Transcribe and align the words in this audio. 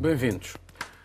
Bem-vindos. 0.00 0.56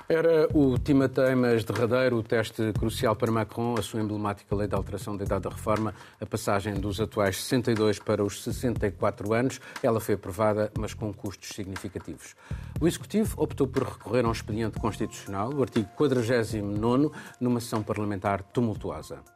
Era 0.08 0.48
o 0.54 0.80
Timateimas 0.80 1.66
derradeiro, 1.66 2.16
o 2.16 2.24
teste 2.24 2.72
crucial 2.80 3.14
para 3.14 3.30
Macron, 3.30 3.76
a 3.78 3.82
sua 3.82 4.00
emblemática 4.00 4.56
lei 4.56 4.70
de 4.70 4.74
alteração 4.74 5.18
da 5.18 5.26
idade 5.26 5.44
da 5.44 5.50
reforma, 5.50 5.94
a 6.18 6.26
passagem 6.26 6.76
dos 6.76 7.02
atuais 7.02 7.44
62 7.44 8.00
para 8.00 8.24
os 8.24 8.42
64 8.42 9.34
anos. 9.34 9.60
Ela 9.84 10.00
foi 10.00 10.16
aprovada, 10.16 10.72
mas 10.80 10.94
com 10.94 11.14
custos 11.14 11.50
significativos. 11.50 12.36
O 12.80 12.88
Executivo 12.88 13.36
optou 13.36 13.68
por 13.68 13.84
recorrer 13.84 14.24
a 14.24 14.30
um 14.30 14.32
expediente 14.32 14.80
constitucional, 14.80 15.54
o 15.54 15.62
artigo 15.62 15.90
49, 15.98 17.12
numa 17.42 17.60
sessão 17.60 17.84
parlamentar 17.84 18.44
tumultuosa. 18.44 19.35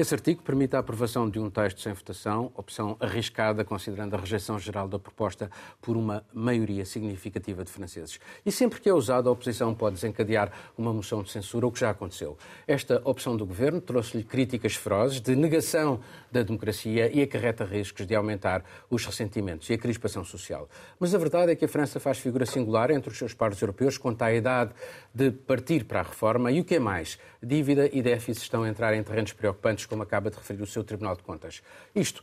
Esse 0.00 0.14
artigo 0.14 0.40
permite 0.42 0.76
a 0.76 0.78
aprovação 0.78 1.28
de 1.28 1.40
um 1.40 1.50
texto 1.50 1.80
sem 1.80 1.92
votação, 1.92 2.52
opção 2.54 2.96
arriscada 3.00 3.64
considerando 3.64 4.14
a 4.14 4.18
rejeição 4.20 4.56
geral 4.56 4.86
da 4.86 4.96
proposta 4.96 5.50
por 5.82 5.96
uma 5.96 6.24
maioria 6.32 6.84
significativa 6.84 7.64
de 7.64 7.72
franceses. 7.72 8.20
E 8.46 8.52
sempre 8.52 8.80
que 8.80 8.88
é 8.88 8.94
usado, 8.94 9.28
a 9.28 9.32
oposição 9.32 9.74
pode 9.74 9.96
desencadear 9.96 10.52
uma 10.78 10.92
moção 10.92 11.20
de 11.20 11.32
censura, 11.32 11.66
o 11.66 11.72
que 11.72 11.80
já 11.80 11.90
aconteceu. 11.90 12.38
Esta 12.64 13.02
opção 13.04 13.36
do 13.36 13.44
governo 13.44 13.80
trouxe-lhe 13.80 14.22
críticas 14.22 14.76
ferozes 14.76 15.20
de 15.20 15.34
negação 15.34 15.98
da 16.30 16.44
democracia 16.44 17.10
e 17.12 17.20
acarreta 17.20 17.64
riscos 17.64 18.06
de 18.06 18.14
aumentar 18.14 18.62
os 18.88 19.04
ressentimentos 19.04 19.68
e 19.68 19.72
a 19.72 19.78
crispação 19.78 20.24
social. 20.24 20.68
Mas 21.00 21.12
a 21.12 21.18
verdade 21.18 21.50
é 21.50 21.56
que 21.56 21.64
a 21.64 21.68
França 21.68 21.98
faz 21.98 22.18
figura 22.18 22.46
singular 22.46 22.92
entre 22.92 23.10
os 23.10 23.18
seus 23.18 23.34
pares 23.34 23.60
europeus 23.60 23.98
quanto 23.98 24.22
à 24.22 24.32
idade 24.32 24.70
de 25.12 25.32
partir 25.32 25.86
para 25.86 25.98
a 25.98 26.04
reforma 26.04 26.52
e 26.52 26.60
o 26.60 26.64
que 26.64 26.76
é 26.76 26.78
mais, 26.78 27.18
dívida 27.42 27.90
e 27.92 28.00
déficit 28.00 28.44
estão 28.44 28.62
a 28.62 28.68
entrar 28.68 28.94
em 28.94 29.02
terrenos 29.02 29.32
preocupantes 29.32 29.87
como 29.88 30.02
acaba 30.02 30.30
de 30.30 30.36
referir 30.36 30.62
o 30.62 30.66
seu 30.66 30.84
Tribunal 30.84 31.16
de 31.16 31.22
Contas. 31.22 31.62
Isto 31.94 32.22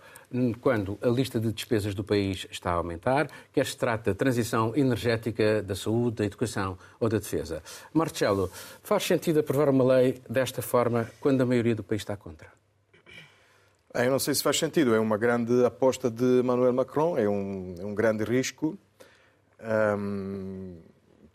quando 0.62 0.98
a 1.02 1.08
lista 1.08 1.40
de 1.40 1.52
despesas 1.52 1.94
do 1.94 2.04
país 2.04 2.48
está 2.50 2.72
a 2.72 2.76
aumentar, 2.76 3.30
quer 3.54 3.66
se 3.66 3.78
trate 3.78 4.06
da 4.06 4.16
transição 4.16 4.76
energética, 4.76 5.62
da 5.62 5.76
saúde, 5.76 6.18
da 6.18 6.26
educação 6.26 6.78
ou 7.00 7.08
da 7.08 7.18
defesa. 7.18 7.62
Marcelo, 7.94 8.50
faz 8.84 9.04
sentido 9.04 9.40
aprovar 9.40 9.70
uma 9.70 9.84
lei 9.84 10.22
desta 10.30 10.62
forma 10.62 11.10
quando 11.20 11.42
a 11.42 11.46
maioria 11.46 11.76
do 11.76 11.84
país 11.84 12.02
está 12.02 12.18
contra? 12.18 12.50
Eu 13.94 14.12
não 14.12 14.20
sei 14.20 14.36
se 14.36 14.44
faz 14.44 14.58
sentido. 14.60 14.94
É 14.94 15.00
uma 15.00 15.18
grande 15.18 15.64
aposta 15.64 16.12
de 16.12 16.42
Emmanuel 16.42 16.74
Macron, 16.74 17.18
é 17.18 17.30
um, 17.30 17.76
é 17.80 17.86
um 17.86 17.96
grande 17.96 18.26
risco. 18.26 18.78
Um, 19.98 20.76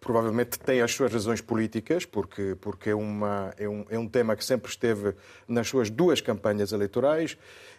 provavelmente 0.00 0.58
tem 0.58 0.80
as 0.80 0.92
suas 0.92 1.12
razões 1.12 1.40
políticas, 1.40 2.06
porque, 2.06 2.56
porque 2.60 2.90
é, 2.90 2.94
uma, 2.94 3.52
é, 3.58 3.68
um, 3.68 3.84
é 3.90 3.98
um 3.98 4.08
tema 4.08 4.34
que 4.34 4.44
sempre 4.44 4.70
esteve 4.70 5.14
nas 5.46 5.68
suas 5.68 5.90
duas 5.90 6.20
campanhas 6.20 6.72
eleitorais. 6.72 7.36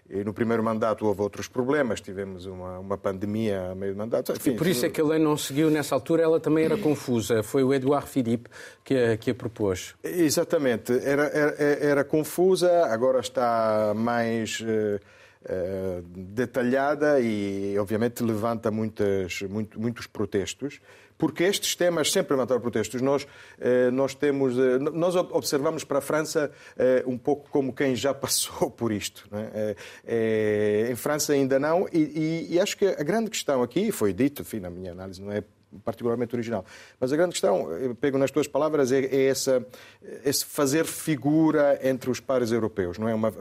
E 0.09 0.25
no 0.25 0.33
primeiro 0.33 0.61
mandato 0.61 1.05
houve 1.05 1.22
outros 1.22 1.47
problemas, 1.47 2.02
tivemos 2.02 2.45
uma, 2.45 2.80
uma 2.80 2.97
pandemia 2.97 3.72
a 3.72 3.75
meio 3.75 3.94
do 3.94 3.97
mandato. 3.97 4.33
Enfim, 4.33 4.58
por 4.58 4.67
isso 4.67 4.86
é 4.86 4.89
que 4.89 5.00
a 5.00 5.05
lei 5.05 5.19
não 5.19 5.38
seguiu 5.38 5.69
nessa 5.69 5.95
altura, 5.95 6.22
ela 6.22 6.39
também 6.39 6.66
era 6.66 6.78
confusa. 6.78 7.41
Foi 7.41 7.63
o 7.63 7.73
Eduardo 7.73 8.08
Philippe 8.08 8.50
que 8.83 8.94
a, 8.94 9.16
que 9.16 9.31
a 9.31 9.35
propôs. 9.35 9.95
Exatamente, 10.03 10.91
era, 10.91 11.23
era, 11.28 11.56
era 11.61 12.03
confusa, 12.03 12.85
agora 12.88 13.22
está 13.22 13.94
mais. 13.95 14.59
Uh, 14.59 15.00
Uh, 15.44 16.03
detalhada 16.16 17.20
e, 17.20 17.75
obviamente, 17.80 18.22
levanta 18.22 18.70
muitas, 18.70 19.42
muito, 19.42 19.81
muitos 19.81 20.06
protestos 20.06 20.80
porque 21.22 21.44
estes 21.44 21.75
temas 21.75 22.11
sempre 22.11 22.34
levantaram 22.34 22.59
protestos. 22.59 23.00
Nós, 23.00 23.28
eh, 23.59 23.92
nós, 23.92 24.16
temos, 24.16 24.58
eh, 24.58 24.80
nós 24.80 25.16
observamos 25.16 25.84
para 25.84 26.00
a 26.00 26.02
França 26.02 26.50
eh, 26.75 27.03
um 27.06 27.16
pouco 27.16 27.47
como 27.52 27.72
quem 27.72 27.95
já 27.95 28.12
passou 28.12 28.72
por 28.72 28.92
isto. 28.92 29.30
Em 30.89 30.95
França 30.95 31.34
ainda 31.34 31.59
não, 31.59 31.88
e, 31.94 32.00
e, 32.50 32.56
e 32.56 32.59
acho 32.59 32.75
que 32.75 32.88
a 32.88 33.03
grande 33.03 33.30
questão 33.30 33.62
aqui, 33.62 33.92
foi 33.92 34.14
dito, 34.14 34.42
enfim, 34.42 34.62
na 34.62 34.72
minha 34.72 34.94
análise, 34.94 35.22
não 35.22 35.31
é 35.31 35.44
particularmente 35.83 36.36
original. 36.36 36.66
Mas 37.00 37.11
a 37.11 37.16
grande 37.16 37.31
questão, 37.31 37.68
pego 38.00 38.18
nas 38.18 38.31
tuas 38.31 38.47
palavras, 38.47 38.91
é, 38.91 39.00
é 39.00 39.25
essa, 39.25 39.66
esse 40.23 40.46
fazer 40.46 40.85
figura 40.85 41.79
entre 41.84 42.09
os 42.09 42.19
pares 42.19 42.51
europeus, 42.51 42.97
não 42.97 43.07
é? 43.07 43.13
Uma, 43.13 43.34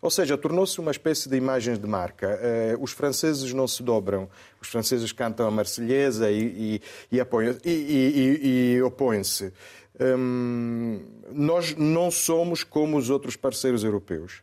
ou 0.00 0.10
seja, 0.10 0.36
tornou-se 0.36 0.78
uma 0.80 0.90
espécie 0.90 1.28
de 1.28 1.36
imagens 1.36 1.78
de 1.78 1.86
marca. 1.86 2.38
Uh, 2.76 2.82
os 2.82 2.92
franceses 2.92 3.52
não 3.52 3.66
se 3.66 3.82
dobram, 3.82 4.28
os 4.60 4.68
franceses 4.68 5.12
cantam 5.12 5.46
a 5.46 5.50
Marselhesa 5.50 6.30
e, 6.30 6.80
e, 7.10 7.20
e, 7.64 8.74
e, 8.76 8.82
opõem-se. 8.82 9.52
Um, 10.00 11.00
nós 11.30 11.74
não 11.76 12.10
somos 12.10 12.64
como 12.64 12.96
os 12.96 13.10
outros 13.10 13.36
parceiros 13.36 13.84
europeus 13.84 14.42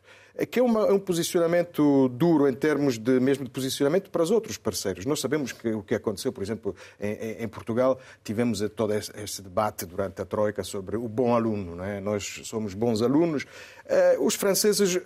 que 0.49 0.59
é 0.59 0.63
uma, 0.63 0.85
um 0.91 0.99
posicionamento 0.99 2.09
duro 2.09 2.47
em 2.47 2.53
termos 2.53 2.97
de 2.97 3.19
mesmo 3.19 3.43
de 3.45 3.51
posicionamento 3.51 4.09
para 4.09 4.23
os 4.23 4.31
outros 4.31 4.57
parceiros. 4.57 5.05
Nós 5.05 5.19
sabemos 5.19 5.51
que 5.51 5.69
o 5.69 5.83
que 5.83 5.95
aconteceu, 5.95 6.31
por 6.31 6.43
exemplo, 6.43 6.75
em, 6.99 7.43
em 7.43 7.47
Portugal, 7.47 7.99
tivemos 8.23 8.61
todo 8.75 8.93
esse, 8.93 9.41
debate 9.41 9.85
durante 9.85 10.21
a 10.21 10.25
Troika 10.25 10.63
sobre 10.63 10.97
o 10.97 11.07
bom 11.07 11.35
aluno. 11.35 11.75
Não 11.75 11.83
é? 11.83 11.99
Nós 11.99 12.41
somos 12.43 12.73
bons 12.73 13.01
alunos. 13.01 13.43
Uh, 13.91 14.25
os 14.25 14.35
franceses 14.35 14.95
uh, 14.95 14.99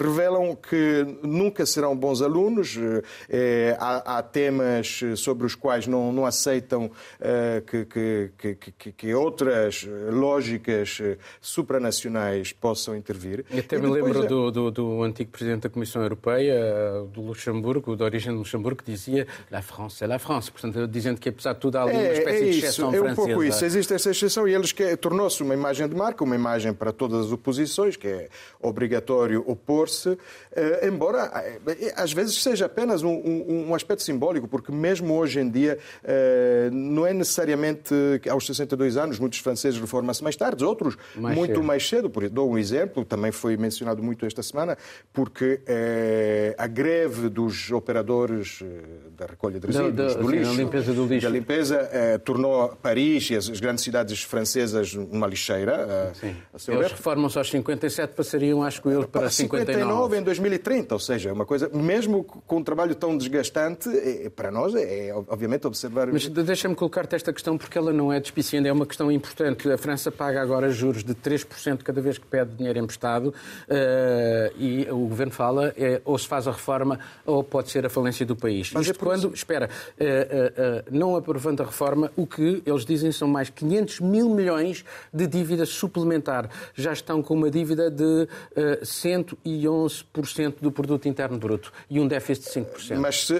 revelam 0.00 0.56
que 0.56 1.06
nunca 1.22 1.66
serão 1.66 1.96
bons 1.96 2.22
alunos. 2.22 2.76
Uh, 2.76 3.02
há, 3.78 4.18
há, 4.18 4.22
temas 4.22 5.00
sobre 5.16 5.46
os 5.46 5.54
quais 5.54 5.86
não, 5.86 6.12
não 6.12 6.24
aceitam 6.24 6.90
que, 7.66 7.84
que, 7.84 8.54
que, 8.78 8.92
que, 8.92 9.14
outras 9.14 9.86
lógicas 10.10 11.00
supranacionais 11.40 12.52
possam 12.52 12.96
intervir. 12.96 13.44
Eu 13.50 13.58
até 13.58 13.76
e 13.76 13.80
me 13.80 13.88
lembro 13.88 14.26
do, 14.26 14.50
do 14.50 14.69
do 14.70 15.02
antigo 15.02 15.30
presidente 15.30 15.62
da 15.62 15.68
Comissão 15.68 16.02
Europeia, 16.02 16.58
do 17.12 17.20
Luxemburgo, 17.20 17.96
de 17.96 18.02
origem 18.02 18.32
de 18.32 18.38
Luxemburgo, 18.38 18.82
que 18.82 18.90
dizia 18.90 19.26
La 19.50 19.62
France 19.62 20.02
é 20.02 20.06
la 20.06 20.18
France. 20.18 20.50
Portanto, 20.50 20.86
dizendo 20.86 21.20
que, 21.20 21.28
apesar 21.28 21.54
de 21.54 21.60
tudo, 21.60 21.76
há 21.76 21.82
ali 21.82 21.92
uma 21.92 22.02
é, 22.02 22.12
espécie 22.12 22.36
é, 22.36 22.50
de 22.50 22.58
exceção 22.58 22.88
é 22.88 22.98
francesa. 22.98 23.08
É 23.08 23.12
um 23.12 23.14
pouco 23.14 23.44
isso. 23.44 23.64
Existe 23.64 23.94
essa 23.94 24.10
exceção 24.10 24.48
e 24.48 24.54
eles 24.54 24.72
que 24.72 24.96
tornou-se 24.96 25.42
uma 25.42 25.54
imagem 25.54 25.88
de 25.88 25.94
marca, 25.94 26.22
uma 26.24 26.34
imagem 26.34 26.72
para 26.72 26.92
todas 26.92 27.26
as 27.26 27.32
oposições, 27.32 27.96
que 27.96 28.08
é 28.08 28.28
obrigatório 28.60 29.42
opor-se, 29.46 30.18
eh, 30.52 30.88
embora 30.88 31.30
eh, 31.66 31.92
às 31.96 32.12
vezes 32.12 32.42
seja 32.42 32.66
apenas 32.66 33.02
um, 33.02 33.10
um, 33.10 33.68
um, 33.68 33.74
aspecto 33.74 34.02
simbólico, 34.02 34.46
porque 34.48 34.72
mesmo 34.72 35.14
hoje 35.14 35.40
em 35.40 35.50
dia 35.50 35.78
eh, 36.04 36.68
não 36.72 37.06
é 37.06 37.12
necessariamente 37.12 37.94
aos 38.28 38.46
62 38.46 38.96
anos, 38.96 39.18
muitos 39.18 39.38
franceses 39.38 39.80
reformam-se 39.80 40.22
mais 40.22 40.36
tarde, 40.36 40.64
outros 40.64 40.96
mais 41.16 41.36
muito 41.36 41.54
cedo. 41.54 41.64
mais 41.64 41.88
cedo. 41.88 42.10
Por, 42.10 42.28
dou 42.28 42.50
um 42.50 42.58
exemplo, 42.58 43.04
também 43.04 43.32
foi 43.32 43.56
mencionado 43.56 44.02
muito 44.02 44.26
esta 44.26 44.42
semana, 44.42 44.59
semana, 44.60 44.76
porque 45.12 45.60
eh, 45.66 46.54
a 46.56 46.66
greve 46.66 47.28
dos 47.28 47.70
operadores 47.72 48.60
eh, 48.62 48.66
da 49.16 49.26
recolha 49.26 49.58
de 49.58 49.66
resíduos, 49.66 49.94
da, 49.94 50.08
da, 50.08 50.14
do, 50.14 50.30
lixo, 50.30 50.54
limpeza 50.54 50.92
do 50.92 51.06
lixo, 51.06 51.26
da 51.26 51.32
limpeza, 51.32 51.88
eh, 51.92 52.18
tornou 52.18 52.76
Paris 52.82 53.30
e 53.30 53.36
as, 53.36 53.48
as, 53.48 53.60
grandes 53.60 53.82
cidades 53.82 54.22
francesas 54.22 54.94
uma 54.94 55.26
lixeira. 55.26 56.12
Sim. 56.14 56.36
Eles 56.68 56.92
reformam-se 56.92 57.38
aos 57.38 57.50
57, 57.50 58.14
passariam, 58.14 58.62
acho 58.62 58.82
que 58.82 58.88
eu, 58.88 59.08
para, 59.08 59.22
para 59.22 59.30
59. 59.30 59.72
59 59.72 60.18
em 60.18 60.22
2030, 60.22 60.94
ou 60.94 61.00
seja, 61.00 61.32
uma 61.32 61.46
coisa, 61.46 61.68
mesmo 61.72 62.24
com 62.24 62.58
um 62.58 62.64
trabalho 62.64 62.94
tão 62.94 63.16
desgastante, 63.16 63.88
é, 63.88 64.28
para 64.30 64.50
nós 64.50 64.74
é, 64.74 65.08
é 65.08 65.14
obviamente 65.14 65.66
observar... 65.66 66.08
Mas 66.08 66.26
deixa-me 66.28 66.74
colocar-te 66.74 67.14
esta 67.14 67.32
questão, 67.32 67.56
porque 67.56 67.76
ela 67.76 67.92
não 67.92 68.12
é 68.12 68.20
despiciente, 68.20 68.68
é 68.68 68.72
uma 68.72 68.86
questão 68.86 69.10
importante. 69.10 69.70
A 69.70 69.78
França 69.78 70.10
paga 70.10 70.40
agora 70.40 70.70
juros 70.70 71.02
de 71.02 71.14
3% 71.14 71.82
cada 71.82 72.00
vez 72.00 72.18
que 72.18 72.26
pede 72.26 72.54
dinheiro 72.54 72.78
emprestado. 72.78 73.34
E 74.56 74.86
o 74.90 75.06
Governo 75.06 75.32
fala 75.32 75.72
é, 75.76 76.00
ou 76.04 76.18
se 76.18 76.26
faz 76.26 76.46
a 76.46 76.52
reforma 76.52 76.98
ou 77.24 77.42
pode 77.42 77.70
ser 77.70 77.84
a 77.86 77.90
falência 77.90 78.24
do 78.24 78.36
país. 78.36 78.72
Mas 78.72 78.86
Isto 78.86 78.96
é 78.96 78.98
quando, 78.98 79.32
espera, 79.34 79.68
uh, 79.68 80.04
uh, 80.04 80.84
não 80.90 81.16
aprovando 81.16 81.62
a 81.62 81.66
reforma, 81.66 82.10
o 82.16 82.26
que 82.26 82.62
eles 82.64 82.84
dizem 82.84 83.12
são 83.12 83.28
mais 83.28 83.50
500 83.50 84.00
mil 84.00 84.28
milhões 84.30 84.84
de 85.12 85.26
dívida 85.26 85.66
suplementar. 85.66 86.48
Já 86.74 86.92
estão 86.92 87.22
com 87.22 87.34
uma 87.34 87.50
dívida 87.50 87.90
de 87.90 88.02
uh, 88.02 88.82
111% 88.82 90.54
do 90.60 90.70
produto 90.70 91.08
interno 91.08 91.38
bruto 91.38 91.72
e 91.88 92.00
um 92.00 92.06
déficit 92.06 92.52
de 92.52 92.60
5%. 92.60 92.98
Mas 92.98 93.26
se, 93.26 93.34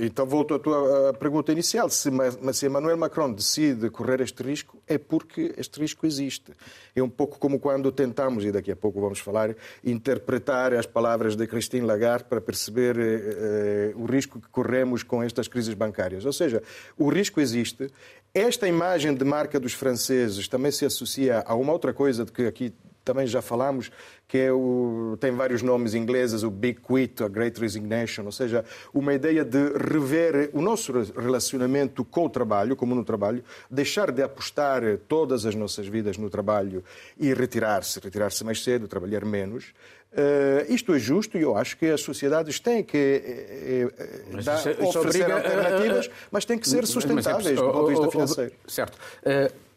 então 0.00 0.26
volto 0.26 0.54
à 0.54 0.58
tua 0.58 1.14
pergunta 1.14 1.52
inicial. 1.52 1.88
Se, 1.88 2.10
se 2.52 2.66
Emmanuel 2.66 2.96
Macron 2.96 3.32
decide 3.32 3.90
correr 3.90 4.20
este 4.20 4.42
risco, 4.42 4.76
é 4.86 4.98
porque 4.98 5.54
este 5.56 5.80
risco 5.80 6.06
existe. 6.06 6.52
É 6.94 7.02
um 7.02 7.08
pouco 7.08 7.38
como 7.38 7.58
quando 7.58 7.90
tentamos, 7.90 8.44
e 8.44 8.52
daqui 8.52 8.70
a 8.70 8.76
pouco 8.76 9.00
vamos 9.00 9.18
falar, 9.18 9.54
interpretar 9.82 10.72
as 10.74 10.86
palavras 10.86 11.36
de 11.36 11.46
Christine 11.46 11.86
Lagarde 11.86 12.24
para 12.24 12.40
perceber 12.40 12.96
eh, 12.98 13.92
o 13.96 14.04
risco 14.04 14.40
que 14.40 14.48
corremos 14.48 15.02
com 15.02 15.22
estas 15.22 15.48
crises 15.48 15.74
bancárias. 15.74 16.24
Ou 16.24 16.32
seja, 16.32 16.62
o 16.98 17.08
risco 17.08 17.40
existe. 17.40 17.90
Esta 18.32 18.66
imagem 18.66 19.14
de 19.14 19.24
marca 19.24 19.60
dos 19.60 19.72
franceses 19.72 20.48
também 20.48 20.72
se 20.72 20.84
associa 20.84 21.44
a 21.46 21.54
uma 21.54 21.72
outra 21.72 21.92
coisa 21.92 22.24
de 22.24 22.32
que 22.32 22.46
aqui 22.46 22.72
também 23.04 23.26
já 23.26 23.42
falámos, 23.42 23.90
que 24.26 24.38
é 24.38 24.52
o, 24.52 25.16
tem 25.20 25.30
vários 25.32 25.62
nomes 25.62 25.94
ingleses, 25.94 26.42
o 26.42 26.50
Big 26.50 26.80
Quit, 26.80 27.22
a 27.22 27.28
Great 27.28 27.60
Resignation, 27.60 28.24
ou 28.24 28.32
seja, 28.32 28.64
uma 28.92 29.12
ideia 29.12 29.44
de 29.44 29.72
rever 29.76 30.50
o 30.52 30.62
nosso 30.62 30.92
relacionamento 31.16 32.04
com 32.04 32.24
o 32.24 32.30
trabalho, 32.30 32.74
como 32.74 32.94
no 32.94 33.04
trabalho, 33.04 33.44
deixar 33.70 34.10
de 34.10 34.22
apostar 34.22 34.82
todas 35.06 35.44
as 35.44 35.54
nossas 35.54 35.86
vidas 35.86 36.16
no 36.16 36.30
trabalho 36.30 36.82
e 37.18 37.32
retirar-se, 37.34 38.00
retirar-se 38.00 38.42
mais 38.42 38.62
cedo, 38.62 38.88
trabalhar 38.88 39.24
menos. 39.24 39.72
Uh, 40.14 40.72
isto 40.72 40.94
é 40.94 40.98
justo 40.98 41.36
e 41.36 41.42
eu 41.42 41.56
acho 41.56 41.76
que 41.76 41.86
as 41.86 42.00
sociedades 42.00 42.60
têm 42.60 42.84
que 42.84 42.96
eh, 42.96 43.88
eh 43.98 44.42
dar, 44.44 44.60
isso, 44.60 44.70
isso 44.70 44.98
oferecer 45.00 45.24
obriga, 45.24 45.34
alternativas, 45.34 46.06
uh, 46.06 46.08
uh, 46.08 46.12
mas 46.30 46.44
têm 46.44 46.56
que 46.56 46.68
ser 46.68 46.86
sustentáveis 46.86 47.46
é, 47.46 47.54
do 47.54 47.72
ponto 47.72 47.86
de 47.86 47.90
vista 47.90 48.10
financeiro. 48.12 48.52
Certo. 48.64 48.96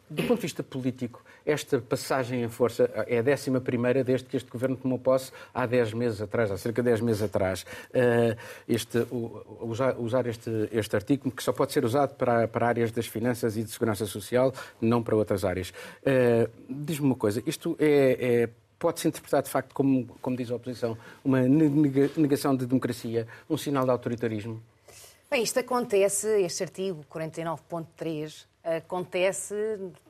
do 0.08 0.24
ponto 0.24 0.36
de 0.36 0.42
vista 0.44 0.62
político, 0.62 1.26
esta 1.48 1.80
passagem 1.80 2.44
em 2.44 2.50
força 2.50 2.92
é 3.08 3.20
a 3.20 3.22
décima 3.22 3.62
primeira 3.62 4.04
desde 4.04 4.28
que 4.28 4.36
este 4.36 4.52
governo 4.52 4.76
tomou 4.76 5.00
posse 5.00 5.32
há 5.54 5.66
10 5.66 5.94
meses 5.94 6.22
atrás, 6.22 6.52
há 6.52 6.58
cerca 6.58 6.84
de 6.84 6.90
10 6.90 7.02
meses 7.02 7.22
atrás. 7.22 7.66
Este, 8.68 9.08
usar, 9.98 10.28
este, 10.28 10.70
este 10.74 10.96
artigo, 10.96 11.32
que 11.32 11.42
só 11.42 11.54
pode 11.54 11.72
ser 11.72 11.86
usado 11.86 12.16
para, 12.16 12.50
para 12.50 12.68
áreas 12.68 12.92
das 12.92 13.08
finanças 13.08 13.56
e 13.56 13.64
de 13.64 13.72
segurança 13.72 14.06
social, 14.06 14.54
não 14.82 15.02
para 15.02 15.16
outras 15.16 15.46
áreas. 15.46 15.74
Diz-me 16.70 17.08
uma 17.08 17.16
coisa, 17.16 17.42
isto 17.46 17.78
é, 17.80 18.44
é 18.44 18.50
pode-se 18.78 19.08
interpretar 19.08 19.42
de 19.42 19.50
facto 19.50 19.74
como, 19.74 20.06
como 20.22 20.36
diz 20.36 20.52
a 20.52 20.56
oposição, 20.56 20.98
uma 21.24 21.42
negação 21.42 22.56
de 22.56 22.66
democracia, 22.66 23.26
um 23.50 23.58
sinal 23.58 23.86
de 23.86 23.92
autoritarismo? 23.92 24.62
Bem, 25.30 25.44
isto 25.44 25.60
acontece, 25.60 26.28
este 26.42 26.64
artigo 26.64 27.06
49.3 27.10 28.46
acontece 28.64 29.56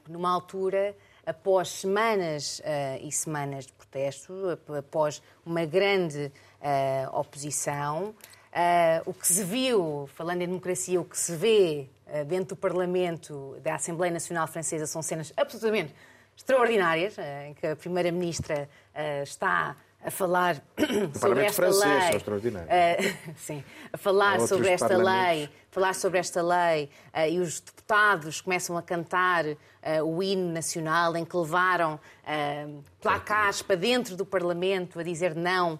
numa 0.07 0.29
altura 0.29 0.95
após 1.27 1.67
semanas 1.67 2.59
uh, 2.59 3.05
e 3.05 3.11
semanas 3.11 3.65
de 3.65 3.73
protesto, 3.73 4.57
após 4.77 5.21
uma 5.45 5.65
grande 5.65 6.31
uh, 6.61 7.19
oposição. 7.19 8.15
Uh, 8.53 9.03
o 9.05 9.13
que 9.13 9.27
se 9.27 9.43
viu, 9.43 10.09
falando 10.15 10.41
em 10.41 10.47
democracia, 10.47 10.99
o 11.01 11.03
que 11.03 11.19
se 11.19 11.35
vê 11.35 11.89
dentro 12.25 12.55
do 12.55 12.55
Parlamento 12.55 13.57
da 13.61 13.75
Assembleia 13.75 14.13
Nacional 14.13 14.47
Francesa 14.47 14.87
são 14.87 15.01
cenas 15.01 15.33
absolutamente 15.35 15.93
extraordinárias, 16.37 17.17
eh, 17.17 17.49
em 17.49 17.53
que 17.53 17.67
a 17.67 17.75
Primeira-Ministra 17.75 18.69
está 19.23 19.75
a 20.03 20.11
falar 20.11 20.63
sobre 21.19 21.45
esta 21.45 21.63
francês, 21.63 21.83
lei. 21.83 22.15
extraordinário. 22.15 22.67
Uh, 22.69 23.33
sim, 23.35 23.63
a 23.91 23.97
falar 23.97 24.39
sobre 24.41 24.69
esta 24.69 24.95
lei, 24.95 25.49
falar 25.69 25.93
sobre 25.95 26.19
esta 26.19 26.41
lei 26.41 26.89
uh, 27.13 27.27
e 27.29 27.39
os 27.39 27.59
deputados 27.59 28.41
começam 28.41 28.77
a 28.77 28.81
cantar 28.81 29.45
uh, 29.45 29.57
o 30.03 30.21
hino 30.21 30.51
nacional 30.51 31.15
em 31.15 31.25
que 31.25 31.35
levaram 31.35 31.99
placares 33.01 33.61
para 33.61 33.77
dentro 33.77 34.15
do 34.15 34.25
Parlamento 34.25 34.99
a 34.99 35.03
dizer 35.03 35.33
não 35.33 35.79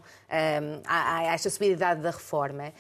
a, 0.86 1.18
a, 1.18 1.24
esta 1.34 1.50
possibilidade 1.50 2.02
da 2.02 2.12
reforma. 2.12 2.72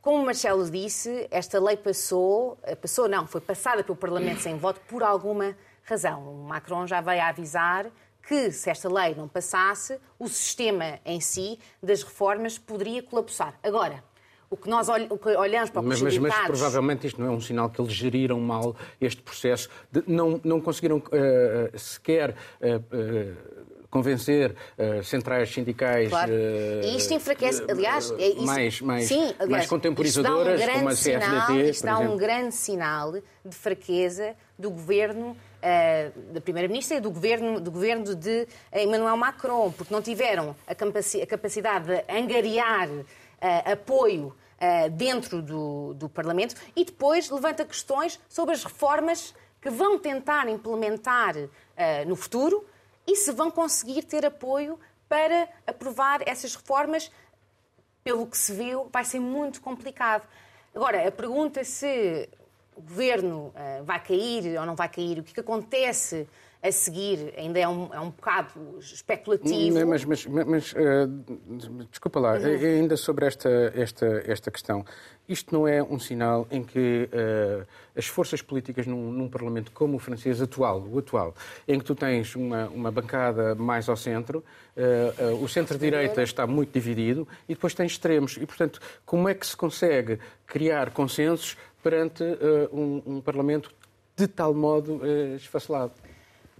como 0.00 0.22
o 0.22 0.24
Marcelo 0.24 0.70
disse, 0.70 1.26
esta 1.28 1.60
lei 1.60 1.76
passou, 1.76 2.56
passou 2.80 3.08
não, 3.08 3.26
foi 3.26 3.40
passada 3.40 3.82
pelo 3.82 3.96
Parlamento 3.96 4.40
sem 4.40 4.56
voto 4.56 4.80
por 4.86 5.02
alguma 5.02 5.56
razão. 5.82 6.22
O 6.32 6.44
Macron 6.44 6.86
já 6.86 7.00
veio 7.00 7.22
a 7.22 7.28
avisar 7.28 7.90
que, 8.28 8.52
se 8.52 8.68
esta 8.68 8.92
lei 8.92 9.14
não 9.14 9.26
passasse, 9.26 9.98
o 10.18 10.28
sistema 10.28 11.00
em 11.02 11.18
si 11.18 11.58
das 11.82 12.02
reformas 12.02 12.58
poderia 12.58 13.02
colapsar. 13.02 13.58
Agora, 13.62 14.04
o 14.50 14.56
que 14.56 14.68
nós 14.68 14.86
olhamos 14.88 15.70
para 15.70 15.80
mas, 15.80 16.02
mas, 16.02 16.18
mas, 16.18 16.34
provavelmente 16.46 17.06
isto 17.06 17.20
não 17.20 17.28
é 17.28 17.30
um 17.30 17.40
sinal 17.40 17.70
que 17.70 17.80
eles 17.80 17.92
geriram 17.92 18.38
mal 18.38 18.76
este 19.00 19.22
processo, 19.22 19.70
de, 19.90 20.04
não, 20.06 20.38
não 20.44 20.60
conseguiram 20.60 20.98
uh, 20.98 21.78
sequer. 21.78 22.36
Uh, 22.60 23.54
uh, 23.56 23.58
convencer 23.90 24.54
uh, 24.76 25.02
centrais 25.02 25.50
sindicais 25.50 26.10
claro. 26.10 26.30
uh, 26.30 26.84
e 26.84 26.96
isto 26.98 27.14
enfraquece, 27.14 27.64
aliás, 27.70 28.10
é 28.18 28.28
isso, 28.28 28.42
mais, 28.44 28.80
mais, 28.82 29.08
sim, 29.08 29.32
aliás, 29.38 29.48
mais 29.48 29.66
contemporizadoras, 29.66 30.60
um 30.60 30.72
como 30.72 30.88
a 30.90 30.92
CFDT. 30.92 31.22
Sinal, 31.24 31.60
isto 31.60 31.86
dá 31.86 31.98
um 31.98 32.14
grande 32.14 32.54
sinal 32.54 33.12
de 33.12 33.56
fraqueza 33.56 34.36
do 34.58 34.70
governo 34.70 35.34
da 36.32 36.40
Primeira-Ministra 36.40 36.98
e 36.98 37.00
do 37.00 37.10
governo, 37.10 37.60
do 37.60 37.70
governo 37.70 38.14
de 38.14 38.46
Emmanuel 38.72 39.16
Macron, 39.16 39.72
porque 39.72 39.92
não 39.92 40.00
tiveram 40.00 40.54
a, 40.66 40.74
capaci 40.74 41.20
a 41.20 41.26
capacidade 41.26 41.86
de 41.86 42.04
angariar 42.08 42.88
uh, 42.88 43.04
apoio 43.72 44.26
uh, 44.26 44.90
dentro 44.90 45.42
do, 45.42 45.94
do 45.94 46.08
Parlamento 46.08 46.54
e 46.76 46.84
depois 46.84 47.28
levanta 47.30 47.64
questões 47.64 48.20
sobre 48.28 48.54
as 48.54 48.62
reformas 48.62 49.34
que 49.60 49.70
vão 49.70 49.98
tentar 49.98 50.48
implementar 50.48 51.34
no 52.06 52.14
futuro 52.14 52.64
e 53.04 53.16
se 53.16 53.32
vão 53.32 53.50
conseguir 53.50 54.02
ter 54.02 54.24
apoio 54.24 54.78
para 55.08 55.48
aprovar 55.66 56.20
essas 56.26 56.54
reformas. 56.54 57.10
Pelo 58.04 58.24
que 58.26 58.38
se 58.38 58.52
viu, 58.52 58.88
vai 58.92 59.04
ser 59.04 59.18
muito 59.18 59.60
complicado. 59.60 60.26
Agora, 60.72 61.08
a 61.08 61.10
pergunta 61.10 61.64
se 61.64 62.28
o 62.78 62.82
governo 62.82 63.52
uh, 63.54 63.84
vai 63.84 64.00
cair 64.00 64.56
ou 64.58 64.64
não 64.64 64.76
vai 64.76 64.88
cair, 64.88 65.18
o 65.18 65.22
que, 65.24 65.34
que 65.34 65.40
acontece 65.40 66.28
a 66.62 66.72
seguir 66.72 67.32
ainda 67.36 67.58
é 67.58 67.68
um, 67.68 67.92
é 67.92 68.00
um 68.00 68.10
bocado 68.10 68.78
especulativo. 68.80 69.86
Mas, 69.86 70.04
mas, 70.04 70.26
mas, 70.26 70.46
mas 70.46 70.72
uh, 70.72 71.86
desculpa 71.90 72.18
lá, 72.18 72.34
uhum. 72.34 72.46
ainda 72.46 72.96
sobre 72.96 73.26
esta, 73.26 73.72
esta, 73.74 74.06
esta 74.26 74.50
questão. 74.50 74.84
Isto 75.28 75.54
não 75.54 75.68
é 75.68 75.82
um 75.82 75.98
sinal 75.98 76.48
em 76.50 76.64
que 76.64 77.08
uh, 77.12 77.66
as 77.94 78.06
forças 78.06 78.40
políticas 78.40 78.86
num, 78.86 79.12
num, 79.12 79.28
Parlamento 79.28 79.70
como 79.72 79.96
o 79.96 79.98
francês 79.98 80.40
atual, 80.40 80.80
o 80.80 80.98
atual, 80.98 81.34
em 81.66 81.78
que 81.78 81.84
tu 81.84 81.94
tens 81.94 82.34
uma, 82.34 82.66
uma 82.68 82.90
bancada 82.90 83.54
mais 83.54 83.90
ao 83.90 83.96
centro, 83.96 84.42
uh, 84.74 85.34
uh, 85.34 85.44
o 85.44 85.46
centro-direita 85.46 86.22
está 86.22 86.46
muito 86.46 86.72
dividido 86.72 87.28
e 87.46 87.54
depois 87.54 87.74
tens 87.74 87.92
extremos. 87.92 88.38
E, 88.38 88.46
portanto, 88.46 88.80
como 89.04 89.28
é 89.28 89.34
que 89.34 89.46
se 89.46 89.56
consegue 89.56 90.18
criar 90.46 90.90
consensos 90.90 91.58
perante 91.88 92.22
um, 92.70 93.02
um, 93.06 93.20
Parlamento 93.22 93.74
de 94.14 94.26
tal 94.28 94.52
modo 94.52 95.00
esfacelado? 95.36 95.92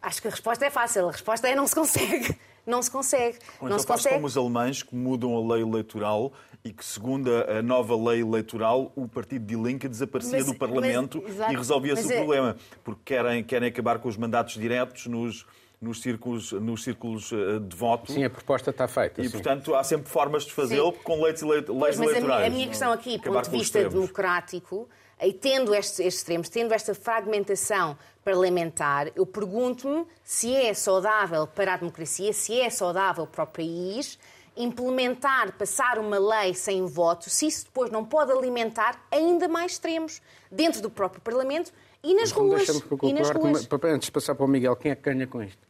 Acho 0.01 0.23
que 0.23 0.29
a 0.29 0.31
resposta 0.31 0.65
é 0.65 0.71
fácil. 0.71 1.07
A 1.07 1.13
resposta 1.13 1.47
é 1.47 1.55
não 1.55 1.67
se 1.67 1.75
consegue. 1.75 2.35
Não 2.65 2.83
se 2.83 2.91
consegue. 2.91 3.39
Ou 3.61 3.67
então 3.67 3.69
não 3.71 3.79
se 3.79 3.87
faz 3.87 4.03
consegue. 4.03 4.17
como 4.17 4.27
os 4.27 4.37
alemães 4.37 4.83
que 4.83 4.95
mudam 4.95 5.35
a 5.37 5.55
lei 5.55 5.63
eleitoral 5.63 6.33
e 6.63 6.71
que, 6.71 6.85
segundo 6.85 7.31
a 7.31 7.63
nova 7.63 7.97
lei 8.11 8.21
eleitoral, 8.21 8.93
o 8.95 9.09
partido 9.09 9.47
de 9.47 9.55
Linke 9.55 9.89
desaparecia 9.89 10.39
mas, 10.39 10.47
do 10.47 10.55
Parlamento 10.55 11.23
mas, 11.23 11.51
e 11.51 11.57
resolvia-se 11.57 12.07
o 12.07 12.13
é... 12.13 12.17
problema. 12.17 12.57
Porque 12.85 13.01
querem, 13.07 13.43
querem 13.43 13.69
acabar 13.69 13.99
com 13.99 14.09
os 14.09 14.19
mandatos 14.19 14.55
diretos 14.55 15.07
nos, 15.07 15.47
nos 15.81 16.03
círculos, 16.03 16.53
nos 16.53 16.85
círculos 16.85 17.33
eh, 17.33 17.59
de 17.59 17.75
voto. 17.75 18.13
Sim, 18.13 18.25
a 18.25 18.31
proposta 18.31 18.69
está 18.71 18.87
feita. 18.87 19.23
E, 19.23 19.25
sim. 19.25 19.31
portanto, 19.31 19.75
há 19.75 19.83
sempre 19.83 20.11
formas 20.11 20.45
de 20.45 20.53
fazê-lo 20.53 20.93
com 20.93 21.23
leis, 21.23 21.41
leis 21.41 21.67
mas 21.69 21.99
eleitorais. 21.99 22.23
A 22.23 22.37
minha, 22.37 22.47
a 22.47 22.51
minha 22.51 22.69
questão 22.69 22.93
aqui, 22.93 23.17
do 23.17 23.33
ponto 23.33 23.51
de 23.51 23.59
vista 23.59 23.89
democrático, 23.89 24.89
e 25.21 25.33
tendo 25.33 25.75
estes, 25.75 25.99
estes 26.01 26.21
extremos, 26.21 26.49
tendo 26.49 26.73
esta 26.73 26.95
fragmentação 26.95 27.99
parlamentar, 28.25 29.11
eu 29.17 29.25
pergunto-me 29.27 30.07
se 30.23 30.55
é 30.55 30.75
saudável 30.75 31.47
para 31.47 31.75
a 31.75 31.77
democracia, 31.77 32.33
se 32.33 32.61
é 32.61 32.71
saudável 32.71 33.27
para 33.27 33.45
o 33.45 33.47
país 33.47 34.19
implementar, 34.57 35.53
passar 35.57 35.99
uma 35.99 36.19
lei 36.19 36.53
sem 36.53 36.85
voto, 36.85 37.31
se 37.31 37.47
isso 37.47 37.65
depois 37.67 37.91
não 37.91 38.05
pode 38.05 38.33
alimentar 38.33 39.07
ainda 39.11 39.47
mais 39.49 39.73
extremos 39.73 40.21
dentro 40.51 40.83
do 40.83 40.91
próprio 40.91 41.21
Parlamento 41.21 41.73
e 42.03 42.15
nas 42.15 42.31
então, 42.31 42.49
ruas. 42.49 42.69
E 43.03 43.13
nas 43.13 43.31
ruas. 43.31 43.69
Antes 43.85 44.07
de 44.07 44.13
passar 44.13 44.35
para 44.35 44.45
o 44.45 44.49
Miguel, 44.49 44.75
quem 44.77 44.91
é 44.91 44.97
que 44.97 45.03
ganha 45.03 45.27
com 45.27 45.43
isto? 45.43 45.68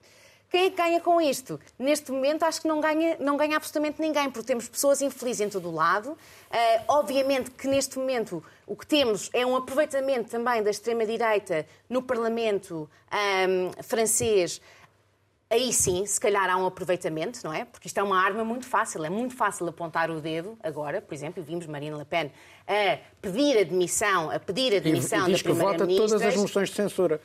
Quem 0.51 0.65
é 0.65 0.71
que 0.71 0.77
ganha 0.77 1.01
com 1.01 1.21
isto? 1.21 1.61
Neste 1.79 2.11
momento, 2.11 2.43
acho 2.43 2.63
que 2.63 2.69
não 2.69 2.81
ganha, 2.81 3.17
não 3.21 3.37
ganha 3.37 3.57
absolutamente 3.57 4.01
ninguém, 4.01 4.31
porque 4.31 4.47
temos 4.47 4.67
pessoas 4.67 5.03
infelizes 5.03 5.43
em 5.43 5.49
todo 5.51 5.69
o 5.69 5.75
lado. 5.75 6.13
Uh, 6.13 6.17
obviamente 6.89 7.51
que 7.51 7.69
neste 7.69 7.99
momento 7.99 8.43
o 8.67 8.75
que 8.75 8.87
temos 8.87 9.29
é 9.35 9.45
um 9.45 9.55
aproveitamento 9.55 10.31
também 10.31 10.63
da 10.63 10.71
extrema-direita 10.71 11.67
no 11.89 12.03
Parlamento 12.03 12.89
um, 13.13 13.83
francês. 13.83 14.61
Aí 15.51 15.73
sim, 15.73 16.05
se 16.05 16.21
calhar 16.21 16.49
há 16.49 16.57
um 16.57 16.67
aproveitamento, 16.67 17.41
não 17.45 17.53
é? 17.53 17.65
Porque 17.67 17.87
isto 17.87 17.99
é 17.99 18.03
uma 18.03 18.23
arma 18.23 18.45
muito 18.45 18.67
fácil. 18.67 19.05
É 19.05 19.11
muito 19.11 19.35
fácil 19.35 19.67
apontar 19.67 20.11
o 20.11 20.21
dedo 20.21 20.59
agora, 20.63 21.01
por 21.01 21.15
exemplo, 21.15 21.43
vimos 21.43 21.67
Marine 21.67 21.97
Le 21.97 22.05
Pen 22.05 22.31
a 22.67 22.99
pedir 23.21 23.59
admissão, 23.59 24.31
a 24.31 24.39
pedir 24.39 24.77
admissão 24.77 25.27
e, 25.27 25.31
e 25.31 25.35
diz 25.35 25.43
da 25.43 25.49
Primeira-Ministra. 25.51 25.87
que 25.87 25.97
vota 25.97 26.09
todas 26.09 26.23
as 26.23 26.37
moções 26.37 26.69
de 26.71 26.75
censura 26.75 27.21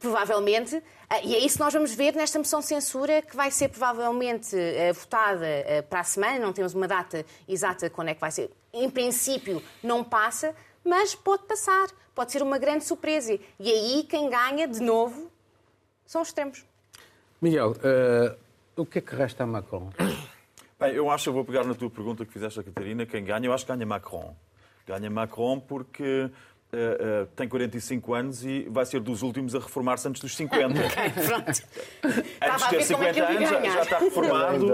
provavelmente, 0.00 0.82
ah, 1.08 1.20
e 1.22 1.36
é 1.36 1.38
isso 1.38 1.56
que 1.56 1.62
nós 1.62 1.72
vamos 1.72 1.94
ver 1.94 2.14
nesta 2.14 2.38
moção 2.38 2.60
de 2.60 2.66
censura, 2.66 3.20
que 3.20 3.36
vai 3.36 3.50
ser 3.50 3.68
provavelmente 3.68 4.56
ah, 4.56 4.92
votada 4.92 5.46
ah, 5.46 5.82
para 5.82 6.00
a 6.00 6.04
semana, 6.04 6.38
não 6.38 6.52
temos 6.52 6.74
uma 6.74 6.88
data 6.88 7.24
exata 7.46 7.88
quando 7.90 8.08
é 8.08 8.14
que 8.14 8.20
vai 8.20 8.30
ser. 8.30 8.50
Em 8.72 8.88
princípio, 8.88 9.62
não 9.82 10.02
passa, 10.02 10.54
mas 10.82 11.14
pode 11.14 11.44
passar, 11.44 11.88
pode 12.14 12.32
ser 12.32 12.42
uma 12.42 12.58
grande 12.58 12.84
surpresa. 12.84 13.38
E 13.58 13.70
aí, 13.70 14.06
quem 14.08 14.30
ganha, 14.30 14.66
de 14.66 14.80
novo, 14.80 15.30
são 16.06 16.22
os 16.22 16.28
extremos. 16.28 16.64
Miguel, 17.40 17.72
uh, 17.72 18.36
o 18.76 18.86
que 18.86 18.98
é 18.98 19.02
que 19.02 19.14
resta 19.14 19.44
a 19.44 19.46
Macron? 19.46 19.90
Bem, 20.80 20.94
eu 20.94 21.10
acho, 21.10 21.28
eu 21.28 21.34
vou 21.34 21.44
pegar 21.44 21.64
na 21.64 21.74
tua 21.74 21.90
pergunta 21.90 22.24
que 22.24 22.32
fizeste 22.32 22.58
a 22.58 22.62
Catarina, 22.62 23.04
quem 23.04 23.22
ganha, 23.22 23.46
eu 23.46 23.52
acho 23.52 23.66
que 23.66 23.72
ganha 23.72 23.84
Macron. 23.84 24.34
Ganha 24.86 25.10
Macron 25.10 25.60
porque 25.60 26.30
Uh, 26.72 27.24
uh, 27.24 27.26
tem 27.34 27.48
45 27.48 28.14
anos 28.14 28.44
e 28.44 28.68
vai 28.70 28.86
ser 28.86 29.00
dos 29.00 29.22
últimos 29.22 29.56
a 29.56 29.58
reformar-se 29.58 30.06
antes 30.06 30.22
dos 30.22 30.36
50. 30.36 30.68
Pronto. 31.26 31.48
antes 31.48 32.64
de 32.64 32.70
ter 32.70 32.82
50 32.84 33.18
é 33.18 33.36
anos 33.36 33.50
já, 33.50 33.60
já, 33.60 33.82
está 33.82 33.98
reformado. 33.98 34.66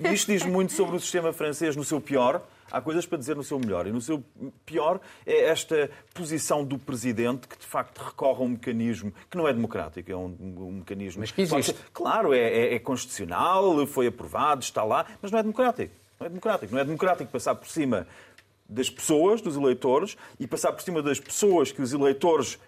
e 0.00 0.12
isto 0.12 0.30
diz 0.30 0.44
muito 0.44 0.72
sobre 0.74 0.96
o 0.96 1.00
sistema 1.00 1.32
francês 1.32 1.74
no 1.74 1.82
seu 1.82 1.98
pior. 1.98 2.42
Há 2.70 2.80
coisas 2.80 3.04
para 3.06 3.18
dizer 3.18 3.34
no 3.36 3.42
seu 3.42 3.58
melhor. 3.58 3.86
E 3.86 3.90
no 3.90 4.00
seu 4.00 4.22
pior 4.64 5.00
é 5.26 5.46
esta 5.46 5.90
posição 6.14 6.64
do 6.64 6.78
presidente 6.78 7.48
que, 7.48 7.58
de 7.58 7.66
facto, 7.66 7.98
recorre 7.98 8.40
a 8.40 8.44
um 8.44 8.48
mecanismo 8.50 9.12
que 9.28 9.36
não 9.36 9.48
é 9.48 9.52
democrático, 9.52 10.12
é 10.12 10.16
um, 10.16 10.36
um 10.40 10.72
mecanismo. 10.72 11.20
Mas 11.20 11.30
que 11.30 11.40
existe. 11.42 11.72
Ser, 11.72 11.76
claro, 11.92 12.32
é, 12.32 12.38
é, 12.38 12.74
é 12.74 12.78
constitucional, 12.78 13.86
foi 13.86 14.06
aprovado, 14.06 14.62
está 14.62 14.84
lá, 14.84 15.06
mas 15.20 15.32
não 15.32 15.38
é 15.38 15.42
democrático. 15.42 15.94
Não 16.20 16.26
é 16.26 16.28
democrático. 16.28 16.74
Não 16.74 16.80
é 16.80 16.84
democrático 16.84 17.32
passar 17.32 17.54
por 17.54 17.66
cima 17.66 18.06
das 18.70 18.88
pessoas, 18.88 19.40
dos 19.40 19.56
eleitores, 19.56 20.16
e 20.38 20.46
passar 20.46 20.72
por 20.72 20.82
cima 20.82 21.02
das 21.02 21.18
pessoas 21.18 21.72
que 21.72 21.82
os 21.82 21.92
eleitores 21.92 22.58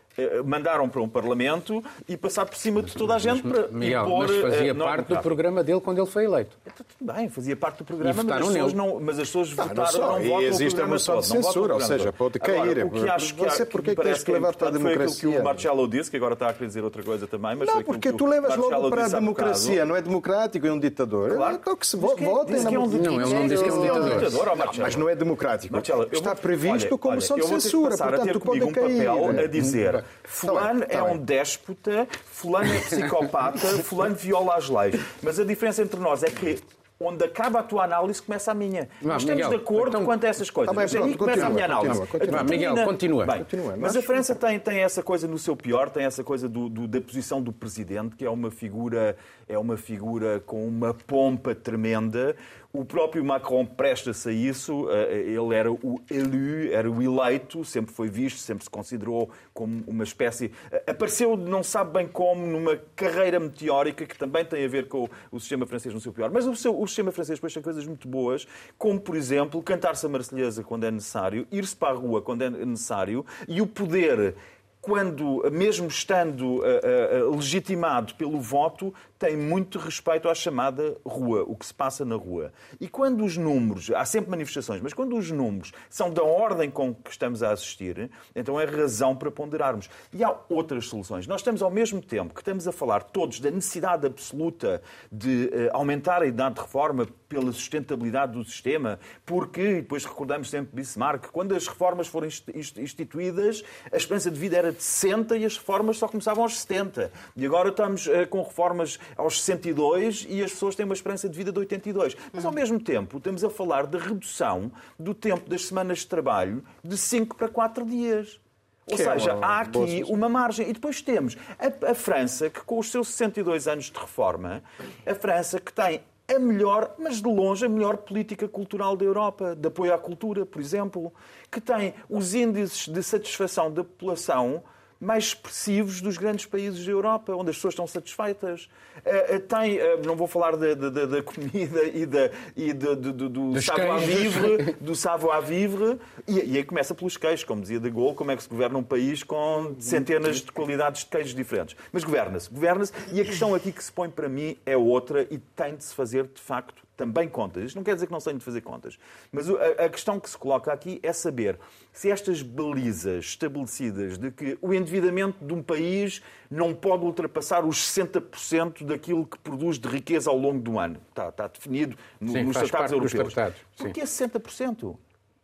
mandaram 0.45 0.89
para 0.89 1.01
um 1.01 1.09
Parlamento 1.09 1.83
e 2.09 2.17
passar 2.17 2.47
por 2.47 2.57
cima 2.57 2.83
de 2.83 2.95
toda 2.95 3.15
a 3.15 3.19
gente 3.19 3.43
para 3.43 3.69
Miguel, 3.69 4.05
impor... 4.05 4.29
Mas 4.29 4.41
fazia 4.41 4.71
eh, 4.71 4.75
parte 4.75 5.09
do 5.09 5.19
programa 5.19 5.65
dele 5.65 5.81
quando 5.81 5.99
ele 5.99 6.07
foi 6.07 6.25
eleito. 6.25 6.57
Então, 6.67 6.87
tudo 6.99 7.13
bem, 7.13 7.29
fazia 7.29 7.57
parte 7.57 7.79
do 7.79 7.85
programa, 7.85 8.23
mas 8.23 8.33
as, 8.33 8.49
pessoas 8.49 8.73
não, 8.73 9.01
mas 9.01 9.19
as 9.19 9.29
pessoas 9.29 9.55
não, 9.55 9.69
votaram, 9.69 10.01
não, 10.01 10.19
não 10.19 10.25
votam 10.25 10.43
existe 10.43 10.81
a 10.81 10.87
moção 10.87 11.21
de 11.21 11.27
censura, 11.27 11.75
ou 11.75 11.81
seja, 11.81 12.13
pode 12.13 12.39
cair. 12.39 12.81
Agora, 12.81 12.87
o 12.87 12.91
que 12.91 13.09
acho 13.09 13.35
que, 13.35 13.45
Você 13.45 13.67
porquê 13.67 13.95
que 13.95 14.03
tens 14.03 14.23
que 14.23 14.33
levar 14.33 14.55
para 14.55 14.69
a 14.69 14.71
democracia? 14.71 15.21
Foi 15.23 15.33
que 15.33 15.39
o 15.39 15.45
Marcelo 15.45 15.89
disse, 15.89 16.11
que 16.11 16.17
agora 16.17 16.35
está 16.35 16.49
a 16.49 16.53
querer 16.53 16.67
dizer 16.67 16.85
outra 16.85 17.03
coisa 17.03 17.27
também, 17.27 17.57
mas 17.57 17.69
Não, 17.69 17.83
porque 17.83 18.13
tu 18.13 18.27
levas 18.27 18.57
logo 18.57 18.91
para 18.91 19.07
a 19.07 19.09
democracia, 19.09 19.85
não 19.85 19.97
é 19.97 20.03
democrático, 20.03 20.67
é 20.67 20.73
um 20.73 20.79
ditador. 20.79 21.35
Claro. 21.37 21.55
Então 21.55 21.77
que 21.77 21.87
se 21.87 21.97
votem 21.97 22.27
na 22.27 22.71
Não, 22.71 23.21
ele 23.21 23.35
não 23.35 23.47
disse 23.47 23.63
que 23.63 23.71
é 23.71 23.73
um 23.73 23.83
ditador. 23.83 24.53
Mas 24.79 24.97
não 24.97 25.09
é 25.09 25.15
democrático. 25.15 25.77
Está 26.13 26.35
previsto 26.35 26.99
como 26.99 27.15
moção 27.15 27.37
de 27.37 27.47
censura, 27.47 27.97
portanto 27.97 28.41
pode 28.41 28.73
cair. 28.73 29.09
a 29.09 29.47
dizer, 29.47 30.02
fulano 30.25 30.63
fulano 30.63 30.81
tá 30.87 30.95
é 30.95 31.03
bem. 31.03 31.15
um 31.15 31.19
déspota, 31.19 32.09
fulano 32.25 32.73
é 32.73 32.81
psicopata, 32.81 33.59
fulano 33.85 34.15
viola 34.15 34.57
as 34.57 34.69
leis. 34.69 35.01
Mas 35.23 35.39
a 35.39 35.45
diferença 35.45 35.83
entre 35.83 36.01
nós 36.01 36.23
é 36.23 36.31
que 36.31 36.63
onde 37.05 37.25
acaba 37.25 37.61
a 37.61 37.63
tua 37.63 37.85
análise, 37.85 38.23
começa 38.23 38.51
a 38.51 38.55
minha. 38.55 38.89
Não, 39.01 39.11
Nós 39.11 39.23
estamos 39.23 39.45
Miguel, 39.45 39.59
de 39.59 39.65
acordo 39.65 39.89
então, 39.89 40.05
quanto 40.05 40.25
a 40.25 40.29
essas 40.29 40.51
coisas. 40.51 40.73
Tá 40.73 40.81
bem, 40.81 40.85
mas 40.85 40.93
pronto, 40.93 41.07
aí 41.09 41.17
começa 41.17 41.41
continua, 41.41 41.51
a 41.51 41.53
minha 41.53 41.65
análise. 41.65 42.01
Continua, 42.01 42.19
continua. 42.19 42.41
A 42.41 42.45
Miguel, 42.45 42.85
continua. 42.85 43.27
Bem, 43.27 43.39
continua 43.39 43.77
mas, 43.77 43.97
a 43.97 44.03
França 44.03 44.35
tem, 44.35 44.59
tem 44.59 44.79
essa 44.81 45.03
coisa 45.03 45.27
no 45.27 45.39
seu 45.39 45.57
pior, 45.57 45.91
tem 45.91 46.05
essa 46.05 46.23
coisa 46.23 46.49
do, 46.49 46.69
do, 46.69 46.87
da 46.87 47.01
posição 47.01 47.43
do 47.43 47.53
presidente, 47.53 48.17
que 48.17 48.25
é 48.25 48.31
uma 48.31 48.51
figura, 48.51 49.17
é 49.53 49.59
uma 49.59 49.77
figura 49.77 50.41
com 50.41 50.67
uma 50.67 50.95
pompa 50.95 51.55
tremenda. 51.55 52.35
O 52.73 52.87
próprio 52.87 53.23
Macron 53.23 53.67
presta-se 53.67 54.31
a 54.31 54.33
isso. 54.33 54.89
Eh, 54.91 55.33
ele 55.33 55.55
era 55.55 55.71
o 55.71 56.01
élu, 56.11 56.73
era 56.73 56.91
o 56.91 57.03
eleito, 57.03 57.63
sempre 57.67 57.93
foi 57.93 58.09
visto, 58.09 58.39
sempre 58.39 58.65
se 58.65 58.71
considerou 58.71 59.31
como 59.53 59.85
uma 59.87 60.05
espécie. 60.05 60.51
Eh, 60.71 60.85
apareceu, 60.87 61.37
não 61.37 61.63
sabe 61.63 61.93
bem 61.93 62.09
como, 62.09 62.47
numa 62.47 62.79
carreira 62.97 63.39
meteórica 63.39 64.07
que 64.07 64.17
também 64.17 64.43
tem 64.43 64.65
a 64.65 64.69
ver 64.69 64.89
com 64.89 65.07
o 65.31 65.39
sistema 65.39 65.67
francês 65.67 65.95
no 65.95 66.01
seu 66.01 66.15
pior. 66.15 66.31
Mas 66.31 66.47
o, 66.47 66.57
seu, 66.57 66.81
o 66.81 66.87
sistema 66.87 67.13
francês 67.13 67.39
depois 67.39 67.53
tem 67.53 67.63
coisas 67.63 67.87
muito 67.87 68.09
boas, 68.09 68.49
como, 68.79 68.99
por 68.99 69.17
exemplo, 69.17 69.63
cantar-se 69.63 70.07
a 70.07 70.09
Marselhesa 70.09 70.65
quando 70.65 70.85
é 70.85 70.91
necessário, 70.91 71.47
ir-se 71.53 71.77
para 71.77 71.91
a 71.91 71.97
rua 71.97 72.23
quando 72.23 72.41
é 72.41 72.49
necessário 72.49 73.25
e 73.47 73.61
o 73.61 73.67
poder 73.67 74.35
quando, 74.83 75.49
mesmo 75.53 75.87
estando 75.87 76.57
uh, 76.57 77.31
uh, 77.31 77.37
legitimado 77.37 78.17
pelo 78.17 78.41
voto, 78.41 78.93
tem 79.17 79.37
muito 79.37 79.79
respeito 79.79 80.29
à 80.29 80.35
chamada 80.35 80.97
rua, 81.07 81.45
o 81.47 81.55
que 81.55 81.65
se 81.65 81.73
passa 81.73 82.05
na 82.05 82.17
rua. 82.17 82.53
E 82.81 82.89
quando 82.89 83.25
os 83.25 83.37
números, 83.37 83.93
há 83.93 84.05
sempre 84.05 84.33
manifestações, 84.33 84.81
mas 84.81 84.93
quando 84.93 85.17
os 85.17 85.31
números 85.31 85.73
são 85.89 86.11
da 86.11 86.25
ordem 86.25 86.69
com 86.69 86.93
que 86.93 87.13
estamos 87.13 87.45
a 87.45 87.53
assistir, 87.53 88.11
então 88.35 88.61
é 88.61 88.65
razão 88.65 89.15
para 89.15 89.31
ponderarmos. 89.31 89.89
E 90.13 90.25
há 90.25 90.37
outras 90.49 90.89
soluções. 90.89 91.29
Nós 91.29 91.43
estamos, 91.43 91.63
ao 91.63 91.71
mesmo 91.71 92.03
tempo 92.03 92.35
que 92.35 92.41
estamos 92.41 92.67
a 92.67 92.73
falar 92.73 93.05
todos 93.05 93.39
da 93.39 93.53
necessidade 93.53 94.05
absoluta 94.05 94.83
de 95.13 95.45
uh, 95.45 95.77
aumentar 95.77 96.23
a 96.23 96.27
idade 96.27 96.57
de 96.57 96.61
reforma 96.61 97.07
pela 97.29 97.53
sustentabilidade 97.53 98.33
do 98.33 98.45
sistema, 98.45 98.99
porque, 99.25 99.77
depois 99.77 100.05
recordamos 100.05 100.51
sempre 100.51 100.75
Bismarck, 100.75 101.29
quando 101.31 101.55
as 101.55 101.69
reformas 101.69 102.09
foram 102.09 102.27
instituídas, 102.27 103.63
a 103.91 103.97
esperança 103.97 104.29
de 104.29 104.39
vida 104.39 104.57
era 104.57 104.72
de 104.73 104.83
60 104.83 105.37
e 105.37 105.45
as 105.45 105.57
reformas 105.57 105.99
só 105.99 106.09
começavam 106.09 106.43
aos 106.43 106.61
70. 106.61 107.13
E 107.37 107.47
agora 107.47 107.69
estamos 107.69 108.07
uh, 108.07 108.27
com 108.29 108.43
reformas 108.43 108.99
aos 109.17 109.41
62 109.43 110.27
e 110.29 110.43
as 110.43 110.53
pessoas 110.53 110.75
têm 110.75 110.85
uma 110.85 110.95
esperança 110.95 111.29
de 111.29 111.37
vida 111.37 111.53
de 111.53 111.59
82. 111.59 112.17
Mas, 112.33 112.45
ao 112.45 112.53
mesmo 112.53 112.81
tempo, 112.81 113.19
estamos 113.19 113.45
a 113.45 113.51
falar 113.51 113.87
de 113.87 113.99
redução 113.99 114.71
do 114.99 115.15
tempo 115.15 115.49
das 115.49 115.67
semanas 115.67 115.99
de 115.99 116.07
trabalho 116.07 116.65
de 116.83 116.97
5 116.97 117.37
para 117.37 117.49
4 117.49 117.85
dias. 117.85 118.41
Ou 118.87 118.97
que 118.97 119.03
é 119.03 119.13
seja, 119.13 119.31
é 119.33 119.39
há 119.43 119.61
aqui 119.61 120.05
uma 120.09 120.29
margem. 120.29 120.69
E 120.69 120.73
depois 120.73 121.01
temos 121.01 121.37
a, 121.59 121.91
a, 121.91 121.95
França, 121.95 122.51
que 122.51 122.61
com 122.61 122.79
os 122.79 122.91
seus 122.91 123.09
62 123.09 123.69
anos 123.69 123.91
de 123.91 123.99
reforma, 123.99 124.63
a 125.07 125.15
França 125.15 125.61
que 125.61 125.73
tem 125.73 126.01
a 126.35 126.39
melhor, 126.39 126.95
mas 126.99 127.21
de 127.21 127.29
longe, 127.29 127.65
a 127.65 127.69
melhor 127.69 127.97
política 127.99 128.49
cultural 128.49 128.97
da 128.97 129.05
Europa, 129.05 129.55
de 129.55 129.69
apoio 129.69 129.95
à 129.95 129.99
cultura, 129.99 130.45
por 130.47 130.61
exemplo, 130.61 131.13
que 131.51 131.61
tem 131.61 131.95
os 132.09 132.35
índices 132.35 132.89
de 132.89 133.03
satisfação 133.03 133.71
da 133.71 133.85
população 133.85 134.63
mais 135.03 135.25
expressivos 135.25 136.01
dos 136.01 136.17
grandes 136.17 136.47
países 136.47 136.87
da 136.87 136.93
Europa, 136.93 137.35
onde 137.35 137.51
as 137.51 137.57
pessoas 137.57 137.73
estão 137.73 137.87
satisfeitas. 137.89 138.69
Uh, 138.99 139.37
uh, 139.37 139.41
tem, 139.41 139.79
uh, 139.79 140.07
não 140.07 140.15
vou 140.15 140.29
falar 140.29 140.57
da, 140.57 140.75
da, 140.75 141.07
da 141.07 141.23
comida 141.23 141.83
e, 141.93 142.07
da, 142.07 142.31
e 142.57 142.73
do, 142.73 142.95
do, 143.13 143.29
do 143.29 143.63
savoir-vivre, 143.63 144.77
do 144.81 144.95
savoir-vivre, 144.95 145.99
e, 146.29 146.53
e, 146.53 146.57
aí 146.57 146.65
começa 146.65 146.95
pelos 146.95 147.17
queijos, 147.17 147.43
como 147.43 147.61
dizia 147.61 147.81
de 147.81 147.91
Gaulle, 147.91 148.15
como 148.15 148.31
é 148.31 148.37
que 148.37 148.45
se 148.45 148.49
governa 148.49 148.79
um 148.79 148.83
país 148.83 149.25
com 149.25 149.75
centenas 149.81 150.37
de 150.37 150.53
qualidades 150.53 151.03
de 151.03 151.11
queijos 151.11 151.35
diferentes. 151.35 151.75
Mas 151.93 152.05
governa-se, 152.05 152.49
governa-se, 152.49 152.93
e 153.13 153.21
a 153.21 153.25
questão 153.25 153.55
aqui 153.55 153.73
que 153.73 153.83
se 153.83 153.91
põe 153.91 154.09
para 154.09 154.29
mim 154.29 154.57
é 154.65 154.77
outra 154.77 155.27
e 155.31 155.39
tem 155.39 155.75
de 155.75 155.83
se 155.83 155.95
fazer, 155.95 156.29
de 156.33 156.41
facto, 156.41 156.82
também 156.97 157.29
contas. 157.29 157.65
Isto 157.65 157.77
não 157.77 157.83
quer 157.83 157.95
dizer 157.95 158.07
que 158.07 158.13
não 158.13 158.21
se 158.21 158.27
tenha 158.27 158.39
de 158.39 158.45
fazer 158.45 158.61
contas. 158.61 158.99
Mas 159.31 159.49
a, 159.49 159.85
a, 159.85 159.89
questão 159.89 160.21
que 160.21 160.29
se 160.29 160.37
coloca 160.37 160.73
aqui 160.73 161.01
é 161.03 161.13
saber 161.13 161.59
se 161.93 162.11
estas 162.11 162.43
balizas 162.43 163.25
estabelecidas 163.25 164.19
de 164.19 164.31
que 164.31 164.59
o 164.61 164.73
endividamento 164.73 165.45
de 165.45 165.53
um 165.53 165.63
país 165.63 166.23
não 166.51 166.75
pode 166.75 167.05
ultrapassar 167.05 167.65
os 167.65 167.79
60% 167.79 168.85
daquilo 168.85 169.27
que 169.27 169.39
produz 169.39 169.79
de 169.79 169.89
riqueza 169.89 170.31
ao 170.31 170.37
longo 170.37 170.61
do 170.61 170.79
ano. 170.79 170.99
Está, 171.09 171.29
está 171.29 171.47
definido 171.49 171.97
no, 172.21 172.33
Sim, 172.33 172.45
nos 172.45 172.57
tratados 172.57 172.93
europeus. 172.93 173.33
Tratados. 173.33 173.61
Porquê 173.77 174.03
60%? 174.03 174.97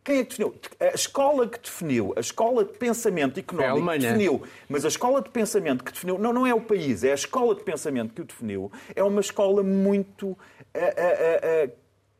Quem 0.03 0.19
é 0.19 0.23
que 0.23 0.29
definiu? 0.29 0.55
A 0.79 0.95
escola 0.95 1.47
que 1.47 1.59
definiu, 1.59 2.13
a 2.15 2.19
escola 2.19 2.63
de 2.63 2.73
pensamento 2.73 3.39
económico 3.39 3.91
é 3.91 3.97
que 3.97 4.05
definiu, 4.05 4.43
mas 4.67 4.85
a 4.85 4.87
escola 4.87 5.21
de 5.21 5.29
pensamento 5.29 5.83
que 5.83 5.91
definiu, 5.91 6.17
não, 6.17 6.33
não 6.33 6.47
é 6.47 6.53
o 6.53 6.61
país, 6.61 7.03
é 7.03 7.11
a 7.11 7.15
escola 7.15 7.53
de 7.53 7.63
pensamento 7.63 8.13
que 8.13 8.21
o 8.21 8.25
definiu, 8.25 8.71
é 8.95 9.03
uma 9.03 9.21
escola 9.21 9.61
muito 9.61 10.37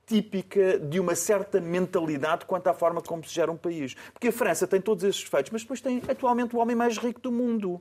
típica 0.06 0.80
de 0.80 1.00
uma 1.00 1.14
certa 1.14 1.62
mentalidade 1.62 2.46
quanto 2.46 2.68
à 2.68 2.74
forma 2.74 3.00
como 3.02 3.24
se 3.24 3.34
gera 3.34 3.52
um 3.52 3.58
país. 3.58 3.96
Porque 4.12 4.30
a 4.30 4.32
França 4.32 4.66
tem 4.66 4.82
todos 4.82 5.04
esses 5.04 5.24
defeitos, 5.24 5.52
mas 5.52 5.62
depois 5.62 5.82
tem 5.82 6.02
atualmente 6.08 6.56
o 6.56 6.60
homem 6.60 6.76
mais 6.76 6.98
rico 6.98 7.22
do 7.22 7.32
mundo. 7.32 7.80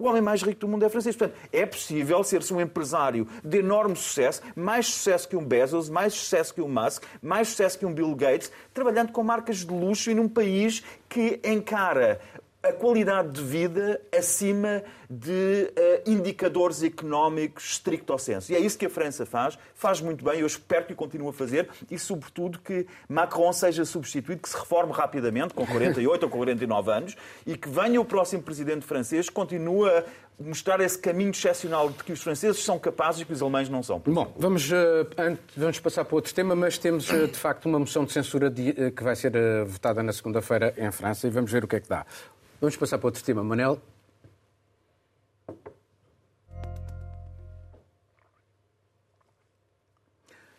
O 0.00 0.06
homem 0.08 0.22
mais 0.22 0.42
rico 0.42 0.60
do 0.60 0.66
mundo 0.66 0.82
é 0.82 0.88
francês. 0.88 1.14
Portanto, 1.14 1.38
é 1.52 1.66
possível 1.66 2.24
ser-se 2.24 2.54
um 2.54 2.60
empresário 2.60 3.28
de 3.44 3.58
enorme 3.58 3.94
sucesso, 3.94 4.40
mais 4.56 4.86
sucesso 4.86 5.28
que 5.28 5.36
um 5.36 5.44
Bezos, 5.44 5.90
mais 5.90 6.14
sucesso 6.14 6.54
que 6.54 6.62
um 6.62 6.68
Musk, 6.68 7.04
mais 7.20 7.48
sucesso 7.48 7.78
que 7.78 7.84
um 7.84 7.92
Bill 7.92 8.14
Gates, 8.14 8.50
trabalhando 8.72 9.12
com 9.12 9.22
marcas 9.22 9.58
de 9.58 9.66
luxo 9.66 10.10
e 10.10 10.14
num 10.14 10.26
país 10.26 10.82
que 11.06 11.38
encara 11.44 12.18
a 12.62 12.72
qualidade 12.72 13.30
de 13.30 13.42
vida 13.42 14.00
acima 14.16 14.82
de 15.08 15.72
uh, 15.72 16.10
indicadores 16.10 16.82
económicos 16.82 17.72
estricto 17.72 18.12
ao 18.12 18.18
senso. 18.18 18.52
E 18.52 18.54
é 18.54 18.58
isso 18.58 18.78
que 18.78 18.84
a 18.84 18.90
França 18.90 19.24
faz, 19.24 19.58
faz 19.74 20.00
muito 20.00 20.22
bem, 20.22 20.40
eu 20.40 20.46
espero 20.46 20.84
que 20.84 20.94
continue 20.94 21.30
a 21.30 21.32
fazer 21.32 21.68
e, 21.90 21.98
sobretudo, 21.98 22.58
que 22.58 22.86
Macron 23.08 23.52
seja 23.52 23.84
substituído, 23.84 24.42
que 24.42 24.48
se 24.48 24.56
reforme 24.56 24.92
rapidamente, 24.92 25.54
com 25.54 25.66
48 25.66 26.22
ou 26.22 26.30
49 26.30 26.90
anos, 26.92 27.16
e 27.46 27.56
que 27.56 27.68
venha 27.68 28.00
o 28.00 28.04
próximo 28.04 28.42
presidente 28.42 28.84
francês 28.84 29.28
que 29.28 29.34
continue 29.34 29.88
a 29.88 30.04
mostrar 30.38 30.80
esse 30.80 30.98
caminho 30.98 31.30
excepcional 31.30 31.90
de 31.90 32.04
que 32.04 32.12
os 32.12 32.22
franceses 32.22 32.62
são 32.62 32.78
capazes 32.78 33.22
e 33.22 33.24
que 33.24 33.32
os 33.32 33.42
alemães 33.42 33.68
não 33.68 33.82
são. 33.82 33.98
Bom, 33.98 34.32
vamos, 34.36 34.70
uh, 34.70 35.38
vamos 35.56 35.80
passar 35.80 36.04
para 36.04 36.14
outro 36.14 36.34
tema, 36.34 36.54
mas 36.54 36.76
temos, 36.76 37.10
uh, 37.10 37.26
de 37.26 37.38
facto, 37.38 37.66
uma 37.66 37.78
moção 37.78 38.04
de 38.04 38.12
censura 38.12 38.50
de, 38.50 38.90
que 38.90 39.02
vai 39.02 39.16
ser 39.16 39.32
votada 39.64 40.02
na 40.02 40.12
segunda-feira 40.12 40.74
em 40.76 40.90
França 40.90 41.26
e 41.26 41.30
vamos 41.30 41.50
ver 41.50 41.64
o 41.64 41.68
que 41.68 41.76
é 41.76 41.80
que 41.80 41.88
dá. 41.88 42.04
Vamos 42.60 42.76
passar 42.76 42.98
para 42.98 43.08
outro 43.08 43.24
tema. 43.24 43.42
Manel? 43.42 43.80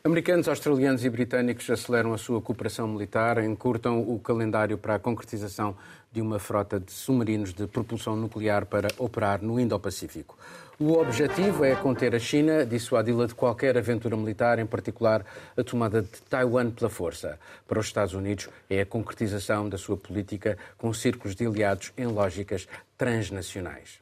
Americanos, 0.04 0.48
australianos 0.48 1.06
e 1.06 1.10
britânicos 1.12 1.70
aceleram 1.70 2.12
a 2.12 2.18
sua 2.18 2.42
cooperação 2.42 2.88
militar, 2.88 3.38
encurtam 3.44 4.02
o 4.02 4.18
calendário 4.18 4.76
para 4.76 4.96
a 4.96 5.00
concretização 5.00 5.78
de 6.12 6.20
uma 6.20 6.40
frota 6.40 6.80
de 6.80 6.92
submarinos 6.92 7.54
de 7.54 7.68
propulsão 7.68 8.16
nuclear 8.16 8.66
para 8.66 8.88
operar 8.98 9.44
no 9.44 9.60
Indo-Pacífico. 9.60 10.36
O 10.80 10.94
objetivo 10.94 11.64
é 11.64 11.76
conter 11.76 12.16
a 12.16 12.20
China, 12.20 12.66
dissuadi-la 12.66 13.28
de 13.28 13.36
qualquer 13.36 13.78
aventura 13.78 14.18
militar, 14.18 14.58
em 14.58 14.66
particular 14.66 15.24
a 15.56 15.64
tomada 15.64 16.02
de 16.02 16.20
Taiwan 16.28 16.72
pela 16.72 16.90
força. 16.90 17.40
Para 17.68 17.80
os 17.80 17.86
Estados 17.86 18.16
Unidos, 18.16 18.50
é 18.68 18.82
a 18.82 18.86
concretização 18.88 19.70
da 19.70 19.78
sua 19.78 19.98
política 19.98 20.58
com 20.80 20.92
círculos 20.92 21.36
de 21.36 21.46
aliados 21.46 21.94
em 21.96 22.08
lógicas 22.08 22.68
transnacionais. 22.98 24.00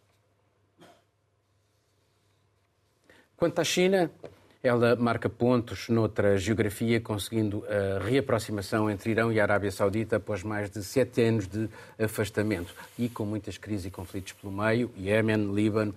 Quanto 3.35 3.59
à 3.59 3.65
China, 3.65 4.09
ela 4.61 4.95
marca 4.95 5.29
pontos 5.29 5.87
noutra 5.87 6.37
geografia, 6.37 6.99
conseguindo 6.99 7.63
a 7.67 8.03
reaproximação 8.03 8.89
entre 8.89 9.11
Irão 9.11 9.31
e 9.31 9.39
a 9.39 9.43
Arábia 9.43 9.71
Saudita 9.71 10.17
após 10.17 10.43
mais 10.43 10.69
de 10.69 10.83
sete 10.83 11.21
anos 11.21 11.47
de 11.47 11.69
afastamento. 11.97 12.75
E 12.97 13.07
com 13.07 13.25
muitas 13.25 13.57
crises 13.57 13.85
e 13.85 13.91
conflitos 13.91 14.33
pelo 14.33 14.51
meio, 14.51 14.91
Iémen, 14.97 15.53
Líbano, 15.53 15.95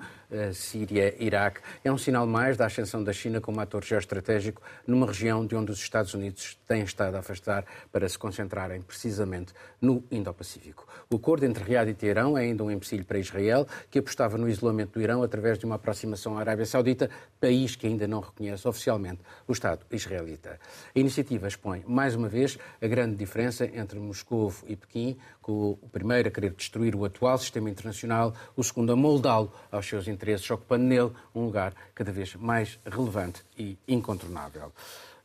Síria, 0.52 1.14
Iraque. 1.22 1.60
É 1.84 1.92
um 1.92 1.98
sinal 1.98 2.26
mais 2.26 2.56
da 2.56 2.66
ascensão 2.66 3.02
da 3.02 3.12
China 3.12 3.40
como 3.40 3.60
ator 3.60 3.84
geoestratégico 3.84 4.62
numa 4.86 5.06
região 5.06 5.46
de 5.46 5.54
onde 5.54 5.70
os 5.70 5.78
Estados 5.78 6.14
Unidos 6.14 6.58
têm 6.66 6.82
estado 6.82 7.16
a 7.16 7.20
afastar 7.20 7.64
para 7.90 8.08
se 8.08 8.18
concentrarem 8.18 8.80
precisamente 8.82 9.52
no 9.80 10.02
Indo-Pacífico. 10.10 10.86
O 11.10 11.16
acordo 11.16 11.44
entre 11.44 11.64
Riad 11.64 11.90
e 11.90 11.94
Teherão 11.94 12.36
é 12.38 12.42
ainda 12.42 12.64
um 12.64 12.70
empecilho 12.70 13.04
para 13.04 13.18
Israel, 13.18 13.66
que 13.90 13.98
apostava 13.98 14.38
no 14.38 14.48
isolamento 14.48 14.92
do 14.92 15.02
Irão 15.02 15.22
através 15.22 15.58
de 15.58 15.66
uma 15.66 15.74
aproximação 15.74 16.36
à 16.36 16.40
Arábia 16.40 16.64
Saudita, 16.64 17.10
país 17.40 17.76
que 17.76 17.86
ainda 17.86 18.06
não 18.06 18.20
reconhece 18.20 18.66
oficialmente 18.66 19.20
o 19.46 19.52
Estado 19.52 19.84
israelita. 19.90 20.58
A 20.94 20.98
iniciativa 20.98 21.46
expõe, 21.46 21.84
mais 21.86 22.14
uma 22.14 22.28
vez, 22.28 22.58
a 22.80 22.86
grande 22.86 23.16
diferença 23.16 23.64
entre 23.66 23.98
Moscou 23.98 24.52
e 24.66 24.76
Pequim, 24.76 25.18
o 25.50 25.88
primeiro 25.90 26.28
a 26.28 26.30
querer 26.30 26.52
destruir 26.52 26.94
o 26.94 27.04
atual 27.04 27.36
sistema 27.38 27.68
internacional, 27.68 28.34
o 28.54 28.62
segundo 28.62 28.92
a 28.92 28.96
moldá-lo 28.96 29.52
aos 29.70 29.86
seus 29.86 30.06
interesses, 30.06 30.48
ocupando 30.50 30.84
nele 30.84 31.10
um 31.34 31.46
lugar 31.46 31.74
cada 31.94 32.12
vez 32.12 32.36
mais 32.36 32.78
relevante 32.84 33.42
e 33.58 33.76
incontornável. 33.88 34.72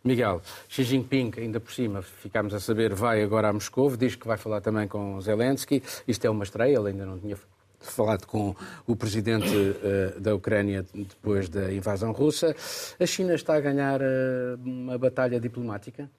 Miguel, 0.03 0.41
Xi 0.69 0.83
Jinping, 0.83 1.33
ainda 1.37 1.59
por 1.59 1.71
cima, 1.73 2.01
ficámos 2.01 2.53
a 2.53 2.59
saber, 2.59 2.93
vai 2.93 3.21
agora 3.21 3.49
a 3.49 3.53
Moscou, 3.53 3.95
diz 3.97 4.15
que 4.15 4.27
vai 4.27 4.37
falar 4.37 4.61
também 4.61 4.87
com 4.87 5.19
Zelensky. 5.19 5.83
Isto 6.07 6.25
é 6.25 6.29
uma 6.29 6.45
estreia, 6.45 6.77
ele 6.77 6.89
ainda 6.89 7.05
não 7.05 7.19
tinha 7.19 7.37
falado 7.79 8.25
com 8.25 8.55
o 8.85 8.95
presidente 8.95 9.53
uh, 9.53 10.19
da 10.19 10.33
Ucrânia 10.33 10.85
depois 10.93 11.49
da 11.49 11.71
invasão 11.73 12.11
russa. 12.11 12.55
A 12.99 13.05
China 13.05 13.33
está 13.33 13.55
a 13.55 13.59
ganhar 13.59 14.01
uh, 14.01 14.59
uma 14.63 14.97
batalha 14.97 15.39
diplomática? 15.39 16.09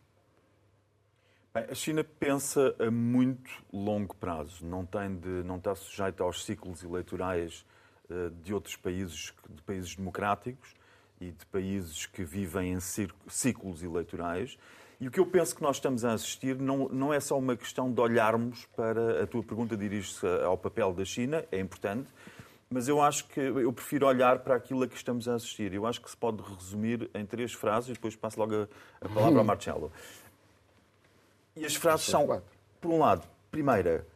Bem, 1.55 1.65
a 1.71 1.75
China 1.75 2.05
pensa 2.05 2.75
a 2.79 2.91
muito 2.91 3.51
longo 3.73 4.15
prazo, 4.17 4.67
não, 4.67 4.85
tem 4.85 5.17
de, 5.17 5.29
não 5.45 5.57
está 5.57 5.75
sujeita 5.75 6.23
aos 6.23 6.45
ciclos 6.45 6.83
eleitorais 6.83 7.65
uh, 8.11 8.31
de 8.43 8.53
outros 8.53 8.77
países, 8.77 9.33
de 9.49 9.63
países 9.63 9.97
democráticos 9.97 10.75
e 11.19 11.31
de 11.31 11.47
países 11.47 12.05
que 12.05 12.23
vivem 12.23 12.73
em 12.75 12.79
ciclos 12.81 13.83
eleitorais. 13.83 14.59
E 15.01 15.09
o 15.09 15.11
que 15.11 15.19
eu 15.19 15.27
penso 15.27 15.57
que 15.57 15.63
nós 15.63 15.77
estamos 15.77 16.05
a 16.05 16.13
assistir 16.13 16.59
não, 16.59 16.89
não 16.89 17.15
é 17.15 17.21
só 17.21 17.39
uma 17.39 17.57
questão 17.57 17.91
de 17.91 18.01
olharmos 18.01 18.67
para. 18.77 19.23
A 19.23 19.27
tua 19.27 19.43
pergunta 19.43 19.77
dirige-se 19.77 20.27
ao 20.45 20.59
papel 20.59 20.93
da 20.93 21.05
China, 21.05 21.45
é 21.51 21.59
importante, 21.61 22.09
mas 22.69 22.89
eu 22.89 23.01
acho 23.01 23.27
que 23.29 23.41
eu 23.41 23.73
prefiro 23.73 24.07
olhar 24.07 24.41
para 24.41 24.55
aquilo 24.55 24.83
a 24.83 24.89
que 24.89 24.97
estamos 24.97 25.29
a 25.29 25.35
assistir. 25.35 25.73
Eu 25.73 25.87
acho 25.87 26.01
que 26.03 26.11
se 26.11 26.17
pode 26.17 26.43
resumir 26.43 27.09
em 27.15 27.25
três 27.25 27.55
frases, 27.55 27.91
e 27.91 27.93
depois 27.95 28.15
passo 28.17 28.39
logo 28.39 28.55
a, 28.55 28.69
a 29.01 29.09
palavra 29.09 29.39
ao 29.39 29.45
Marcelo. 29.47 29.91
E 31.59 31.67
as 31.67 31.75
frases 31.75 32.07
são, 32.07 32.41
por 32.81 32.93
um 32.93 33.01
lado, 33.01 33.27
primeira, 33.51 34.07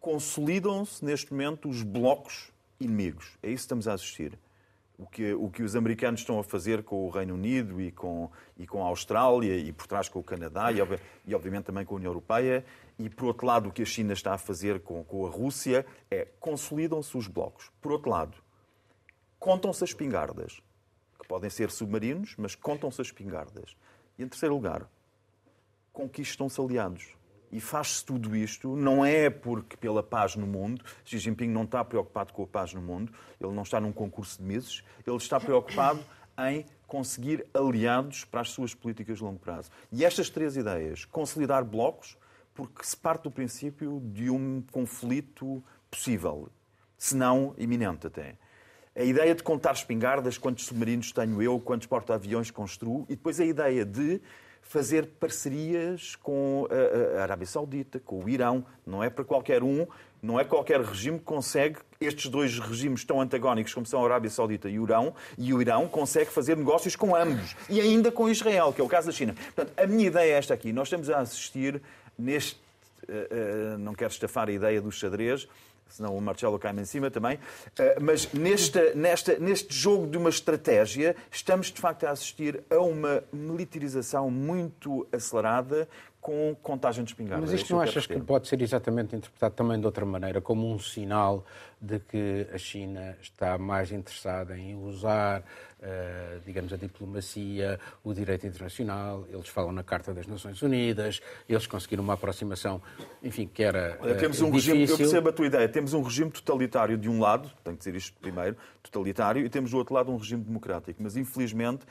consolidam-se 0.00 1.04
neste 1.04 1.30
momento 1.32 1.68
os 1.68 1.82
blocos 1.82 2.50
inimigos. 2.80 3.36
É 3.42 3.48
isso 3.48 3.56
que 3.56 3.60
estamos 3.60 3.86
a 3.86 3.92
assistir. 3.92 4.38
O 4.96 5.06
que, 5.06 5.34
o 5.34 5.50
que 5.50 5.62
os 5.62 5.76
americanos 5.76 6.20
estão 6.20 6.40
a 6.40 6.42
fazer 6.42 6.82
com 6.82 7.06
o 7.06 7.10
Reino 7.10 7.34
Unido 7.34 7.78
e 7.78 7.92
com, 7.92 8.30
e 8.56 8.66
com 8.66 8.82
a 8.82 8.88
Austrália 8.88 9.54
e 9.54 9.70
por 9.70 9.86
trás 9.86 10.08
com 10.08 10.18
o 10.18 10.24
Canadá 10.24 10.72
e, 10.72 10.78
e 11.26 11.34
obviamente 11.34 11.66
também 11.66 11.84
com 11.84 11.94
a 11.94 11.96
União 11.98 12.10
Europeia 12.10 12.64
e 12.98 13.08
por 13.08 13.26
outro 13.26 13.46
lado 13.46 13.68
o 13.68 13.72
que 13.72 13.82
a 13.82 13.84
China 13.84 14.14
está 14.14 14.32
a 14.32 14.38
fazer 14.38 14.80
com, 14.80 15.04
com 15.04 15.26
a 15.26 15.30
Rússia 15.30 15.84
é 16.10 16.26
consolidam-se 16.40 17.16
os 17.18 17.28
blocos. 17.28 17.70
Por 17.82 17.92
outro 17.92 18.10
lado, 18.10 18.36
contam-se 19.38 19.84
as 19.84 19.90
espingardas, 19.90 20.60
que 21.20 21.28
podem 21.28 21.50
ser 21.50 21.70
submarinos, 21.70 22.34
mas 22.38 22.54
contam-se 22.54 23.00
as 23.00 23.08
espingardas. 23.08 23.76
E 24.18 24.24
em 24.24 24.28
terceiro 24.28 24.54
lugar, 24.54 24.88
conquistam-se 25.98 26.60
aliados. 26.60 27.08
E 27.50 27.60
faz-se 27.60 28.04
tudo 28.04 28.36
isto, 28.36 28.76
não 28.76 29.04
é 29.04 29.28
porque 29.28 29.76
pela 29.76 30.00
paz 30.00 30.36
no 30.36 30.46
mundo, 30.46 30.84
Xi 31.04 31.18
Jinping 31.18 31.48
não 31.48 31.64
está 31.64 31.84
preocupado 31.84 32.32
com 32.32 32.44
a 32.44 32.46
paz 32.46 32.72
no 32.72 32.80
mundo, 32.80 33.12
ele 33.40 33.52
não 33.52 33.64
está 33.64 33.80
num 33.80 33.90
concurso 33.90 34.38
de 34.38 34.44
meses, 34.44 34.84
ele 35.04 35.16
está 35.16 35.40
preocupado 35.40 35.98
em 36.46 36.64
conseguir 36.86 37.44
aliados 37.52 38.24
para 38.24 38.42
as 38.42 38.50
suas 38.50 38.74
políticas 38.74 39.18
de 39.18 39.24
longo 39.24 39.40
prazo. 39.40 39.70
E 39.90 40.04
estas 40.04 40.30
três 40.30 40.56
ideias, 40.56 41.04
consolidar 41.04 41.64
blocos, 41.64 42.16
porque 42.54 42.84
se 42.84 42.96
parte 42.96 43.24
do 43.24 43.30
princípio 43.30 44.00
de 44.04 44.30
um 44.30 44.62
conflito 44.70 45.64
possível, 45.90 46.48
se 46.96 47.16
não 47.16 47.54
iminente 47.58 48.06
até. 48.06 48.36
A 48.94 49.02
ideia 49.02 49.34
de 49.34 49.42
contar 49.42 49.72
espingardas, 49.72 50.38
quantos 50.38 50.66
submarinos 50.66 51.10
tenho 51.10 51.42
eu, 51.42 51.58
quantos 51.58 51.88
porta-aviões 51.88 52.52
construo, 52.52 53.04
e 53.08 53.16
depois 53.16 53.40
a 53.40 53.44
ideia 53.44 53.84
de 53.84 54.20
fazer 54.62 55.06
parcerias 55.18 56.14
com 56.16 56.68
a 57.16 57.22
Arábia 57.22 57.46
Saudita, 57.46 57.98
com 57.98 58.22
o 58.22 58.28
Irão. 58.28 58.64
Não 58.86 59.02
é 59.02 59.08
para 59.08 59.24
qualquer 59.24 59.62
um, 59.62 59.86
não 60.22 60.38
é 60.38 60.44
qualquer 60.44 60.80
regime 60.80 61.18
que 61.18 61.24
consegue, 61.24 61.78
estes 62.00 62.28
dois 62.28 62.58
regimes 62.58 63.04
tão 63.04 63.20
antagónicos 63.20 63.72
como 63.72 63.86
são 63.86 64.02
a 64.02 64.04
Arábia 64.04 64.30
Saudita 64.30 64.68
e 64.68 64.78
o 64.78 64.84
Irão, 64.84 65.14
e 65.36 65.54
o 65.54 65.60
Irão 65.62 65.88
consegue 65.88 66.30
fazer 66.30 66.56
negócios 66.56 66.96
com 66.96 67.14
ambos, 67.14 67.54
e 67.68 67.80
ainda 67.80 68.10
com 68.10 68.28
Israel, 68.28 68.72
que 68.72 68.80
é 68.80 68.84
o 68.84 68.88
caso 68.88 69.06
da 69.06 69.12
China. 69.12 69.34
Portanto, 69.54 69.72
a 69.76 69.86
minha 69.86 70.06
ideia 70.06 70.34
é 70.34 70.38
esta 70.38 70.54
aqui. 70.54 70.72
Nós 70.72 70.88
estamos 70.88 71.08
a 71.08 71.20
assistir 71.20 71.80
neste. 72.18 72.60
Uh, 73.08 73.78
não 73.78 73.94
quero 73.94 74.12
estafar 74.12 74.48
a 74.48 74.52
ideia 74.52 74.82
do 74.82 74.92
xadrez, 74.92 75.48
senão 75.88 76.16
o 76.16 76.20
Marcelo 76.20 76.58
cai-me 76.58 76.82
em 76.82 76.84
cima 76.84 77.10
também. 77.10 77.38
Eh, 77.78 77.98
mas 78.00 78.32
nesta, 78.32 78.94
nesta, 78.94 79.38
neste 79.38 79.74
jogo 79.74 80.06
de 80.06 80.16
uma 80.16 80.30
estratégia, 80.30 81.16
estamos 81.30 81.72
de 81.72 81.80
facto 81.80 82.04
a 82.04 82.10
assistir 82.10 82.62
a 82.70 82.78
uma 82.78 83.22
militarização 83.32 84.30
muito 84.30 85.06
acelerada 85.12 85.88
com 86.20 86.54
contagem 86.62 87.04
de 87.04 87.10
espingardas. 87.12 87.50
Mas 87.50 87.60
isto 87.60 87.72
não 87.72 87.80
achas 87.80 88.06
que 88.06 88.20
pode 88.20 88.48
ser 88.48 88.60
exatamente 88.60 89.16
interpretado 89.16 89.54
também 89.54 89.78
de 89.80 89.86
outra 89.86 90.04
maneira, 90.04 90.40
como 90.40 90.70
um 90.70 90.78
sinal 90.78 91.44
de 91.80 92.00
que 92.00 92.46
a 92.52 92.58
China 92.58 93.16
está 93.22 93.56
mais 93.56 93.92
interessada 93.92 94.58
em 94.58 94.74
usar, 94.74 95.42
uh, 95.80 96.40
digamos, 96.44 96.72
a 96.72 96.76
diplomacia, 96.76 97.78
o 98.04 98.12
direito 98.12 98.46
internacional? 98.46 99.26
Eles 99.30 99.48
falam 99.48 99.72
na 99.72 99.82
Carta 99.82 100.12
das 100.12 100.26
Nações 100.26 100.60
Unidas, 100.62 101.20
eles 101.48 101.66
conseguiram 101.66 102.02
uma 102.02 102.14
aproximação, 102.14 102.80
enfim, 103.22 103.46
que 103.46 103.62
era 103.62 103.98
uh, 104.00 104.14
temos 104.18 104.40
um 104.40 104.50
difícil. 104.50 104.74
regime, 104.74 104.90
Eu 104.90 104.96
percebo 104.96 105.28
a 105.28 105.32
tua 105.32 105.46
ideia. 105.46 105.68
Temos 105.68 105.94
um 105.94 106.02
regime 106.02 106.30
totalitário 106.30 106.96
de 106.96 107.08
um 107.08 107.20
lado, 107.20 107.50
tenho 107.64 107.76
que 107.76 107.84
dizer 107.84 107.96
isto 107.96 108.16
primeiro, 108.20 108.56
totalitário, 108.82 109.44
e 109.44 109.48
temos 109.48 109.70
do 109.70 109.78
outro 109.78 109.94
lado 109.94 110.10
um 110.10 110.16
regime 110.16 110.42
democrático. 110.42 111.02
Mas, 111.02 111.16
infelizmente, 111.16 111.84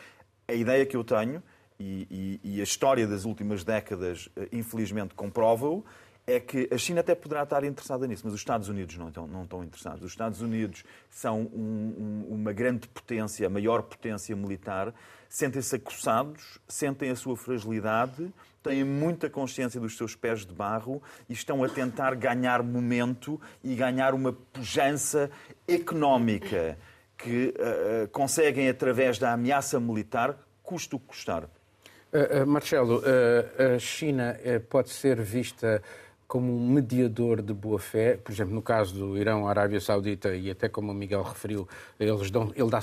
a 0.47 0.53
ideia 0.53 0.85
que 0.85 0.95
eu 0.95 1.03
tenho 1.03 1.43
e, 1.79 2.39
e, 2.43 2.55
e, 2.55 2.59
a 2.59 2.63
história 2.63 3.05
das 3.05 3.25
últimas 3.25 3.63
décadas, 3.63 4.29
eh, 4.35 4.47
infelizmente, 4.51 5.13
comprova-o, 5.13 5.85
é 6.27 6.41
que 6.41 6.67
a 6.69 6.77
China 6.77 6.99
até 6.99 7.15
poderá 7.15 7.43
estar 7.43 7.63
interessada 7.63 8.05
nisso, 8.05 8.23
mas 8.25 8.33
os 8.33 8.41
Estados 8.41 8.67
Unidos 8.67 8.97
não 8.97 9.07
estão, 9.07 9.25
não 9.25 9.43
estão 9.43 9.63
interessados. 9.63 10.03
Os 10.03 10.11
Estados 10.11 10.41
Unidos 10.41 10.83
são 11.09 11.43
um, 11.53 12.25
um, 12.29 12.33
uma 12.33 12.51
grande 12.51 12.85
potência, 12.89 13.47
a 13.47 13.49
maior 13.49 13.81
potência 13.83 14.35
militar, 14.35 14.93
sentem-se 15.29 15.77
acossados, 15.77 16.59
sentem 16.67 17.09
a 17.11 17.15
sua 17.15 17.37
fragilidade, 17.37 18.29
têm 18.61 18.83
muita 18.83 19.29
consciência 19.29 19.79
dos 19.79 19.95
seus 19.95 20.15
pés 20.15 20.45
de 20.45 20.53
barro 20.53 21.01
e 21.29 21.33
estão 21.33 21.63
a 21.63 21.69
tentar 21.69 22.13
ganhar 22.15 22.61
momento 22.61 23.39
e 23.63 23.73
ganhar 23.73 24.13
uma 24.13 24.33
pujança 24.33 25.31
económica 25.65 26.77
que 27.17 27.53
uh, 27.57 28.07
conseguem, 28.09 28.67
através 28.67 29.17
da 29.17 29.31
ameaça 29.31 29.79
militar, 29.79 30.37
custo 30.61 30.99
custar. 30.99 31.45
Uh, 31.45 32.45
Marcelo, 32.45 32.99
uh, 32.99 33.75
a 33.75 33.79
China 33.79 34.37
pode 34.69 34.89
ser 34.89 35.21
vista 35.21 35.81
como 36.27 36.53
um 36.53 36.69
mediador 36.69 37.41
de 37.41 37.53
boa 37.53 37.79
fé, 37.79 38.17
por 38.17 38.33
exemplo, 38.33 38.53
no 38.53 38.61
caso 38.61 38.93
do 38.93 39.17
Irão, 39.17 39.47
Arábia 39.47 39.79
Saudita 39.79 40.35
e 40.35 40.51
até 40.51 40.67
como 40.67 40.91
o 40.91 40.95
Miguel 40.95 41.23
referiu, 41.23 41.67
eles 41.97 42.29
dão, 42.29 42.51
ele 42.53 42.69
dá 42.69 42.81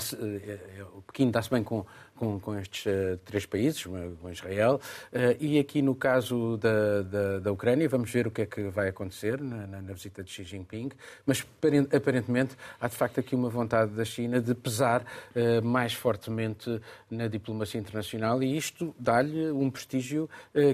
o 0.95 1.01
Pequim 1.03 1.29
dá-se 1.29 1.51
bem 1.51 1.63
com 1.63 1.85
com, 2.15 2.39
com 2.39 2.57
estes 2.57 2.85
uh, 2.85 3.17
três 3.25 3.45
países, 3.45 3.83
com 3.83 4.31
Israel. 4.31 4.79
Uh, 5.11 5.35
e 5.39 5.59
aqui 5.59 5.81
no 5.81 5.95
caso 5.95 6.57
da, 6.57 7.01
da, 7.01 7.39
da, 7.39 7.51
Ucrânia, 7.51 7.87
vamos 7.87 8.09
ver 8.09 8.27
o 8.27 8.31
que 8.31 8.41
é 8.41 8.45
que 8.45 8.63
vai 8.69 8.87
acontecer 8.87 9.39
na, 9.41 9.67
na, 9.67 9.81
na 9.81 9.93
visita 9.93 10.23
de 10.23 10.31
Xi 10.31 10.43
Jinping, 10.43 10.91
mas 11.25 11.45
aparentemente 11.93 12.55
há 12.79 12.87
de 12.87 12.95
facto 12.95 13.19
aqui 13.19 13.35
uma 13.35 13.49
vontade 13.49 13.91
da 13.91 14.05
China 14.05 14.39
de 14.39 14.55
pesar 14.55 15.01
uh, 15.01 15.65
mais 15.65 15.93
fortemente 15.93 16.81
na 17.09 17.27
diplomacia 17.27 17.79
internacional 17.79 18.41
e 18.41 18.57
isto 18.57 18.95
dá-lhe 18.97 19.51
um 19.51 19.69
prestígio 19.69 20.29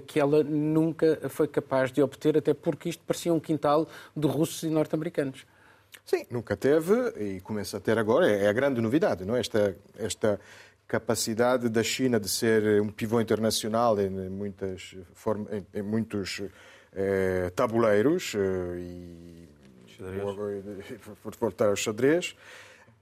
que 0.07 0.19
ela 0.19 0.43
nunca 0.43 1.29
foi 1.29 1.47
capaz 1.47 1.91
de 1.91 2.01
obter, 2.01 2.37
até 2.37 2.53
porque 2.53 2.89
isto 2.89 3.03
parecia 3.05 3.33
um 3.33 3.39
quintal 3.39 3.87
de 4.15 4.27
russos 4.27 4.63
e 4.63 4.67
norte-americanos. 4.67 5.45
Sim, 6.05 6.25
nunca 6.29 6.57
teve 6.57 6.93
e 7.17 7.41
começa 7.41 7.77
a 7.77 7.79
ter 7.79 7.97
agora. 7.97 8.29
É, 8.29 8.45
é 8.45 8.47
a 8.49 8.53
grande 8.53 8.81
novidade, 8.81 9.23
não? 9.23 9.35
É? 9.35 9.39
Esta, 9.39 9.75
esta 9.97 10.39
capacidade 10.91 11.69
da 11.69 11.81
China 11.81 12.19
de 12.19 12.27
ser 12.27 12.81
um 12.81 12.89
pivô 12.89 13.21
internacional 13.21 13.97
em, 13.97 14.09
muitas 14.29 14.93
form... 15.13 15.45
em, 15.73 15.81
muitos 15.81 16.41
eh, 16.93 17.49
tabuleiros 17.55 18.35
eh, 18.35 18.77
e 18.77 19.49
por 21.23 21.33
voltar 21.39 21.69
ao 21.69 21.77
xadrez. 21.77 22.35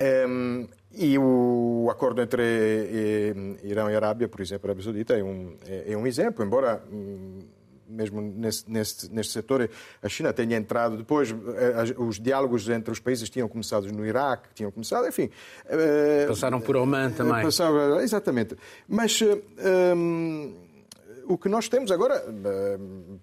Um, 0.01 0.67
e 0.93 1.17
o 1.17 1.89
acordo 1.89 2.21
entre 2.21 2.43
eh, 2.43 3.33
Irão 3.63 3.89
e 3.89 3.95
Arábia, 3.95 4.27
por 4.27 4.39
exemplo, 4.39 4.67
a 4.67 4.69
Arábia 4.69 4.83
Saudita 4.83 5.17
é 5.17 5.23
um, 5.23 5.57
é, 5.65 5.93
é 5.93 5.97
um 5.97 6.05
exemplo, 6.05 6.45
embora 6.45 6.83
hum, 6.91 7.39
mesmo 7.89 8.21
nesse, 8.21 8.69
nesse, 8.69 9.11
neste 9.11 9.33
setor, 9.33 9.69
a 10.01 10.09
China 10.09 10.31
tenha 10.31 10.55
entrado 10.55 10.97
depois, 10.97 11.31
eh, 11.31 11.95
os 11.97 12.19
diálogos 12.19 12.69
entre 12.69 12.91
os 12.91 12.99
países 12.99 13.29
tinham 13.29 13.47
começado 13.47 13.91
no 13.91 14.05
Iraque, 14.05 14.49
tinham 14.53 14.71
começado, 14.71 15.07
enfim. 15.07 15.29
Eh, 15.65 16.25
Passaram 16.27 16.61
por 16.61 16.77
Oman 16.77 17.11
também. 17.11 17.43
Passaram, 17.43 17.99
exatamente. 17.99 18.55
Mas. 18.87 19.19
Um, 19.21 20.69
o 21.29 21.37
que 21.37 21.47
nós 21.47 21.69
temos 21.69 21.91
agora, 21.91 22.25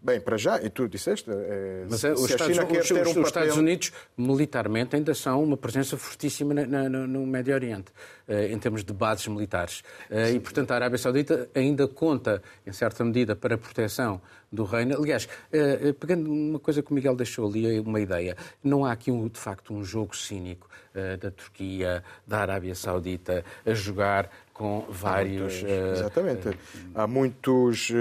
bem, 0.01 0.21
para 0.21 0.37
já, 0.37 0.63
e 0.63 0.71
tu 0.71 0.89
disseste, 0.89 1.29
é, 1.29 1.87
Mas 1.91 2.01
se 2.01 2.13
os, 2.13 2.31
Estados, 2.31 2.57
os, 2.57 2.65
um 2.65 3.01
os 3.01 3.09
papel... 3.09 3.23
Estados 3.25 3.57
Unidos, 3.57 3.93
militarmente, 4.17 4.95
ainda 4.95 5.13
são 5.13 5.43
uma 5.43 5.57
presença 5.57 5.97
fortíssima 5.97 6.55
na, 6.55 6.89
na, 6.89 6.89
no 6.89 7.27
Médio 7.27 7.53
Oriente, 7.53 7.91
em 8.29 8.57
termos 8.61 8.85
de 8.85 8.93
bases 8.93 9.27
militares. 9.27 9.83
E, 10.33 10.39
portanto, 10.39 10.71
a 10.71 10.77
Arábia 10.77 10.99
Saudita 10.99 11.49
ainda 11.53 11.89
conta, 11.89 12.41
em 12.65 12.73
certa 12.73 13.05
medida, 13.05 13.35
para 13.35 13.57
a 13.57 13.59
proteção 13.59 14.21
do 14.57 14.65
reino. 14.65 14.97
Aliás, 14.97 15.29
pegando 16.01 16.29
uma 16.31 16.59
coisa 16.59 16.83
que 16.83 16.91
o 16.91 16.95
Miguel 16.95 17.15
deixou 17.15 17.49
ali, 17.49 17.79
uma 17.79 18.01
ideia, 18.01 18.37
não 18.65 18.85
há 18.85 18.91
aqui, 18.91 19.13
de 19.29 19.39
facto, 19.39 19.73
um 19.73 19.85
jogo 19.85 20.17
cínico 20.17 20.69
da 21.21 21.31
Turquia, 21.31 22.03
da 22.27 22.39
Arábia 22.39 22.75
Saudita, 22.75 23.45
a 23.65 23.75
jogar 23.75 24.31
com 24.57 24.87
vários. 24.89 25.63
Uh, 25.63 25.93
exatamente. 25.93 26.49
Uh, 26.49 26.55
Há 26.95 27.07
muitos 27.07 27.93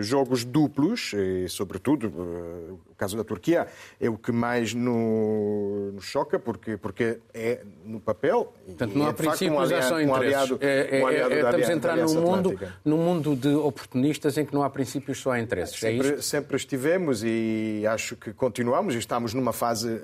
jogos 0.00 0.44
duplos, 0.44 1.12
e, 1.12 1.48
sobretudo, 1.48 2.78
caso 2.98 3.16
da 3.16 3.24
Turquia 3.24 3.66
é 4.00 4.10
o 4.10 4.18
que 4.18 4.32
mais 4.32 4.74
nos 4.74 5.94
no 5.94 6.00
choca, 6.00 6.38
porque, 6.38 6.76
porque 6.76 7.20
é 7.32 7.62
no 7.84 8.00
papel. 8.00 8.52
Portanto, 8.66 8.94
não 8.94 9.06
há 9.06 9.10
é, 9.10 9.12
princípios, 9.12 9.56
um 9.56 9.60
aliado, 9.60 9.88
só 9.88 10.00
interesses. 10.00 10.56
É, 10.60 10.66
é, 10.66 11.00
é, 11.00 11.40
estamos 11.40 11.68
a 11.68 11.72
entrar 11.72 11.96
num 11.96 12.20
mundo, 12.20 12.60
num 12.84 12.96
mundo 12.96 13.36
de 13.36 13.48
oportunistas 13.48 14.36
em 14.36 14.44
que 14.44 14.52
não 14.52 14.62
há 14.62 14.70
princípios, 14.70 15.18
só 15.18 15.32
há 15.32 15.40
interesses. 15.40 15.82
É 15.82 15.90
sempre, 15.90 16.22
sempre 16.22 16.56
estivemos 16.56 17.22
e 17.24 17.84
acho 17.88 18.16
que 18.16 18.32
continuamos 18.32 18.94
e 18.94 18.98
estamos 18.98 19.32
numa 19.32 19.52
fase, 19.52 20.00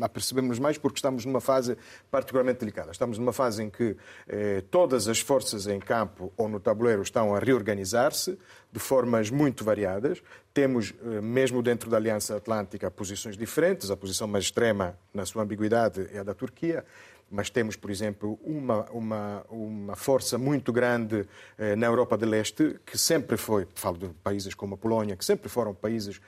apercebemos 0.00 0.58
mais 0.58 0.78
porque 0.78 0.98
estamos 0.98 1.24
numa 1.24 1.40
fase 1.40 1.76
particularmente 2.10 2.60
delicada. 2.60 2.90
Estamos 2.90 3.18
numa 3.18 3.32
fase 3.32 3.62
em 3.62 3.70
que 3.70 3.96
eh, 4.28 4.62
todas 4.70 5.08
as 5.08 5.20
forças 5.20 5.66
em 5.66 5.80
campo 5.80 6.32
ou 6.36 6.48
no 6.48 6.60
tabuleiro 6.60 7.02
estão 7.02 7.34
a 7.34 7.38
reorganizar-se 7.38 8.38
de 8.72 8.78
formas 8.78 9.30
muito 9.30 9.64
variadas. 9.64 10.22
Temos, 10.56 10.94
eh, 11.04 11.20
mesmo 11.20 11.62
dentro 11.62 11.90
da 11.90 11.98
Aliança 11.98 12.34
Atlântica, 12.34 12.90
posições 12.90 13.36
diferentes. 13.36 13.90
A 13.90 13.96
posição 13.96 14.26
mais 14.26 14.44
extrema, 14.44 14.98
na 15.12 15.26
sua 15.26 15.42
ambiguidade, 15.42 16.08
é 16.14 16.20
a 16.20 16.22
da 16.22 16.32
Turquia. 16.32 16.82
Mas 17.30 17.50
temos, 17.50 17.76
por 17.76 17.90
exemplo, 17.90 18.38
uma, 18.42 18.86
uma, 18.90 19.44
uma 19.50 19.96
força 19.96 20.38
muito 20.38 20.72
grande 20.72 21.28
eh, 21.58 21.76
na 21.76 21.84
Europa 21.84 22.16
de 22.16 22.24
Leste, 22.24 22.80
que 22.86 22.96
sempre 22.96 23.36
foi, 23.36 23.68
falo 23.74 23.98
de 23.98 24.08
países 24.24 24.54
como 24.54 24.76
a 24.76 24.78
Polónia, 24.78 25.14
que 25.14 25.26
sempre 25.26 25.50
foram 25.50 25.74
países 25.74 26.22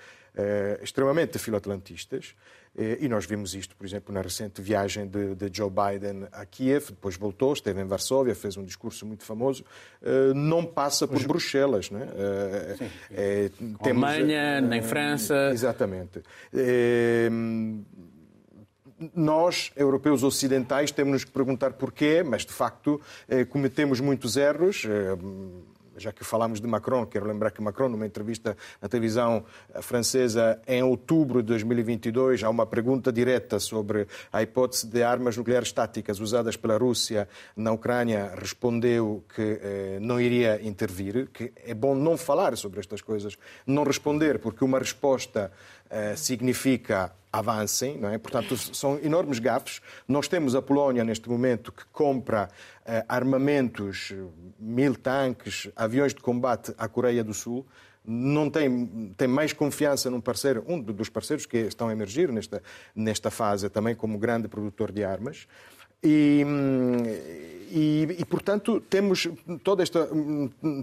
extremamente 0.82 1.38
filoatlantistas. 1.38 2.34
Eh, 2.78 2.98
e 3.00 3.08
nós 3.08 3.26
vimos 3.26 3.54
isto, 3.54 3.74
por 3.76 3.84
exemplo, 3.84 4.14
na 4.14 4.22
recente 4.22 4.62
viagem 4.62 5.06
de, 5.08 5.34
de, 5.34 5.50
Joe 5.52 5.68
Biden 5.68 6.28
a 6.30 6.46
Kiev, 6.46 6.90
depois 6.90 7.16
voltou, 7.16 7.52
esteve 7.52 7.80
em 7.80 7.84
Varsóvia, 7.84 8.34
fez 8.36 8.56
um 8.56 8.64
discurso 8.64 9.04
muito 9.04 9.24
famoso. 9.24 9.64
Eh, 10.00 10.32
não 10.32 10.64
passa 10.64 11.06
por 11.06 11.20
Bruxelas, 11.26 11.90
não 11.90 12.00
é? 12.00 12.04
Eh, 12.04 12.76
Sim. 12.78 12.90
É, 13.10 13.50
temos, 13.82 14.04
Alemanha, 14.04 14.60
nem 14.60 14.80
França. 14.80 15.50
Exatamente. 15.52 16.22
É, 16.54 17.28
nós, 19.14 19.72
europeus 19.76 20.22
ocidentais, 20.22 20.90
temos 20.90 21.24
que 21.24 21.30
perguntar 21.30 21.72
porquê, 21.72 22.22
mas 22.24 22.44
de 22.44 22.52
facto 22.52 23.00
cometemos 23.48 24.00
muitos 24.00 24.36
erros 24.36 24.84
já 25.98 26.12
que 26.12 26.24
falamos 26.24 26.60
de 26.60 26.66
Macron, 26.66 27.06
quero 27.06 27.26
lembrar 27.26 27.50
que 27.50 27.60
Macron, 27.60 27.88
numa 27.88 28.06
entrevista 28.06 28.56
na 28.80 28.88
televisão 28.88 29.44
francesa 29.80 30.60
em 30.66 30.82
outubro 30.82 31.42
de 31.42 31.48
2022, 31.48 32.42
há 32.42 32.50
uma 32.50 32.66
pergunta 32.66 33.12
direta 33.12 33.58
sobre 33.58 34.06
a 34.32 34.42
hipótese 34.42 34.86
de 34.86 35.02
armas 35.02 35.36
nucleares 35.36 35.72
táticas 35.72 36.20
usadas 36.20 36.56
pela 36.56 36.78
Rússia 36.78 37.28
na 37.56 37.72
Ucrânia, 37.72 38.32
respondeu 38.36 39.24
que 39.34 39.60
eh, 39.62 39.98
não 40.00 40.20
iria 40.20 40.60
intervir, 40.62 41.28
que 41.32 41.52
é 41.56 41.74
bom 41.74 41.94
não 41.94 42.16
falar 42.16 42.56
sobre 42.56 42.80
estas 42.80 43.00
coisas, 43.00 43.36
não 43.66 43.84
responder, 43.84 44.38
porque 44.38 44.64
uma 44.64 44.78
resposta 44.78 45.52
eh, 45.90 46.16
significa 46.16 47.12
avancem, 47.32 47.98
não 47.98 48.08
é? 48.08 48.18
Portanto, 48.18 48.56
são 48.56 48.98
enormes 49.02 49.38
gafos. 49.38 49.80
Nós 50.06 50.28
temos 50.28 50.54
a 50.54 50.62
Polónia 50.62 51.04
neste 51.04 51.28
momento 51.28 51.72
que 51.72 51.84
compra 51.92 52.48
uh, 52.80 53.04
armamentos, 53.08 54.14
mil 54.58 54.94
tanques, 54.94 55.68
aviões 55.76 56.14
de 56.14 56.20
combate 56.20 56.74
à 56.78 56.88
Coreia 56.88 57.22
do 57.22 57.34
Sul. 57.34 57.66
Não 58.04 58.48
tem, 58.48 59.12
tem 59.16 59.28
mais 59.28 59.52
confiança 59.52 60.10
num 60.10 60.20
parceiro, 60.20 60.64
um 60.66 60.80
dos 60.80 61.10
parceiros 61.10 61.44
que 61.44 61.58
estão 61.58 61.88
a 61.88 61.92
emergir 61.92 62.32
nesta, 62.32 62.62
nesta 62.94 63.30
fase 63.30 63.68
também 63.68 63.94
como 63.94 64.18
grande 64.18 64.48
produtor 64.48 64.90
de 64.90 65.04
armas. 65.04 65.46
E, 66.02 66.44
e, 67.70 68.16
e, 68.20 68.24
portanto, 68.24 68.80
temos 68.88 69.28
toda, 69.62 69.82
esta, 69.82 70.08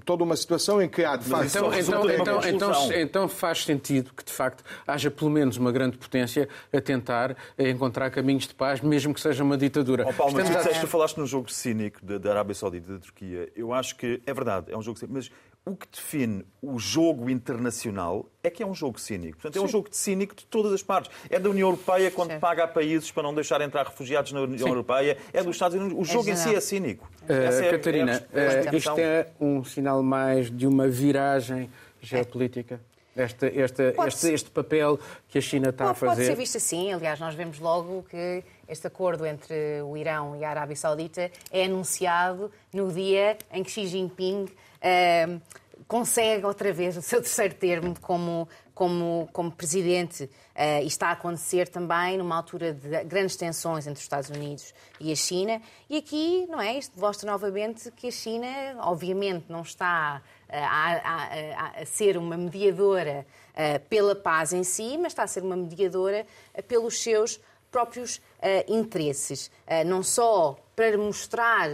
toda 0.06 0.24
uma 0.24 0.36
situação 0.36 0.82
em 0.82 0.90
que 0.90 1.04
há, 1.04 1.16
de 1.16 1.26
facto... 1.26 1.48
Então, 1.48 1.74
então, 1.74 2.10
então, 2.10 2.42
então, 2.46 2.94
então, 2.94 3.28
faz 3.30 3.64
sentido 3.64 4.12
que, 4.16 4.24
de 4.24 4.32
facto, 4.32 4.64
haja 4.86 5.10
pelo 5.10 5.32
menos 5.32 5.58
uma 5.58 5.72
grande 5.72 5.98
potência 5.98 6.48
a 6.72 6.82
tentar 6.82 7.36
encontrar 7.58 8.10
caminhos 8.12 8.48
de 8.48 8.54
paz, 8.54 8.82
mesmo 8.82 9.14
que 9.14 9.22
seja 9.22 9.44
uma 9.44 9.58
ditadura. 9.58 10.06
Oh, 10.08 10.14
Paulo, 10.14 10.34
mas 10.36 10.50
tu, 10.50 10.58
a... 10.58 10.80
tu 10.82 10.88
falaste 10.88 11.18
no 11.18 11.26
jogo 11.26 11.52
cínico 11.52 12.06
da 12.06 12.30
Arábia 12.32 12.54
Saudita 12.54 12.92
e 12.92 12.94
da 12.96 13.00
Turquia. 13.00 13.50
Eu 13.56 13.74
acho 13.74 13.96
que 13.96 14.22
é 14.26 14.34
verdade, 14.34 14.72
é 14.72 14.78
um 14.78 14.82
jogo 14.82 15.00
cínico, 15.00 15.16
mas 15.16 15.32
o 15.66 15.76
que 15.76 15.88
define 15.92 16.46
o 16.62 16.78
jogo 16.78 17.28
internacional 17.28 18.30
é 18.44 18.52
que 18.52 18.62
é 18.62 18.66
um 18.66 18.76
jogo 18.76 19.00
cínico. 19.00 19.40
Portanto, 19.42 19.58
é 19.58 19.66
um 19.66 19.68
jogo 19.68 19.90
de 19.90 19.98
cínico 19.98 20.36
de 20.36 20.46
todas 20.46 20.72
as 20.72 20.84
partes. 20.84 21.12
É 21.28 21.40
da 21.40 21.50
União 21.50 21.70
Europeia 21.70 22.12
quando 22.12 22.34
Sim. 22.34 22.40
paga 22.40 22.66
a 22.66 22.68
países 22.68 23.10
para 23.10 23.24
não 23.24 23.34
deixar 23.34 23.60
entrar 23.62 23.88
refugiados 23.88 24.32
na 24.32 24.42
União 24.42 24.60
Sim. 24.60 24.70
Europeia. 24.70 25.18
É 25.34 25.44
dos 25.44 25.56
Estados 25.56 25.76
Unidos. 25.76 25.98
O 25.98 26.02
é 26.04 26.14
jogo 26.14 26.30
em 26.30 26.36
si 26.36 26.54
é 26.54 26.62
cínico. 26.62 27.10
Uh, 27.24 27.34
é, 27.34 27.72
Catarina, 27.72 28.28
é 28.32 28.70
uh, 28.70 28.76
isto 28.76 29.00
é 29.00 29.28
um 29.40 29.64
sinal 29.64 30.04
mais 30.04 30.56
de 30.56 30.68
uma 30.68 30.88
viragem 30.88 31.68
geopolítica? 32.00 32.80
Este, 33.18 33.48
este, 33.48 33.96
este, 34.06 34.34
este, 34.34 34.52
papel 34.52 35.00
que 35.30 35.38
a 35.38 35.42
China 35.42 35.70
está 35.70 35.86
pode, 35.86 35.98
a 35.98 36.00
fazer? 36.00 36.24
Pode 36.24 36.26
ser 36.26 36.36
visto 36.36 36.58
assim. 36.58 36.92
Aliás, 36.92 37.18
nós 37.20 37.34
vemos 37.34 37.60
logo 37.60 38.06
que 38.10 38.44
este 38.68 38.86
acordo 38.88 39.26
entre 39.26 39.82
o 39.84 39.96
Irão 39.96 40.36
e 40.36 40.44
a 40.44 40.50
Arábia 40.50 40.76
Saudita 40.76 41.32
é 41.50 41.64
anunciado 41.64 42.52
no 42.74 42.92
dia 42.92 43.38
em 43.54 43.64
que 43.64 43.72
Xi 43.72 43.88
Jinping 43.88 44.48
uh, 44.78 45.42
consegue 45.88 46.46
outra 46.46 46.72
vez 46.74 46.98
o 46.98 47.02
seu 47.02 47.22
terceiro 47.22 47.54
termo 47.56 48.00
como, 48.00 48.48
como, 48.74 49.30
como 49.32 49.52
presidente. 49.52 50.24
Uh, 50.56 50.82
e 50.84 50.88
está 50.88 51.10
a 51.10 51.12
acontecer 51.12 51.68
também 51.68 52.18
numa 52.18 52.38
altura 52.38 52.74
de 52.74 53.04
grandes 53.04 53.36
tensões 53.36 53.86
entre 53.86 53.98
os 53.98 54.04
Estados 54.04 54.30
Unidos 54.30 54.74
e 55.00 55.12
a 55.12 55.16
China. 55.16 55.62
E 55.90 55.98
aqui, 55.98 56.48
não 56.50 56.62
é? 56.62 56.78
Isto 56.78 56.98
mostra 57.00 57.30
novamente 57.30 57.92
que 57.92 58.08
a 58.08 58.12
China, 58.12 58.48
obviamente, 58.80 59.46
não 59.50 59.62
está 59.62 60.22
uh, 60.48 60.54
a, 60.54 61.78
a, 61.78 61.82
a, 61.82 61.86
ser 61.86 62.18
uma 62.18 62.38
mediadora 62.38 63.26
uh, 63.52 63.80
pela 63.90 64.16
paz 64.16 64.54
em 64.54 64.64
si, 64.64 64.98
mas 64.98 65.08
está 65.12 65.24
a 65.24 65.28
ser 65.28 65.44
uma 65.44 65.58
mediadora 65.58 66.26
pelos 66.68 67.02
seus 67.02 67.40
próprios 67.70 68.22
interesses. 68.70 69.52
não 69.86 70.02
só 70.02 70.56
para 70.78 70.98
mostrar 70.98 71.70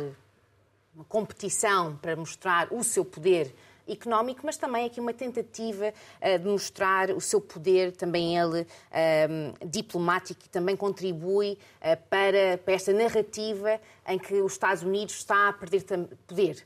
competição, 1.08 1.96
para 1.96 2.16
mostrar 2.16 2.68
o 2.72 2.84
seu 2.84 3.04
poder 3.06 3.54
económico, 3.88 4.42
mas 4.44 4.58
também 4.58 4.86
aqui 4.86 5.00
uma 5.00 5.14
tentativa 5.14 5.94
uh, 6.22 6.40
de 6.40 6.46
mostrar 6.46 7.12
o 7.12 7.22
seu 7.22 7.42
poder, 7.42 7.92
também 7.92 8.38
ele 8.38 8.62
uh, 8.62 9.68
diplomático, 9.68 10.42
e 10.46 10.50
também 10.50 10.76
contribui 10.76 11.58
uh, 11.82 11.98
para, 12.10 12.58
para 12.64 12.74
esta 12.74 12.94
narrativa 12.94 13.80
em 14.08 14.18
que 14.18 14.36
os 14.42 14.54
Estados 14.54 14.84
Unidos 14.84 15.16
está 15.16 15.50
a 15.50 15.54
perder 15.54 15.84
poder. 16.28 16.66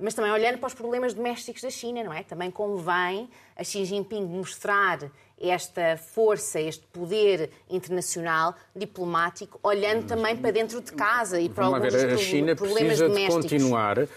Mas 0.00 0.14
também 0.14 0.30
olhando 0.32 0.58
para 0.58 0.68
os 0.68 0.74
problemas 0.74 1.12
domésticos 1.12 1.62
da 1.62 1.70
China, 1.70 2.02
não 2.02 2.12
é? 2.12 2.22
Também 2.22 2.50
convém 2.50 3.28
a 3.56 3.62
Xi 3.62 3.84
Jinping 3.84 4.24
mostrar 4.24 5.10
esta 5.42 5.96
força, 5.96 6.60
este 6.60 6.86
poder 6.86 7.50
internacional 7.68 8.54
diplomático, 8.74 9.58
olhando 9.62 10.06
também 10.06 10.36
para 10.36 10.52
dentro 10.52 10.80
de 10.80 10.92
casa 10.92 11.40
e 11.40 11.48
para 11.48 11.64
Vamos 11.64 11.84
alguns 11.84 12.02
ver, 12.02 12.14
a 12.14 12.16
China 12.16 12.54
problemas 12.54 12.82
precisa 12.82 13.08
domésticos. 13.08 13.44
de 13.44 13.50
continuar 13.50 13.98
uh, 13.98 14.08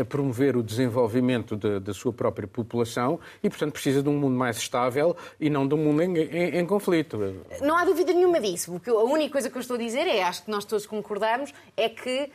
a 0.00 0.04
promover 0.06 0.56
o 0.56 0.62
desenvolvimento 0.62 1.54
de, 1.54 1.80
da 1.80 1.92
sua 1.92 2.12
própria 2.12 2.48
população 2.48 3.20
e, 3.42 3.50
portanto, 3.50 3.72
precisa 3.72 4.02
de 4.02 4.08
um 4.08 4.18
mundo 4.18 4.36
mais 4.36 4.56
estável 4.56 5.14
e 5.38 5.50
não 5.50 5.68
de 5.68 5.74
um 5.74 5.78
mundo 5.78 6.02
em, 6.02 6.16
em, 6.16 6.58
em 6.58 6.66
conflito. 6.66 7.18
Não 7.60 7.76
há 7.76 7.84
dúvida 7.84 8.12
nenhuma 8.12 8.40
disso. 8.40 8.72
Porque 8.72 8.88
a 8.88 8.94
única 8.94 9.32
coisa 9.32 9.50
que 9.50 9.56
eu 9.56 9.60
estou 9.60 9.76
a 9.76 9.78
dizer 9.78 10.06
é, 10.06 10.22
acho 10.22 10.44
que 10.44 10.50
nós 10.50 10.64
todos 10.64 10.86
concordamos, 10.86 11.52
é 11.76 11.90
que 11.90 12.30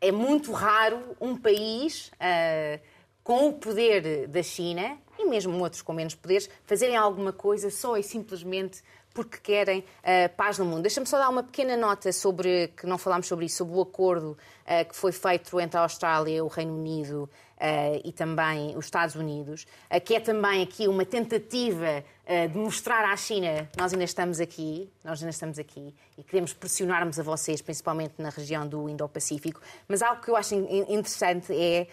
é 0.00 0.12
muito 0.12 0.52
raro 0.52 1.16
um 1.20 1.36
país 1.36 2.10
uh, 2.14 2.80
com 3.22 3.48
o 3.48 3.52
poder 3.54 4.28
da 4.28 4.42
China 4.42 4.98
e 5.18 5.24
mesmo 5.26 5.58
outros 5.58 5.82
com 5.82 5.92
menos 5.92 6.14
poderes 6.14 6.48
fazerem 6.64 6.96
alguma 6.96 7.32
coisa 7.32 7.70
só 7.70 7.96
e 7.96 8.02
simplesmente 8.02 8.82
porque 9.16 9.38
querem 9.38 9.80
uh, 9.80 10.36
paz 10.36 10.58
no 10.58 10.66
mundo. 10.66 10.82
Deixa-me 10.82 11.06
só 11.06 11.18
dar 11.18 11.30
uma 11.30 11.42
pequena 11.42 11.74
nota 11.74 12.12
sobre, 12.12 12.68
que 12.68 12.86
não 12.86 12.98
falámos 12.98 13.26
sobre 13.26 13.46
isso, 13.46 13.56
sobre 13.56 13.74
o 13.74 13.80
acordo 13.80 14.32
uh, 14.32 14.86
que 14.86 14.94
foi 14.94 15.10
feito 15.10 15.58
entre 15.58 15.78
a 15.78 15.82
Austrália, 15.82 16.44
o 16.44 16.48
Reino 16.48 16.76
Unido 16.76 17.30
uh, 17.56 18.00
e 18.04 18.12
também 18.12 18.76
os 18.76 18.84
Estados 18.84 19.14
Unidos, 19.14 19.66
que 20.04 20.14
é 20.14 20.20
também 20.20 20.62
aqui 20.62 20.86
uma 20.86 21.06
tentativa 21.06 22.04
de 22.26 22.58
mostrar 22.58 23.04
à 23.04 23.16
China 23.16 23.68
nós 23.76 23.92
ainda 23.92 24.04
estamos 24.04 24.40
aqui, 24.40 24.90
nós 25.04 25.20
ainda 25.20 25.30
estamos 25.30 25.58
aqui 25.60 25.94
e 26.18 26.24
queremos 26.24 26.52
pressionarmos 26.52 27.20
a 27.20 27.22
vocês, 27.22 27.62
principalmente 27.62 28.14
na 28.18 28.30
região 28.30 28.66
do 28.66 28.88
Indo-Pacífico. 28.88 29.60
Mas 29.86 30.02
algo 30.02 30.20
que 30.20 30.30
eu 30.30 30.36
acho 30.36 30.54
interessante 30.54 31.52
é, 31.52 31.86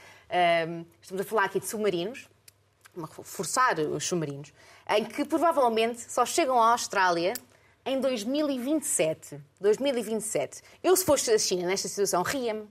estamos 0.99 1.21
a 1.21 1.23
falar 1.23 1.45
aqui 1.45 1.59
de 1.59 1.67
submarinos, 1.67 2.27
forçar 3.23 3.79
os 3.79 4.05
submarinos, 4.05 4.51
em 4.89 5.05
que 5.05 5.23
provavelmente 5.23 6.01
só 6.11 6.25
chegam 6.25 6.59
à 6.59 6.71
Austrália 6.71 7.33
em 7.85 7.99
2027. 7.99 9.39
2027. 9.59 10.61
Eu, 10.83 10.95
se 10.95 11.05
fosse 11.05 11.31
a 11.31 11.37
China 11.37 11.67
nesta 11.67 11.87
situação, 11.87 12.23
ria-me. 12.23 12.67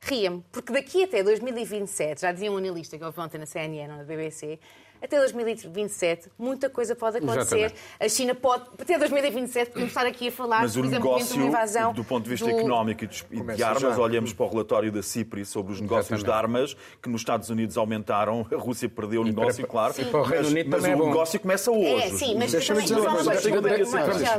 Ria-me, 0.00 0.44
porque 0.52 0.70
daqui 0.70 1.04
até 1.04 1.22
2027, 1.22 2.20
já 2.20 2.32
dizia 2.32 2.52
um 2.52 2.58
analista 2.58 2.98
que 2.98 3.02
eu 3.02 3.14
ontem 3.16 3.38
na 3.38 3.46
CNN 3.46 3.90
ou 3.90 3.98
na 3.98 4.04
BBC, 4.04 4.58
até 5.02 5.18
2027 5.18 6.30
muita 6.38 6.70
coisa 6.70 6.94
pode 6.94 7.18
acontecer. 7.18 7.56
Exatamente. 7.56 7.74
A 8.00 8.08
China 8.08 8.34
pode, 8.34 8.64
até 8.78 8.98
2027, 8.98 9.68
podemos 9.70 9.90
estar 9.90 10.06
aqui 10.06 10.28
a 10.28 10.32
falar, 10.32 10.62
Mas 10.62 10.74
por 10.74 10.84
exemplo, 10.84 11.04
negócio, 11.04 11.32
de 11.34 11.38
uma 11.38 11.48
invasão. 11.48 11.92
Do 11.92 12.04
ponto 12.04 12.24
de 12.24 12.30
vista 12.30 12.46
do... 12.46 12.58
económico 12.58 13.04
e 13.04 13.06
de, 13.06 13.24
de 13.56 13.62
armas, 13.62 13.96
já. 13.96 13.98
olhamos 13.98 14.32
para 14.32 14.46
o 14.46 14.48
relatório 14.48 14.90
da 14.90 15.02
CIPRI 15.02 15.44
sobre 15.44 15.72
os 15.72 15.80
negócios 15.80 16.20
Exatamente. 16.20 16.24
de 16.24 16.32
armas, 16.32 16.76
que 17.02 17.08
nos 17.08 17.20
Estados 17.20 17.50
Unidos 17.50 17.76
aumentaram, 17.76 18.46
a 18.50 18.56
Rússia 18.56 18.88
perdeu 18.88 19.22
o 19.22 19.24
negócio, 19.24 19.66
para, 19.66 19.70
claro. 19.70 19.94
Sim. 19.94 20.10
O 20.12 20.22
Reino 20.22 20.48
Unido 20.48 20.70
mas, 20.70 20.82
mas 20.82 20.90
o 20.90 21.02
é 21.02 21.06
negócio 21.06 21.40
começa 21.40 21.70
hoje. 21.70 22.02
É, 22.02 22.10
sim, 22.10 22.36
mas 22.38 22.52
deixa-me 22.52 22.82
dizer 22.82 22.98
uma 22.98 23.12
coisa. 23.12 23.30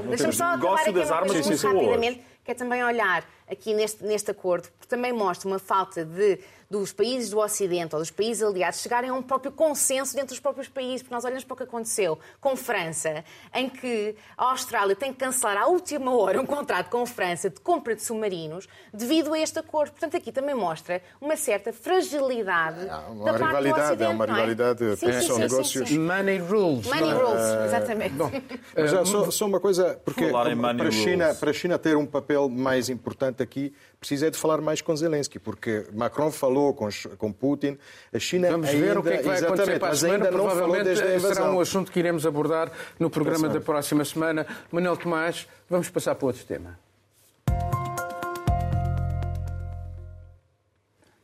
Deixa-me 0.10 0.34
só 0.34 0.46
acabar 0.46 0.80
aqui 0.80 0.90
uma 0.90 1.20
coisa 1.20 1.68
rapidamente, 1.68 2.22
que 2.44 2.52
é 2.52 2.54
também 2.54 2.84
olhar 2.84 3.24
aqui 3.50 3.74
neste, 3.74 4.04
neste 4.04 4.32
acordo, 4.32 4.70
porque 4.72 4.88
também 4.88 5.14
mostra 5.14 5.48
uma 5.48 5.60
falta 5.60 6.04
de 6.04 6.40
dos 6.70 6.92
países 6.92 7.30
do 7.30 7.40
Ocidente 7.40 7.96
ou 7.96 8.02
dos 8.02 8.12
países 8.12 8.44
aliados 8.44 8.82
chegarem 8.82 9.10
a 9.10 9.14
um 9.14 9.22
próprio 9.22 9.52
consenso 9.52 10.14
dentro 10.14 10.30
dos 10.30 10.40
próprios 10.40 10.68
países, 10.68 11.02
porque 11.02 11.14
nós 11.14 11.24
olhamos 11.24 11.44
para 11.44 11.54
o 11.54 11.58
que 11.58 11.64
aconteceu 11.64 12.18
com 12.42 12.56
França, 12.56 13.24
em 13.54 13.70
que 13.70 14.16
a 14.38 14.50
Austrália 14.52 14.96
tem 14.96 15.14
que 15.14 15.20
cancelar 15.20 15.58
à 15.58 15.68
última 15.68 16.16
hora 16.16 16.42
um 16.42 16.46
contrato 16.46 16.90
com 16.90 17.02
a 17.02 17.06
França 17.06 17.50
de 17.50 17.60
compra 17.60 17.96
de 17.96 18.02
submarinos 18.02 18.68
devido 18.94 19.34
a 19.34 19.40
este 19.40 19.60
acordo. 19.60 19.92
Portanto, 19.92 20.18
aqui 20.18 20.32
também 20.32 20.56
mostra 20.56 21.02
uma 21.22 21.36
certa 21.36 21.72
fragilidade 21.72 22.88
é 22.88 22.96
uma 23.10 23.32
da 23.32 23.40
parte 23.40 23.64
do 23.64 23.76
Ocidente. 23.76 24.04
É 24.04 24.08
uma 24.08 24.26
rivalidade, 24.26 24.84
é? 24.84 24.96
sim, 24.96 25.22
sim, 25.22 25.40
negócios. 25.40 25.90
Sim, 25.90 26.00
Money 26.00 26.40
rules. 26.40 26.88
Money 26.88 27.14
rules, 27.14 27.66
exatamente. 27.66 28.16
Bom, 28.16 28.32
já, 28.76 29.06
só, 29.06 29.32
só, 29.32 29.46
uma 29.46 29.60
coisa, 29.60 30.00
porque 30.04 30.28
para 30.28 30.88
a, 30.88 30.92
China, 30.92 31.36
para 31.36 31.50
a 31.50 31.54
China 31.54 31.78
ter 31.78 31.96
um 31.96 32.06
papel 32.06 32.50
mais 32.50 32.90
importante 32.90 33.35
aqui, 33.44 33.74
precisa 34.00 34.30
de 34.30 34.38
falar 34.38 34.62
mais 34.62 34.82
com 34.82 34.96
Zelensky, 34.96 35.40
porque 35.40 35.86
Macron 35.94 36.32
falou 36.32 36.74
com, 36.74 36.88
com 37.18 37.32
Putin, 37.32 37.78
a 38.14 38.20
China 38.20 38.52
Vamos 38.52 38.70
ainda, 38.70 38.86
ver 38.86 38.98
o 38.98 39.04
que 39.04 39.10
é 39.10 39.18
que 39.18 39.24
vai 39.24 39.40
acontecer 39.40 39.80
para 39.80 39.90
a 39.90 39.96
semana, 39.96 40.26
ainda 40.26 40.38
não 40.38 40.50
falou 40.50 40.84
desde 40.84 41.04
a 41.04 41.16
invasão. 41.16 41.34
será 41.34 41.52
um 41.52 41.60
assunto 41.60 41.92
que 41.92 42.00
iremos 42.00 42.26
abordar 42.26 42.72
no 43.00 43.10
programa 43.10 43.50
da 43.50 43.60
próxima 43.60 44.06
semana. 44.06 44.46
Manuel 44.72 44.98
Tomás, 44.98 45.48
vamos 45.70 45.90
passar 45.90 46.16
para 46.16 46.28
outro 46.28 46.46
tema. 46.46 46.85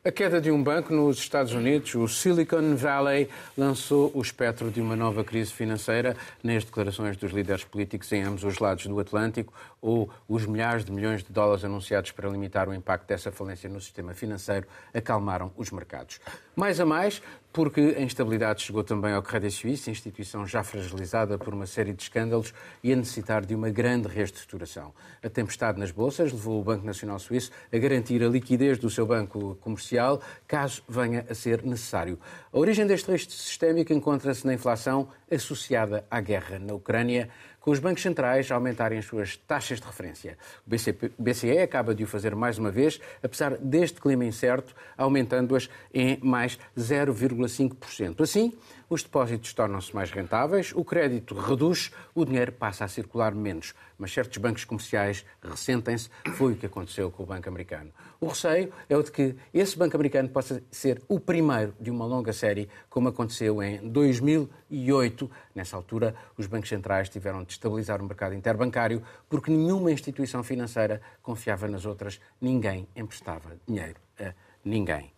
A 0.03 0.11
queda 0.11 0.41
de 0.41 0.49
um 0.49 0.63
banco 0.63 0.91
nos 0.91 1.19
Estados 1.19 1.53
Unidos, 1.53 1.93
o 1.93 2.07
Silicon 2.07 2.75
Valley, 2.75 3.29
lançou 3.55 4.11
o 4.15 4.19
espectro 4.19 4.71
de 4.71 4.81
uma 4.81 4.95
nova 4.95 5.23
crise 5.23 5.53
financeira 5.53 6.17
nas 6.43 6.63
declarações 6.63 7.15
dos 7.17 7.31
líderes 7.31 7.63
políticos 7.63 8.11
em 8.11 8.23
ambos 8.23 8.43
os 8.43 8.57
lados 8.57 8.87
do 8.87 8.99
Atlântico 8.99 9.53
ou 9.79 10.09
os 10.27 10.47
milhares 10.47 10.83
de 10.83 10.91
milhões 10.91 11.23
de 11.23 11.31
dólares 11.31 11.63
anunciados 11.63 12.09
para 12.09 12.27
limitar 12.27 12.67
o 12.67 12.73
impacto 12.73 13.07
dessa 13.07 13.31
falência 13.31 13.69
no 13.69 13.79
sistema 13.79 14.15
financeiro 14.15 14.65
acalmaram 14.91 15.51
os 15.55 15.69
mercados. 15.69 16.19
Mais 16.55 16.81
a 16.81 16.85
mais, 16.85 17.21
porque 17.53 17.95
a 17.97 18.01
instabilidade 18.01 18.61
chegou 18.61 18.83
também 18.83 19.13
ao 19.13 19.21
Credit 19.21 19.53
Suisse, 19.53 19.89
instituição 19.89 20.45
já 20.45 20.63
fragilizada 20.63 21.37
por 21.37 21.53
uma 21.53 21.65
série 21.65 21.93
de 21.93 22.03
escândalos 22.03 22.53
e 22.83 22.91
a 22.91 22.95
necessitar 22.95 23.45
de 23.45 23.55
uma 23.55 23.69
grande 23.69 24.09
reestruturação. 24.09 24.93
A 25.23 25.29
tempestade 25.29 25.79
nas 25.79 25.91
bolsas 25.91 26.31
levou 26.31 26.59
o 26.59 26.63
Banco 26.63 26.85
Nacional 26.85 27.19
Suíço 27.19 27.51
a 27.71 27.77
garantir 27.77 28.21
a 28.21 28.27
liquidez 28.27 28.77
do 28.77 28.89
seu 28.89 29.05
banco 29.05 29.55
comercial, 29.61 30.21
caso 30.45 30.83
venha 30.87 31.25
a 31.29 31.33
ser 31.33 31.63
necessário. 31.63 32.19
A 32.51 32.59
origem 32.59 32.85
deste 32.85 33.09
risco 33.11 33.31
sistémico 33.31 33.93
encontra-se 33.93 34.45
na 34.45 34.53
inflação 34.53 35.07
associada 35.29 36.05
à 36.11 36.19
guerra 36.19 36.59
na 36.59 36.73
Ucrânia, 36.73 37.29
com 37.61 37.71
os 37.71 37.79
bancos 37.79 38.01
centrais 38.01 38.51
a 38.51 38.55
aumentarem 38.55 38.97
as 38.97 39.05
suas 39.05 39.37
taxas 39.37 39.79
de 39.79 39.85
referência. 39.85 40.37
O 40.67 41.23
BCE 41.23 41.59
acaba 41.59 41.95
de 41.95 42.03
o 42.03 42.07
fazer 42.07 42.35
mais 42.35 42.57
uma 42.57 42.71
vez, 42.71 42.99
apesar 43.23 43.55
deste 43.57 44.01
clima 44.01 44.25
incerto, 44.25 44.75
aumentando-as 44.97 45.69
em 45.93 46.17
mais 46.21 46.59
0,5%. 46.77 48.21
Assim, 48.21 48.51
os 48.91 49.03
depósitos 49.03 49.53
tornam-se 49.53 49.95
mais 49.95 50.11
rentáveis, 50.11 50.73
o 50.75 50.83
crédito 50.83 51.33
reduz, 51.33 51.93
o 52.13 52.25
dinheiro 52.25 52.51
passa 52.51 52.83
a 52.83 52.89
circular 52.89 53.33
menos. 53.33 53.73
Mas 53.97 54.11
certos 54.11 54.37
bancos 54.37 54.65
comerciais 54.65 55.25
ressentem-se. 55.41 56.09
Foi 56.33 56.51
o 56.51 56.55
que 56.57 56.65
aconteceu 56.65 57.09
com 57.09 57.23
o 57.23 57.25
Banco 57.25 57.47
Americano. 57.47 57.89
O 58.19 58.27
receio 58.27 58.69
é 58.89 58.97
o 58.97 59.01
de 59.01 59.09
que 59.09 59.33
esse 59.53 59.77
Banco 59.77 59.95
Americano 59.95 60.27
possa 60.27 60.61
ser 60.69 61.01
o 61.07 61.21
primeiro 61.21 61.73
de 61.79 61.89
uma 61.89 62.05
longa 62.05 62.33
série, 62.33 62.67
como 62.89 63.07
aconteceu 63.07 63.63
em 63.63 63.77
2008. 63.89 65.31
Nessa 65.55 65.77
altura, 65.77 66.13
os 66.37 66.45
bancos 66.45 66.67
centrais 66.67 67.07
tiveram 67.07 67.45
de 67.45 67.53
estabilizar 67.53 68.01
o 68.01 68.03
mercado 68.03 68.35
interbancário 68.35 69.01
porque 69.29 69.51
nenhuma 69.51 69.89
instituição 69.89 70.43
financeira 70.43 71.01
confiava 71.21 71.65
nas 71.65 71.85
outras. 71.85 72.19
Ninguém 72.41 72.89
emprestava 72.93 73.55
dinheiro 73.65 74.01
a 74.19 74.33
ninguém. 74.65 75.13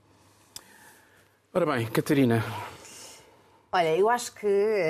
Ora 1.51 1.65
bem, 1.65 1.87
Catarina, 1.87 2.43
Olha, 3.75 3.97
eu 3.97 4.07
acho 4.07 4.31
que. 4.35 4.47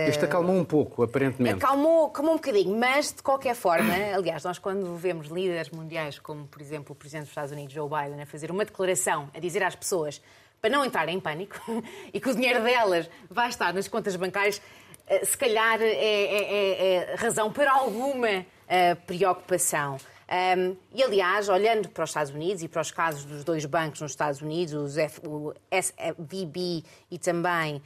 Isto 0.10 0.26
acalmou 0.26 0.58
um 0.58 0.65
pouco, 0.65 1.04
aparentemente. 1.04 1.56
Acalmou, 1.56 2.08
acalmou 2.08 2.34
um 2.34 2.38
bocadinho, 2.38 2.78
mas 2.78 3.13
de 3.13 3.24
qualquer 3.24 3.56
forma, 3.56 3.93
aliás, 4.13 4.43
nós 4.43 4.60
quando 4.60 4.93
vemos 4.98 5.28
líderes 5.28 5.69
mundiais, 5.69 6.19
como 6.19 6.46
por 6.46 6.62
exemplo 6.62 6.91
o 6.91 6.96
Presidente 6.96 7.24
dos 7.24 7.30
Estados 7.30 7.54
Unidos, 7.54 7.74
Joe 7.74 7.88
Biden, 7.88 8.22
a 8.22 8.26
fazer 8.26 8.52
uma 8.52 8.65
declaração, 8.65 9.30
a 9.34 9.39
dizer 9.39 9.63
às 9.63 9.74
pessoas 9.74 10.22
para 10.62 10.69
não 10.69 10.84
entrarem 10.84 11.15
em 11.15 11.19
pânico 11.19 11.56
e 12.13 12.19
que 12.19 12.30
o 12.30 12.36
dinheiro 12.36 12.62
delas 12.62 13.10
vai 13.30 13.48
estar 13.48 13.74
nas 13.74 13.88
contas 13.88 14.17
bancárias, 14.17 14.62
eh, 15.08 15.24
se 15.24 15.38
calhar 15.38 15.82
é, 15.82 15.86
é, 15.86 16.96
é 17.12 17.15
razão 17.15 17.52
para 17.52 17.72
alguma 17.72 18.39
uh, 18.39 18.96
preocupação. 19.06 19.98
Um, 20.34 20.76
e, 20.91 21.04
aliás, 21.04 21.48
olhando 21.48 21.89
para 21.89 22.04
os 22.04 22.10
Estados 22.10 22.34
Unidos 22.34 22.63
e 22.63 22.67
para 22.67 22.82
os 22.82 22.89
casos 22.89 23.24
dos 23.24 23.43
dois 23.43 23.65
bancos 23.65 24.02
nos 24.02 24.13
Estados 24.13 24.41
Unidos, 24.41 24.98
o 25.24 25.54
SVB 25.69 26.84
e 27.12 27.19
também 27.19 27.80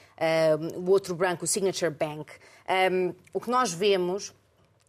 um, 0.77 0.79
o 0.79 0.89
outro 0.91 1.13
banco, 1.13 1.43
o 1.43 1.47
Signature 1.47 1.91
Bank, 1.91 2.31
um, 2.89 3.13
o 3.33 3.41
que 3.41 3.49
nós 3.49 3.73
vemos 3.73 4.33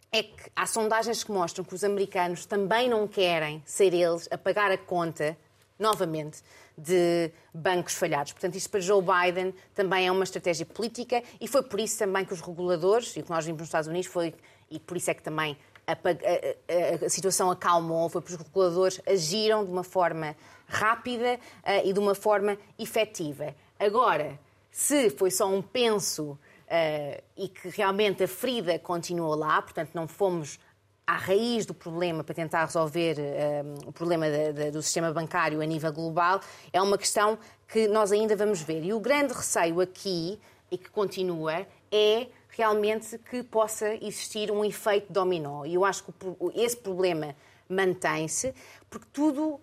é 0.09 0.23
que 0.23 0.49
há 0.55 0.65
sondagens 0.65 1.21
que 1.21 1.31
mostram 1.33 1.65
que 1.65 1.75
os 1.75 1.83
americanos 1.83 2.45
também 2.45 2.87
não 2.87 3.05
querem 3.05 3.61
ser 3.65 3.93
eles 3.93 4.29
a 4.31 4.37
pagar 4.37 4.71
a 4.71 4.77
conta, 4.77 5.37
novamente, 5.77 6.41
de 6.77 7.29
bancos 7.53 7.93
falhados. 7.93 8.31
Portanto, 8.31 8.55
isto 8.55 8.69
para 8.69 8.79
Joe 8.79 9.03
Biden 9.03 9.53
também 9.75 10.07
é 10.07 10.11
uma 10.11 10.23
estratégia 10.23 10.65
política 10.65 11.21
e 11.41 11.47
foi 11.47 11.61
por 11.61 11.77
isso 11.81 11.99
também 11.99 12.23
que 12.23 12.33
os 12.33 12.39
reguladores, 12.39 13.17
e 13.17 13.19
o 13.19 13.23
que 13.23 13.29
nós 13.29 13.43
vimos 13.43 13.59
nos 13.59 13.67
Estados 13.67 13.89
Unidos 13.89 14.07
foi, 14.07 14.33
e 14.71 14.79
por 14.79 14.95
isso 14.95 15.11
é 15.11 15.13
que 15.13 15.21
também 15.21 15.57
a, 15.93 17.03
a, 17.03 17.05
a, 17.05 17.09
situação 17.09 17.49
acalmou, 17.49 18.09
foi 18.09 18.21
porque 18.21 18.35
os 18.35 18.41
reguladores 18.41 19.01
agiram 19.07 19.65
de 19.65 19.71
uma 19.71 19.83
forma 19.83 20.35
rápida 20.67 21.39
uh, 21.63 21.87
e 21.87 21.91
de 21.91 21.99
uma 21.99 22.13
forma 22.13 22.57
efetiva. 22.77 23.55
Agora, 23.79 24.39
se 24.71 25.09
foi 25.09 25.31
só 25.31 25.47
um 25.47 25.61
penso 25.61 26.31
uh, 26.31 27.23
e 27.35 27.47
que 27.47 27.69
realmente 27.69 28.23
a 28.23 28.27
ferida 28.27 28.77
continuou 28.77 29.35
lá, 29.35 29.61
portanto 29.61 29.91
não 29.93 30.07
fomos 30.07 30.59
à 31.07 31.13
raiz 31.13 31.65
do 31.65 31.73
problema 31.73 32.23
para 32.23 32.35
tentar 32.35 32.65
resolver 32.65 33.17
uh, 33.17 33.89
o 33.89 33.91
problema 33.91 34.27
do 34.71 34.81
sistema 34.81 35.11
bancário 35.11 35.59
a 35.59 35.65
nível 35.65 35.91
global, 35.91 36.39
é 36.71 36.79
uma 36.79 36.97
questão 36.97 37.37
que 37.67 37.87
nós 37.87 38.11
ainda 38.11 38.35
vamos 38.35 38.61
ver. 38.61 38.83
E 38.83 38.93
o 38.93 38.99
grande 38.99 39.33
receio 39.33 39.81
aqui, 39.81 40.39
e 40.71 40.77
que 40.77 40.89
continua, 40.89 41.65
é 41.91 42.27
realmente 42.59 43.17
que 43.17 43.41
possa 43.41 43.93
existir 44.03 44.51
um 44.51 44.65
efeito 44.65 45.13
dominó. 45.13 45.63
E 45.63 45.75
eu 45.75 45.85
acho 45.85 46.03
que 46.03 46.11
esse 46.55 46.75
problema 46.75 47.33
mantém-se, 47.69 48.53
porque 48.89 49.07
tudo 49.13 49.61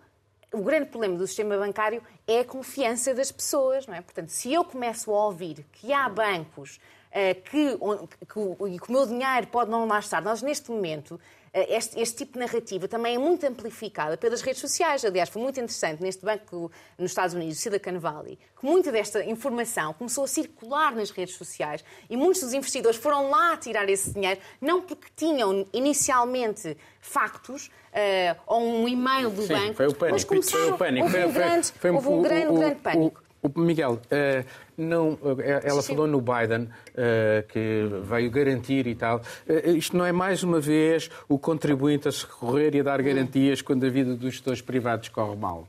o 0.50 0.62
grande 0.62 0.86
problema 0.86 1.18
do 1.18 1.26
sistema 1.26 1.58
bancário 1.58 2.02
é 2.26 2.40
a 2.40 2.44
confiança 2.44 3.12
das 3.12 3.30
pessoas, 3.30 3.86
não 3.86 3.94
é? 3.94 4.00
Portanto, 4.00 4.30
se 4.30 4.50
eu 4.50 4.64
começo 4.64 5.12
a 5.12 5.26
ouvir 5.26 5.66
que 5.72 5.92
há 5.92 6.08
bancos 6.08 6.80
uh, 7.10 7.34
que, 7.42 7.76
que, 8.20 8.26
que, 8.26 8.38
o 8.38 8.92
meu 8.92 9.06
dinheiro 9.06 9.48
pode 9.48 9.70
não 9.70 9.86
lá 9.86 9.98
estar, 9.98 10.22
nós 10.22 10.40
neste 10.40 10.70
momento 10.70 11.20
eh, 11.45 11.45
este, 11.68 12.00
este, 12.00 12.16
tipo 12.16 12.34
de 12.34 12.38
narrativa 12.40 12.86
também 12.86 13.14
é 13.14 13.18
muito 13.18 13.46
amplificada 13.46 14.16
pelas 14.16 14.42
redes 14.42 14.60
sociais. 14.60 15.04
Aliás, 15.04 15.28
foi 15.28 15.40
muito 15.40 15.58
interessante 15.58 16.02
neste 16.02 16.24
banco 16.24 16.70
nos 16.98 17.10
Estados 17.10 17.34
Unidos, 17.34 17.58
Silicon 17.58 17.98
Valley, 17.98 18.38
que 18.58 18.66
muita 18.66 18.92
desta 18.92 19.24
informação 19.24 19.92
começou 19.94 20.24
a 20.24 20.28
circular 20.28 20.94
nas 20.94 21.10
redes 21.10 21.36
sociais 21.36 21.84
e 22.10 22.16
muitos 22.16 22.42
dos 22.42 22.52
investidores 22.52 22.98
foram 22.98 23.30
lá 23.30 23.56
tirar 23.56 23.88
esse 23.88 24.10
dinheiro, 24.10 24.40
não 24.60 24.82
porque 24.82 25.06
tinham 25.16 25.66
inicialmente 25.72 26.76
factos 27.00 27.66
uh, 27.66 28.40
ou 28.46 28.62
um 28.62 28.88
e-mail 28.88 29.30
do 29.30 29.42
Sim, 29.42 29.54
banco, 29.54 29.74
foi 29.74 29.86
o 29.86 29.94
pânico, 29.94 30.12
mas 30.12 30.24
começaram, 30.24 30.64
foi 30.64 30.72
o 30.72 30.78
pânico. 30.78 31.06
houve 31.06 31.24
um 31.24 31.32
grande, 31.32 31.66
foi, 31.66 31.80
foi, 31.80 31.90
houve 31.90 32.08
um 32.08 32.22
grande, 32.22 32.46
o, 32.46 32.54
grande 32.54 32.76
pânico. 32.76 33.25
O, 33.54 33.60
Miguel, 33.60 33.94
uh, 33.94 34.46
não, 34.76 35.18
ela 35.42 35.82
Sim. 35.82 35.94
falou 35.94 36.06
no 36.06 36.20
Biden, 36.20 36.64
uh, 36.64 37.46
que 37.48 37.88
veio 38.02 38.30
garantir 38.30 38.86
e 38.86 38.94
tal. 38.94 39.18
Uh, 39.48 39.70
isto 39.76 39.96
não 39.96 40.04
é 40.04 40.12
mais 40.12 40.42
uma 40.42 40.60
vez 40.60 41.10
o 41.28 41.38
contribuinte 41.38 42.08
a 42.08 42.12
se 42.12 42.24
recorrer 42.24 42.74
e 42.74 42.80
a 42.80 42.82
dar 42.82 43.00
garantias 43.02 43.62
quando 43.62 43.84
a 43.84 43.90
vida 43.90 44.14
dos 44.14 44.32
gestores 44.32 44.60
privados 44.60 45.08
corre 45.08 45.36
mal? 45.36 45.68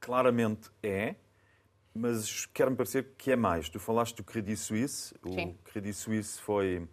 Claramente 0.00 0.70
é, 0.82 1.14
mas 1.94 2.46
quero-me 2.46 2.76
parecer 2.76 3.08
que 3.18 3.30
é 3.30 3.36
mais. 3.36 3.68
Tu 3.68 3.78
falaste 3.78 4.16
do 4.16 4.24
Credit 4.24 4.56
Suisse. 4.56 5.14
Sim. 5.22 5.56
O 5.60 5.70
Credit 5.70 5.94
Suisse 5.94 6.40
foi 6.40 6.86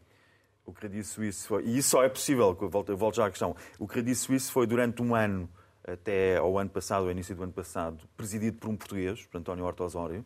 o 0.67 0.73
Credit 0.73 1.03
Suisse 1.05 1.47
foi, 1.47 1.63
e 1.63 1.77
isso 1.77 1.91
só 1.91 2.03
é 2.03 2.09
possível, 2.09 2.55
eu 2.61 2.69
volto, 2.69 2.91
eu 2.91 2.97
volto 2.97 3.15
já 3.15 3.25
à 3.25 3.29
questão, 3.29 3.55
o 3.79 3.87
Credit 3.87 4.13
Suisse 4.15 4.51
foi 4.51 4.67
durante 4.67 5.01
um 5.01 5.15
ano, 5.15 5.49
até 5.87 6.37
ao 6.37 6.57
ano 6.57 6.69
passado, 6.69 7.05
ao 7.05 7.11
início 7.11 7.35
do 7.35 7.43
ano 7.43 7.53
passado, 7.53 8.03
presidido 8.15 8.57
por 8.57 8.69
um 8.69 8.75
português, 8.75 9.25
por 9.25 9.37
António 9.37 9.65
Horta 9.65 9.83
Osório, 9.83 10.25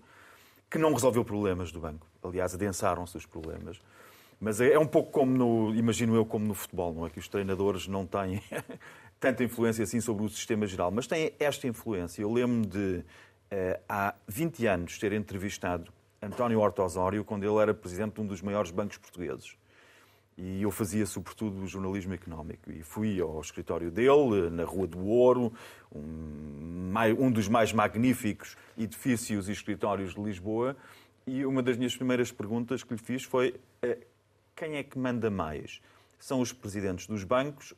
que 0.69 0.77
não 0.77 0.91
resolveu 0.93 1.23
problemas 1.23 1.71
do 1.71 1.79
banco. 1.79 2.07
Aliás, 2.23 2.53
adensaram-se 2.53 3.15
os 3.15 3.25
problemas. 3.25 3.79
Mas 4.39 4.59
é, 4.59 4.73
é 4.73 4.79
um 4.79 4.87
pouco 4.87 5.11
como 5.11 5.31
no, 5.31 5.75
imagino 5.75 6.15
eu, 6.15 6.25
como 6.25 6.45
no 6.45 6.55
futebol, 6.55 6.93
não 6.93 7.05
é? 7.05 7.09
Que 7.09 7.19
os 7.19 7.27
treinadores 7.27 7.87
não 7.87 8.07
têm 8.07 8.41
tanta 9.19 9.43
influência 9.43 9.83
assim 9.83 10.01
sobre 10.01 10.25
o 10.25 10.29
sistema 10.29 10.65
geral, 10.65 10.89
mas 10.89 11.05
têm 11.05 11.33
esta 11.39 11.67
influência. 11.67 12.23
Eu 12.23 12.33
lembro-me 12.33 12.65
de, 12.65 13.05
eh, 13.51 13.79
há 13.87 14.15
20 14.27 14.65
anos, 14.65 14.97
ter 14.97 15.13
entrevistado 15.13 15.91
António 16.21 16.59
Horta 16.59 16.81
Osório 16.81 17.23
quando 17.23 17.43
ele 17.43 17.61
era 17.61 17.73
presidente 17.73 18.15
de 18.15 18.21
um 18.21 18.25
dos 18.25 18.41
maiores 18.41 18.71
bancos 18.71 18.97
portugueses. 18.97 19.55
E 20.43 20.63
eu 20.63 20.71
fazia, 20.71 21.05
sobretudo, 21.05 21.67
jornalismo 21.67 22.15
económico. 22.15 22.71
E 22.71 22.81
fui 22.81 23.21
ao 23.21 23.39
escritório 23.39 23.91
dele, 23.91 24.49
na 24.49 24.63
Rua 24.63 24.87
do 24.87 25.05
Ouro, 25.05 25.53
um, 25.93 26.91
um 27.19 27.31
dos 27.31 27.47
mais 27.47 27.71
magníficos 27.71 28.57
edifícios 28.75 29.47
e 29.47 29.51
escritórios 29.51 30.15
de 30.15 30.19
Lisboa. 30.19 30.75
E 31.27 31.45
uma 31.45 31.61
das 31.61 31.77
minhas 31.77 31.95
primeiras 31.95 32.31
perguntas 32.31 32.83
que 32.83 32.91
lhe 32.91 32.99
fiz 32.99 33.23
foi: 33.23 33.53
eh, 33.83 33.99
quem 34.55 34.77
é 34.77 34.83
que 34.83 34.97
manda 34.97 35.29
mais? 35.29 35.79
São 36.17 36.41
os 36.41 36.51
presidentes 36.51 37.05
dos 37.05 37.23
bancos 37.23 37.75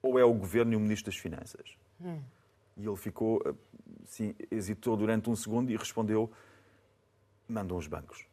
ou 0.00 0.18
é 0.18 0.24
o 0.24 0.32
governo 0.32 0.72
e 0.72 0.76
o 0.76 0.80
ministro 0.80 1.12
das 1.12 1.20
Finanças? 1.20 1.76
Hum. 2.00 2.22
E 2.74 2.86
ele 2.86 2.96
ficou, 2.96 3.42
assim, 4.02 4.34
hesitou 4.50 4.96
durante 4.96 5.28
um 5.28 5.36
segundo 5.36 5.70
e 5.70 5.76
respondeu: 5.76 6.32
mandam 7.46 7.76
os 7.76 7.86
bancos. 7.86 8.26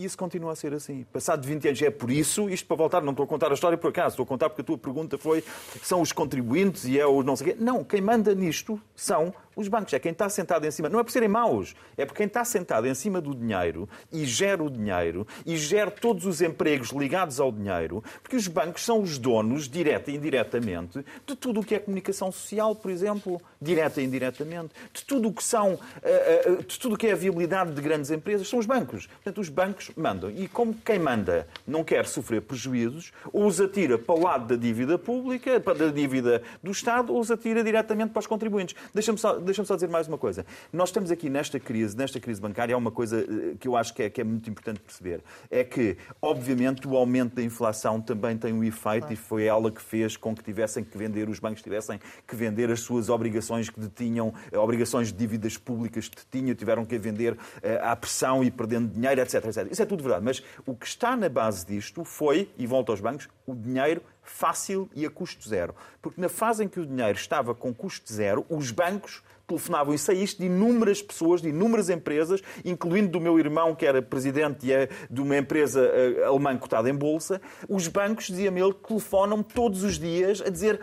E 0.00 0.04
isso 0.06 0.16
continua 0.16 0.52
a 0.52 0.56
ser 0.56 0.72
assim. 0.72 1.04
Passado 1.12 1.46
20 1.46 1.68
anos, 1.68 1.82
é 1.82 1.90
por 1.90 2.10
isso, 2.10 2.48
isto 2.48 2.66
para 2.66 2.74
voltar, 2.74 3.02
não 3.02 3.10
estou 3.10 3.24
a 3.24 3.26
contar 3.26 3.50
a 3.50 3.54
história 3.54 3.76
por 3.76 3.88
acaso, 3.88 4.14
estou 4.14 4.24
a 4.24 4.26
contar 4.26 4.48
porque 4.48 4.62
a 4.62 4.64
tua 4.64 4.78
pergunta 4.78 5.18
foi 5.18 5.44
são 5.82 6.00
os 6.00 6.10
contribuintes 6.10 6.86
e 6.86 6.98
é 6.98 7.04
o 7.04 7.22
não 7.22 7.36
sei 7.36 7.48
quê. 7.48 7.56
Não, 7.60 7.84
quem 7.84 8.00
manda 8.00 8.34
nisto 8.34 8.80
são 8.96 9.34
os 9.54 9.68
bancos. 9.68 9.92
É 9.92 9.98
quem 9.98 10.12
está 10.12 10.28
sentado 10.28 10.66
em 10.66 10.70
cima. 10.70 10.88
Não 10.88 11.00
é 11.00 11.04
por 11.04 11.10
serem 11.10 11.28
maus, 11.28 11.74
é 11.96 12.04
por 12.06 12.14
quem 12.14 12.26
está 12.26 12.44
sentado 12.44 12.86
em 12.86 12.94
cima 12.94 13.20
do 13.20 13.34
dinheiro 13.34 13.88
e 14.12 14.24
gera 14.24 14.62
o 14.62 14.70
dinheiro 14.70 15.26
e 15.44 15.56
gera 15.56 15.90
todos 15.90 16.26
os 16.26 16.40
empregos 16.40 16.90
ligados 16.90 17.40
ao 17.40 17.52
dinheiro, 17.52 18.02
porque 18.22 18.36
os 18.36 18.46
bancos 18.46 18.84
são 18.84 19.00
os 19.00 19.18
donos, 19.18 19.68
direta 19.68 20.10
e 20.10 20.16
indiretamente, 20.16 21.04
de 21.26 21.36
tudo 21.36 21.60
o 21.60 21.64
que 21.64 21.74
é 21.74 21.78
comunicação 21.78 22.30
social, 22.32 22.74
por 22.74 22.90
exemplo, 22.90 23.40
direta 23.60 24.00
e 24.00 24.04
indiretamente, 24.04 24.70
de 24.92 25.04
tudo 25.04 25.28
o 25.28 25.32
que 25.32 25.42
são, 25.42 25.78
eh, 26.02 26.42
eh, 26.46 26.62
de 26.62 26.78
tudo 26.78 26.94
o 26.94 26.98
que 26.98 27.06
é 27.06 27.12
a 27.12 27.16
viabilidade 27.16 27.72
de 27.72 27.80
grandes 27.80 28.10
empresas, 28.10 28.48
são 28.48 28.58
os 28.58 28.66
bancos. 28.66 29.06
Portanto, 29.06 29.40
os 29.40 29.48
bancos 29.48 29.90
mandam. 29.96 30.30
E 30.30 30.48
como 30.48 30.74
quem 30.74 30.98
manda 30.98 31.46
não 31.66 31.84
quer 31.84 32.06
sofrer 32.06 32.42
prejuízos, 32.42 33.12
ou 33.32 33.46
os 33.46 33.60
atira 33.60 33.98
para 33.98 34.14
o 34.14 34.22
lado 34.22 34.46
da 34.46 34.56
dívida 34.56 34.98
pública, 34.98 35.60
para 35.60 35.86
a 35.86 35.92
dívida 35.92 36.42
do 36.62 36.70
Estado, 36.70 37.12
ou 37.12 37.20
os 37.20 37.30
atira 37.30 37.62
diretamente 37.62 38.12
para 38.12 38.20
os 38.20 38.26
contribuintes. 38.26 38.74
Deixa-me 38.94 39.18
só 39.18 39.38
deixa-me 39.50 39.66
só 39.66 39.74
dizer 39.74 39.88
mais 39.88 40.06
uma 40.06 40.16
coisa. 40.16 40.46
Nós 40.72 40.88
estamos 40.90 41.10
aqui 41.10 41.28
nesta 41.28 41.58
crise, 41.58 41.96
nesta 41.96 42.20
crise 42.20 42.40
bancária, 42.40 42.74
há 42.74 42.78
uma 42.78 42.90
coisa 42.90 43.20
eh, 43.20 43.56
que 43.58 43.66
eu 43.66 43.76
acho 43.76 43.92
que 43.92 44.04
é, 44.04 44.10
que 44.10 44.20
é 44.20 44.24
muito 44.24 44.48
importante 44.48 44.80
perceber. 44.80 45.22
É 45.50 45.64
que, 45.64 45.96
obviamente, 46.22 46.86
o 46.86 46.96
aumento 46.96 47.34
da 47.34 47.42
inflação 47.42 48.00
também 48.00 48.36
tem 48.38 48.52
um 48.52 48.62
efeito 48.62 49.00
claro. 49.00 49.12
e 49.12 49.16
foi 49.16 49.44
ela 49.44 49.70
que 49.70 49.82
fez 49.82 50.16
com 50.16 50.34
que 50.34 50.42
tivessem 50.42 50.84
que 50.84 50.96
vender, 50.96 51.28
os 51.28 51.38
bancos 51.38 51.62
tivessem 51.62 52.00
que 52.26 52.36
vender 52.36 52.70
as 52.70 52.80
suas 52.80 53.08
obrigações 53.08 53.68
que 53.68 53.80
detinham, 53.80 54.32
eh, 54.52 54.58
obrigações 54.58 55.08
de 55.08 55.18
dívidas 55.18 55.56
públicas 55.56 56.08
que 56.08 56.16
detinham, 56.16 56.54
tiveram 56.54 56.84
que 56.84 56.96
vender 56.96 57.32
uh, 57.32 57.38
à 57.82 57.96
pressão 57.96 58.44
e 58.44 58.50
perdendo 58.50 58.92
dinheiro, 58.92 59.20
etc, 59.20 59.44
etc. 59.44 59.68
Isso 59.70 59.82
é 59.82 59.86
tudo 59.86 60.02
verdade. 60.02 60.24
Mas 60.24 60.42
o 60.64 60.74
que 60.74 60.86
está 60.86 61.16
na 61.16 61.28
base 61.28 61.66
disto 61.66 62.04
foi, 62.04 62.50
e 62.56 62.66
volto 62.66 62.90
aos 62.90 63.00
bancos, 63.00 63.28
o 63.46 63.54
dinheiro 63.54 64.02
fácil 64.22 64.88
e 64.94 65.04
a 65.04 65.10
custo 65.10 65.48
zero. 65.48 65.74
Porque 66.00 66.20
na 66.20 66.28
fase 66.28 66.64
em 66.64 66.68
que 66.68 66.80
o 66.80 66.86
dinheiro 66.86 67.18
estava 67.18 67.54
com 67.54 67.74
custo 67.74 68.12
zero, 68.12 68.46
os 68.48 68.70
bancos 68.70 69.22
telefonavam. 69.50 69.92
É 69.92 70.14
isto 70.14 70.38
de 70.38 70.46
inúmeras 70.46 71.02
pessoas, 71.02 71.42
de 71.42 71.48
inúmeras 71.48 71.90
empresas, 71.90 72.40
incluindo 72.64 73.08
do 73.08 73.20
meu 73.20 73.38
irmão, 73.38 73.74
que 73.74 73.84
era 73.84 74.00
presidente 74.00 74.72
é 74.72 74.88
de 75.10 75.20
uma 75.20 75.36
empresa 75.36 75.80
eh, 75.80 76.24
alemã 76.24 76.56
cotada 76.56 76.88
em 76.88 76.94
bolsa. 76.94 77.40
Os 77.68 77.88
bancos, 77.88 78.26
dizia-me 78.26 78.60
ele, 78.60 78.74
telefonam 78.74 79.42
todos 79.42 79.82
os 79.82 79.98
dias 79.98 80.40
a 80.40 80.48
dizer 80.48 80.80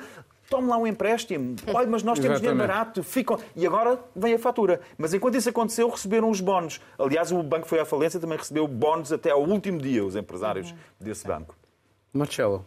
tome 0.50 0.68
lá 0.68 0.78
um 0.78 0.88
empréstimo. 0.88 1.56
Olha, 1.74 1.88
mas 1.88 2.04
nós 2.04 2.20
temos 2.20 2.40
dinheiro 2.40 2.58
barato. 2.58 3.04
Ficam... 3.04 3.38
E 3.56 3.66
agora 3.66 4.00
vem 4.16 4.34
a 4.34 4.40
fatura. 4.40 4.82
Mas 4.98 5.14
enquanto 5.14 5.36
isso 5.36 5.50
aconteceu, 5.50 5.90
receberam 5.90 6.30
os 6.30 6.42
bónus. 6.42 6.80
Aliás, 6.98 7.32
o 7.32 7.42
banco 7.44 7.68
foi 7.68 7.80
à 7.80 7.86
falência, 7.86 8.20
também 8.20 8.38
recebeu 8.38 8.68
bónus 8.68 9.12
até 9.12 9.32
ao 9.32 9.44
último 9.44 9.80
dia, 9.80 10.04
os 10.04 10.16
empresários 10.16 10.72
uhum. 10.72 10.78
desse 11.00 11.28
banco. 11.28 11.56
Marcelo. 12.14 12.66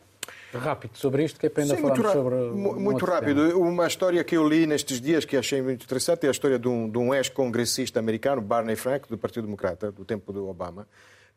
Rápido 0.52 0.96
sobre 0.96 1.24
isto, 1.24 1.38
que 1.38 1.46
é 1.46 1.48
para 1.48 1.62
ainda 1.62 1.76
Sim, 1.76 1.83
muito 1.83 2.02
sobre. 2.02 2.35
Um 2.35 2.80
muito 2.80 3.04
rápido. 3.04 3.48
Tema. 3.48 3.61
Uma 3.61 3.87
história 3.87 4.22
que 4.24 4.37
eu 4.37 4.46
li 4.46 4.66
nestes 4.66 5.00
dias 5.00 5.24
que 5.24 5.37
achei 5.37 5.62
muito 5.62 5.85
interessante 5.85 6.24
é 6.24 6.28
a 6.28 6.33
história 6.33 6.59
de 6.59 6.66
um, 6.66 6.88
de 6.88 6.98
um 6.98 7.14
ex-congressista 7.14 8.00
americano, 8.00 8.42
Barney 8.42 8.74
Frank, 8.74 9.09
do 9.09 9.16
Partido 9.16 9.44
Democrata, 9.44 9.92
do 9.92 10.04
tempo 10.04 10.33
do 10.33 10.48
Obama, 10.48 10.88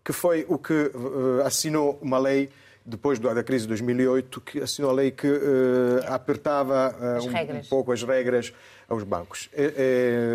que 0.04 0.12
foi 0.12 0.46
o 0.50 0.58
que 0.58 0.74
uh, 0.74 1.42
assinou 1.46 2.00
uma 2.02 2.18
lei 2.18 2.50
depois 2.86 3.18
da 3.20 3.44
crise 3.44 3.64
de 3.64 3.70
2008, 3.70 4.42
que 4.42 4.60
assinou 4.62 4.92
a 4.92 4.94
lei 4.94 5.12
que 5.12 5.28
uh, 5.28 6.04
apertava 6.08 6.94
uh, 7.00 7.26
um, 7.26 7.58
um, 7.58 7.62
pouco 7.70 7.92
as 7.92 8.04
regras 8.04 8.52
aos 8.90 9.04
bancos. 9.04 9.50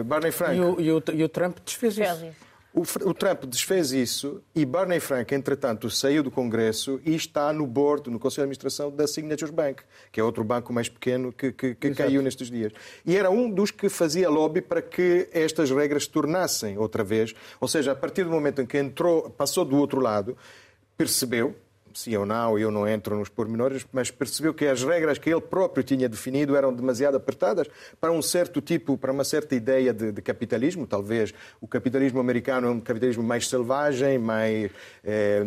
Barney 0.07 0.31
Frank. 0.31 0.57
E 0.57 0.61
o, 0.61 0.81
e 0.81 0.93
o, 0.93 1.03
e 1.13 1.25
o 1.25 1.29
Trump 1.29 1.59
desfez 1.65 1.99
isso. 1.99 2.48
O, 2.79 3.11
o, 3.11 3.13
Trump 3.13 3.43
desfez 3.47 3.91
isso 3.91 4.41
e 4.55 4.65
Barney 4.65 5.01
Frank, 5.01 5.35
entretanto, 5.35 5.91
saiu 5.91 6.23
do 6.23 6.31
Congresso 6.31 7.01
e 7.05 7.13
está 7.13 7.53
no 7.53 7.67
board, 7.67 8.09
no 8.09 8.21
Conselho 8.21 8.47
de 8.47 8.51
Administração 8.53 8.89
da 8.89 9.05
Signatures 9.09 9.53
Bank, 9.53 9.83
que 10.13 10.21
é 10.21 10.23
outro 10.23 10.45
banco 10.45 10.73
mais 10.73 10.89
pequeno 10.89 11.33
que, 11.33 11.51
que, 11.51 11.75
que 11.75 11.91
caiu 11.93 12.23
nestes 12.23 12.49
dias. 12.49 12.73
E 13.05 13.17
era 13.17 13.31
um 13.31 13.51
dos 13.51 13.73
que 13.73 13.89
fazia 13.89 14.31
lobby 14.31 14.61
para 14.61 14.81
que 14.81 15.29
estas 15.33 15.73
regras 15.73 16.05
se 16.05 16.11
tornassem 16.11 16.79
outra 16.79 17.03
vez. 17.03 17.35
Ou 17.61 17.67
seja, 17.67 17.91
a 17.91 17.97
partir 17.97 18.23
do 18.23 18.31
momento 18.31 18.63
em 18.63 18.67
que 18.67 18.79
entrou, 18.79 19.29
passou 19.29 19.65
do 19.65 19.77
outro 19.77 20.01
lado, 20.01 20.37
percebeu, 20.97 21.57
sim 21.99 22.17
ou 22.17 22.25
não, 22.25 22.57
eu 22.57 22.71
não 22.71 22.87
entro 22.87 23.19
nos 23.19 23.29
pormenores, 23.29 23.85
mas 23.93 24.09
percebeu 24.09 24.55
que 24.55 24.65
as 24.67 24.85
regras 24.85 25.19
que 25.19 25.29
ele 25.29 25.41
próprio 25.41 25.83
tinha 25.83 26.09
definido 26.09 26.55
eram 26.55 26.73
demasiado 26.73 27.17
apertadas 27.17 27.67
para 28.01 28.13
um 28.13 28.23
certo 28.23 28.61
tipo, 28.61 28.97
para 28.97 29.11
uma 29.11 29.25
certa 29.25 29.57
ideia 29.57 29.93
de, 29.93 30.13
de 30.13 30.23
capitalismo. 30.23 30.87
Talvez 30.87 31.35
o 31.61 31.67
capitalismo 31.67 32.21
americano 32.21 32.69
é 32.69 32.71
um 32.71 32.79
capitalismo 32.79 33.25
mais 33.25 33.49
selvagem, 33.49 34.17
mais, 34.17 34.71
eh, 35.03 35.43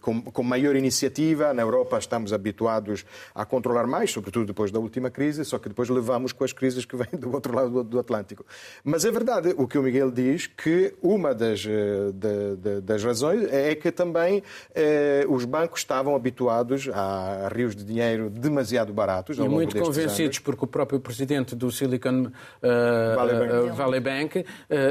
com, 0.00 0.22
com 0.22 0.42
maior 0.44 0.76
iniciativa. 0.76 1.52
Na 1.52 1.62
Europa 1.62 1.98
estamos 1.98 2.32
habituados 2.32 3.04
a 3.34 3.44
controlar 3.44 3.88
mais, 3.88 4.12
sobretudo 4.12 4.46
depois 4.46 4.70
da 4.70 4.78
última 4.78 5.10
crise, 5.10 5.44
só 5.44 5.58
que 5.58 5.68
depois 5.68 5.88
levamos 5.88 6.32
com 6.32 6.44
as 6.44 6.52
crises 6.52 6.84
que 6.84 6.94
vêm 6.94 7.18
do 7.18 7.34
outro 7.34 7.52
lado 7.52 7.82
do 7.82 7.98
Atlântico. 7.98 8.46
Mas 8.84 9.04
é 9.04 9.10
verdade 9.10 9.52
o 9.56 9.66
que 9.66 9.76
o 9.76 9.82
Miguel 9.82 10.12
diz, 10.12 10.46
que 10.46 10.94
uma 11.02 11.34
das, 11.34 11.66
eh, 11.66 12.12
de, 12.14 12.56
de, 12.56 12.80
das 12.82 13.02
razões 13.02 13.52
é 13.52 13.74
que 13.74 13.90
também 13.90 14.44
eh, 14.72 15.26
os 15.28 15.44
bancos 15.44 15.87
estavam 15.88 16.14
habituados 16.14 16.86
a 16.92 17.48
rios 17.50 17.74
de 17.74 17.82
dinheiro 17.82 18.28
demasiado 18.28 18.92
baratos. 18.92 19.38
E 19.38 19.48
muito 19.48 19.74
convencidos, 19.78 20.36
anos. 20.36 20.38
porque 20.40 20.64
o 20.66 20.68
próprio 20.68 21.00
presidente 21.00 21.56
do 21.56 21.72
Silicon 21.72 22.26
uh, 22.26 23.16
Valley 23.16 23.38
Bank, 23.38 23.70
uh, 23.70 23.74
Valley 23.74 24.00
Bank 24.00 24.38
uh, 24.38 24.44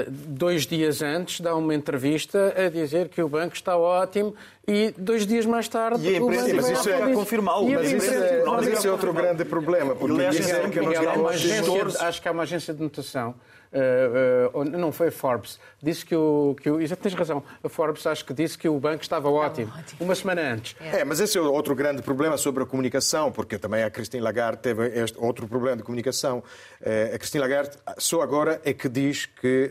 dois 0.10 0.66
dias 0.66 1.04
antes, 1.04 1.40
dá 1.40 1.56
uma 1.56 1.76
entrevista 1.76 2.52
a 2.58 2.68
dizer 2.70 3.10
que 3.10 3.22
o 3.22 3.30
banco 3.30 3.54
está 3.54 3.78
ótimo 3.78 4.34
e 4.68 4.94
dois 4.98 5.26
dias 5.26 5.46
mais 5.46 5.68
tarde 5.68 6.06
e 6.06 6.16
a 6.16 6.20
empresa, 6.20 6.54
mas 6.54 6.70
isso 6.70 6.90
é 6.90 7.14
confirmá-lo. 7.14 7.70
Mas, 7.70 7.92
isso 7.92 8.12
é, 8.12 8.44
mas 8.44 8.68
isso 8.68 8.88
é 8.88 8.92
outro 8.92 9.14
grande 9.14 9.46
problema. 9.46 9.96
Porque 9.96 10.30
dizem 10.30 10.70
que 10.70 10.80
Miguel, 10.80 11.10
há 11.10 11.14
uma 11.14 11.30
agência, 11.30 12.08
acho 12.08 12.22
que 12.22 12.28
há 12.28 12.32
uma 12.32 12.44
agência 12.44 12.74
de 12.74 12.82
notação 12.82 13.36
Uh, 13.72 14.60
uh, 14.60 14.64
não 14.64 14.94
foi 14.94 15.10
a 15.10 15.12
Forbes, 15.12 15.60
disse 15.84 16.06
que 16.06 16.16
o, 16.16 16.56
que 16.62 16.70
o. 16.70 16.86
Já 16.86 16.96
tens 16.96 17.14
razão, 17.14 17.44
a 17.62 17.68
Forbes 17.68 18.08
acho 18.08 18.24
que 18.24 18.34
disse 18.34 18.58
que 18.58 18.70
o 18.70 18.80
banco 18.80 19.04
estava 19.04 19.30
ótimo, 19.30 19.74
ótimo. 19.78 19.98
uma 20.00 20.16
semana 20.16 20.54
antes. 20.54 20.76
É. 20.80 21.02
é. 21.02 21.04
mas 21.04 21.20
esse 21.20 21.38
é 21.38 21.42
outro 21.42 21.76
grande 21.76 22.02
problema 22.02 22.38
sobre 22.38 22.64
a 22.64 22.66
comunicação, 22.66 23.30
porque 23.30 23.58
também 23.58 23.84
a 23.84 23.90
Christine 23.90 24.24
Lagarde 24.24 24.62
teve 24.62 24.88
este 24.88 25.18
outro 25.20 25.48
problema 25.48 25.78
de 25.78 25.84
comunicação. 25.84 26.40
Uh, 26.82 27.16
a 27.16 27.18
Christine 27.18 27.42
Lagarde 27.42 27.78
só 27.98 28.22
agora 28.22 28.62
é 28.64 28.74
que 28.74 28.88
diz 28.88 29.26
que 29.26 29.70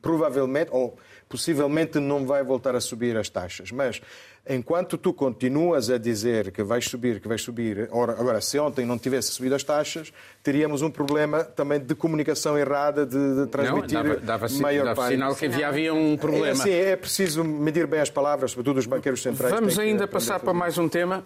provavelmente, 0.00 0.70
ou 0.72 0.96
possivelmente 1.32 1.98
não 1.98 2.26
vai 2.26 2.44
voltar 2.44 2.76
a 2.76 2.80
subir 2.80 3.16
as 3.16 3.30
taxas, 3.30 3.72
mas 3.72 4.02
Enquanto 4.48 4.98
tu 4.98 5.12
continuas 5.12 5.88
a 5.88 5.98
dizer 5.98 6.50
que 6.50 6.64
vais 6.64 6.84
subir, 6.84 7.20
que 7.20 7.28
vais 7.28 7.40
subir, 7.40 7.88
ora, 7.92 8.12
agora, 8.14 8.40
se 8.40 8.58
ontem 8.58 8.84
não 8.84 8.98
tivesse 8.98 9.30
subido 9.30 9.54
as 9.54 9.62
taxas, 9.62 10.12
teríamos 10.42 10.82
um 10.82 10.90
problema 10.90 11.44
também 11.44 11.78
de 11.78 11.94
comunicação 11.94 12.58
errada, 12.58 13.06
de, 13.06 13.36
de 13.36 13.46
transmitir 13.46 13.94
não, 13.94 14.02
dava, 14.02 14.20
dava, 14.20 14.48
maior 14.58 14.84
dava 14.84 15.06
sinal 15.06 15.36
que 15.36 15.46
havia, 15.46 15.68
havia 15.68 15.94
um 15.94 16.16
problema. 16.16 16.48
É, 16.48 16.54
sim, 16.56 16.72
é 16.72 16.96
preciso 16.96 17.44
medir 17.44 17.86
bem 17.86 18.00
as 18.00 18.10
palavras, 18.10 18.50
sobretudo 18.50 18.78
os 18.78 18.86
banqueiros 18.86 19.22
centrais. 19.22 19.54
Vamos 19.54 19.78
ainda 19.78 20.08
passar 20.08 20.40
para 20.40 20.52
mais 20.52 20.76
um 20.76 20.88
tema. 20.88 21.24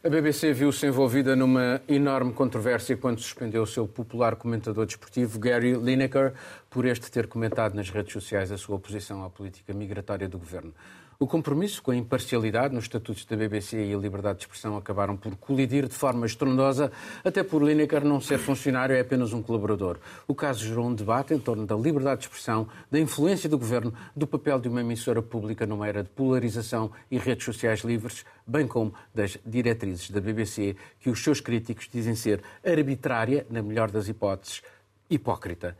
A 0.00 0.08
BBC 0.08 0.52
viu-se 0.52 0.86
envolvida 0.86 1.34
numa 1.34 1.82
enorme 1.88 2.32
controvérsia 2.32 2.96
quando 2.96 3.18
suspendeu 3.18 3.64
o 3.64 3.66
seu 3.66 3.84
popular 3.84 4.36
comentador 4.36 4.86
desportivo, 4.86 5.40
Gary 5.40 5.74
Lineker, 5.74 6.34
por 6.70 6.86
este 6.86 7.10
ter 7.10 7.26
comentado 7.26 7.74
nas 7.74 7.90
redes 7.90 8.12
sociais 8.12 8.52
a 8.52 8.56
sua 8.56 8.76
oposição 8.76 9.24
à 9.24 9.28
política 9.28 9.74
migratória 9.74 10.28
do 10.28 10.38
governo. 10.38 10.72
O 11.20 11.26
compromisso 11.26 11.82
com 11.82 11.90
a 11.90 11.96
imparcialidade 11.96 12.72
nos 12.72 12.84
estatutos 12.84 13.24
da 13.24 13.34
BBC 13.34 13.86
e 13.86 13.92
a 13.92 13.98
liberdade 13.98 14.38
de 14.38 14.44
expressão 14.44 14.76
acabaram 14.76 15.16
por 15.16 15.34
colidir 15.34 15.88
de 15.88 15.94
forma 15.94 16.24
estrondosa, 16.24 16.92
até 17.24 17.42
por 17.42 17.60
Lineker 17.60 18.04
não 18.04 18.20
ser 18.20 18.38
funcionário, 18.38 18.94
é 18.94 19.00
apenas 19.00 19.32
um 19.32 19.42
colaborador. 19.42 19.98
O 20.28 20.34
caso 20.34 20.64
gerou 20.64 20.86
um 20.86 20.94
debate 20.94 21.34
em 21.34 21.38
torno 21.40 21.66
da 21.66 21.74
liberdade 21.74 22.20
de 22.20 22.26
expressão, 22.28 22.68
da 22.88 23.00
influência 23.00 23.48
do 23.48 23.58
governo, 23.58 23.92
do 24.14 24.28
papel 24.28 24.60
de 24.60 24.68
uma 24.68 24.80
emissora 24.80 25.20
pública 25.20 25.66
numa 25.66 25.88
era 25.88 26.04
de 26.04 26.08
polarização 26.10 26.92
e 27.10 27.18
redes 27.18 27.44
sociais 27.44 27.80
livres, 27.80 28.24
bem 28.46 28.68
como 28.68 28.94
das 29.12 29.36
diretrizes 29.44 30.10
da 30.10 30.20
BBC, 30.20 30.76
que 31.00 31.10
os 31.10 31.20
seus 31.20 31.40
críticos 31.40 31.88
dizem 31.92 32.14
ser 32.14 32.44
arbitrária, 32.64 33.44
na 33.50 33.60
melhor 33.60 33.90
das 33.90 34.06
hipóteses, 34.06 34.62
hipócrita 35.10 35.76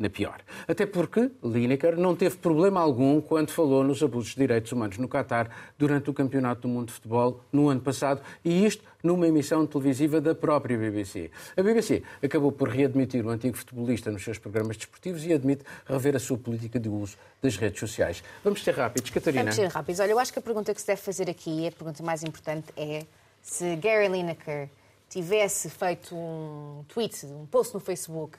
na 0.00 0.08
pior. 0.08 0.40
Até 0.66 0.86
porque 0.86 1.30
Lineker 1.44 1.96
não 1.96 2.16
teve 2.16 2.36
problema 2.38 2.80
algum 2.80 3.20
quando 3.20 3.50
falou 3.50 3.84
nos 3.84 4.02
abusos 4.02 4.30
de 4.30 4.40
direitos 4.40 4.72
humanos 4.72 4.96
no 4.96 5.06
Qatar 5.06 5.50
durante 5.78 6.08
o 6.08 6.14
Campeonato 6.14 6.62
do 6.62 6.68
Mundo 6.68 6.86
de 6.86 6.94
Futebol 6.94 7.44
no 7.52 7.68
ano 7.68 7.82
passado, 7.82 8.22
e 8.42 8.64
isto 8.64 8.82
numa 9.02 9.28
emissão 9.28 9.66
televisiva 9.66 10.20
da 10.20 10.34
própria 10.34 10.76
BBC. 10.76 11.30
A 11.56 11.62
BBC 11.62 12.02
acabou 12.22 12.50
por 12.50 12.68
readmitir 12.68 13.24
o 13.24 13.28
antigo 13.28 13.56
futebolista 13.56 14.10
nos 14.10 14.24
seus 14.24 14.38
programas 14.38 14.78
desportivos 14.78 15.24
e 15.24 15.32
admite 15.34 15.64
rever 15.86 16.16
a 16.16 16.18
sua 16.18 16.38
política 16.38 16.80
de 16.80 16.88
uso 16.88 17.16
das 17.42 17.56
redes 17.56 17.78
sociais. 17.78 18.24
Vamos 18.42 18.64
ser 18.64 18.74
rápidos, 18.74 19.10
Catarina. 19.10 19.42
Vamos 19.42 19.56
ser 19.56 19.68
rápidos. 19.68 20.00
Olha, 20.00 20.12
eu 20.12 20.18
acho 20.18 20.32
que 20.32 20.38
a 20.38 20.42
pergunta 20.42 20.74
que 20.74 20.80
se 20.80 20.86
deve 20.86 21.00
fazer 21.02 21.28
aqui, 21.28 21.66
a 21.66 21.72
pergunta 21.72 22.02
mais 22.02 22.22
importante 22.22 22.68
é 22.74 23.04
se 23.42 23.76
Gary 23.76 24.08
Lineker 24.08 24.70
tivesse 25.10 25.68
feito 25.68 26.14
um 26.14 26.84
tweet, 26.88 27.26
um 27.26 27.44
post 27.46 27.74
no 27.74 27.80
Facebook 27.80 28.38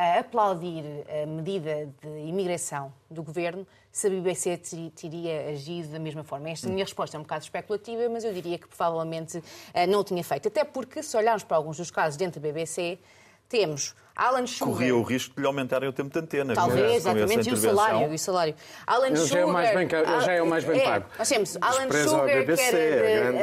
a 0.00 0.20
aplaudir 0.20 0.82
a 1.10 1.26
medida 1.26 1.92
de 2.00 2.08
imigração 2.26 2.90
do 3.10 3.22
governo, 3.22 3.66
se 3.92 4.06
a 4.06 4.10
BBC 4.10 4.56
teria 4.96 5.50
agido 5.50 5.88
da 5.88 5.98
mesma 5.98 6.24
forma. 6.24 6.48
Esta 6.48 6.70
minha 6.70 6.84
resposta 6.84 7.18
é 7.18 7.20
um 7.20 7.22
bocado 7.22 7.44
especulativa, 7.44 8.08
mas 8.08 8.24
eu 8.24 8.32
diria 8.32 8.58
que 8.58 8.66
provavelmente 8.66 9.42
eh, 9.74 9.86
não 9.86 10.00
o 10.00 10.04
tinha 10.04 10.24
feito. 10.24 10.48
Até 10.48 10.64
porque, 10.64 11.02
se 11.02 11.14
olharmos 11.18 11.44
para 11.44 11.58
alguns 11.58 11.76
dos 11.76 11.90
casos 11.90 12.16
dentro 12.16 12.40
da 12.40 12.48
BBC, 12.48 12.98
temos 13.46 13.94
Alan 14.14 14.46
Sugar. 14.46 14.74
Corria 14.74 14.96
o 14.96 15.02
risco 15.02 15.34
de 15.34 15.40
lhe 15.40 15.46
aumentarem 15.46 15.88
o 15.88 15.92
tempo 15.92 16.10
de 16.10 16.18
antena. 16.18 16.54
Talvez, 16.54 16.96
exatamente, 16.96 17.48
e 17.48 17.52
o 17.52 17.56
salário. 17.56 18.12
E 18.12 18.14
o 18.14 18.18
salário. 18.18 18.54
Alan 18.86 19.06
ele 19.06 19.16
Sugar. 19.16 19.30
Já 19.30 19.38
é 19.40 19.44
o 19.44 19.52
mais 19.52 19.74
bem, 19.74 19.88
ele 19.90 20.20
já 20.20 20.32
é 20.32 20.42
o 20.42 20.46
mais 20.46 20.64
bem 20.64 20.80
é, 20.80 20.84
pago. 20.84 21.06
Nós 21.18 21.28
temos 21.28 21.58
Alan 21.60 21.90
Sugar, 21.90 22.26
BBC, 22.26 22.70
que 22.70 22.76
era 22.76 23.32
de, 23.32 23.38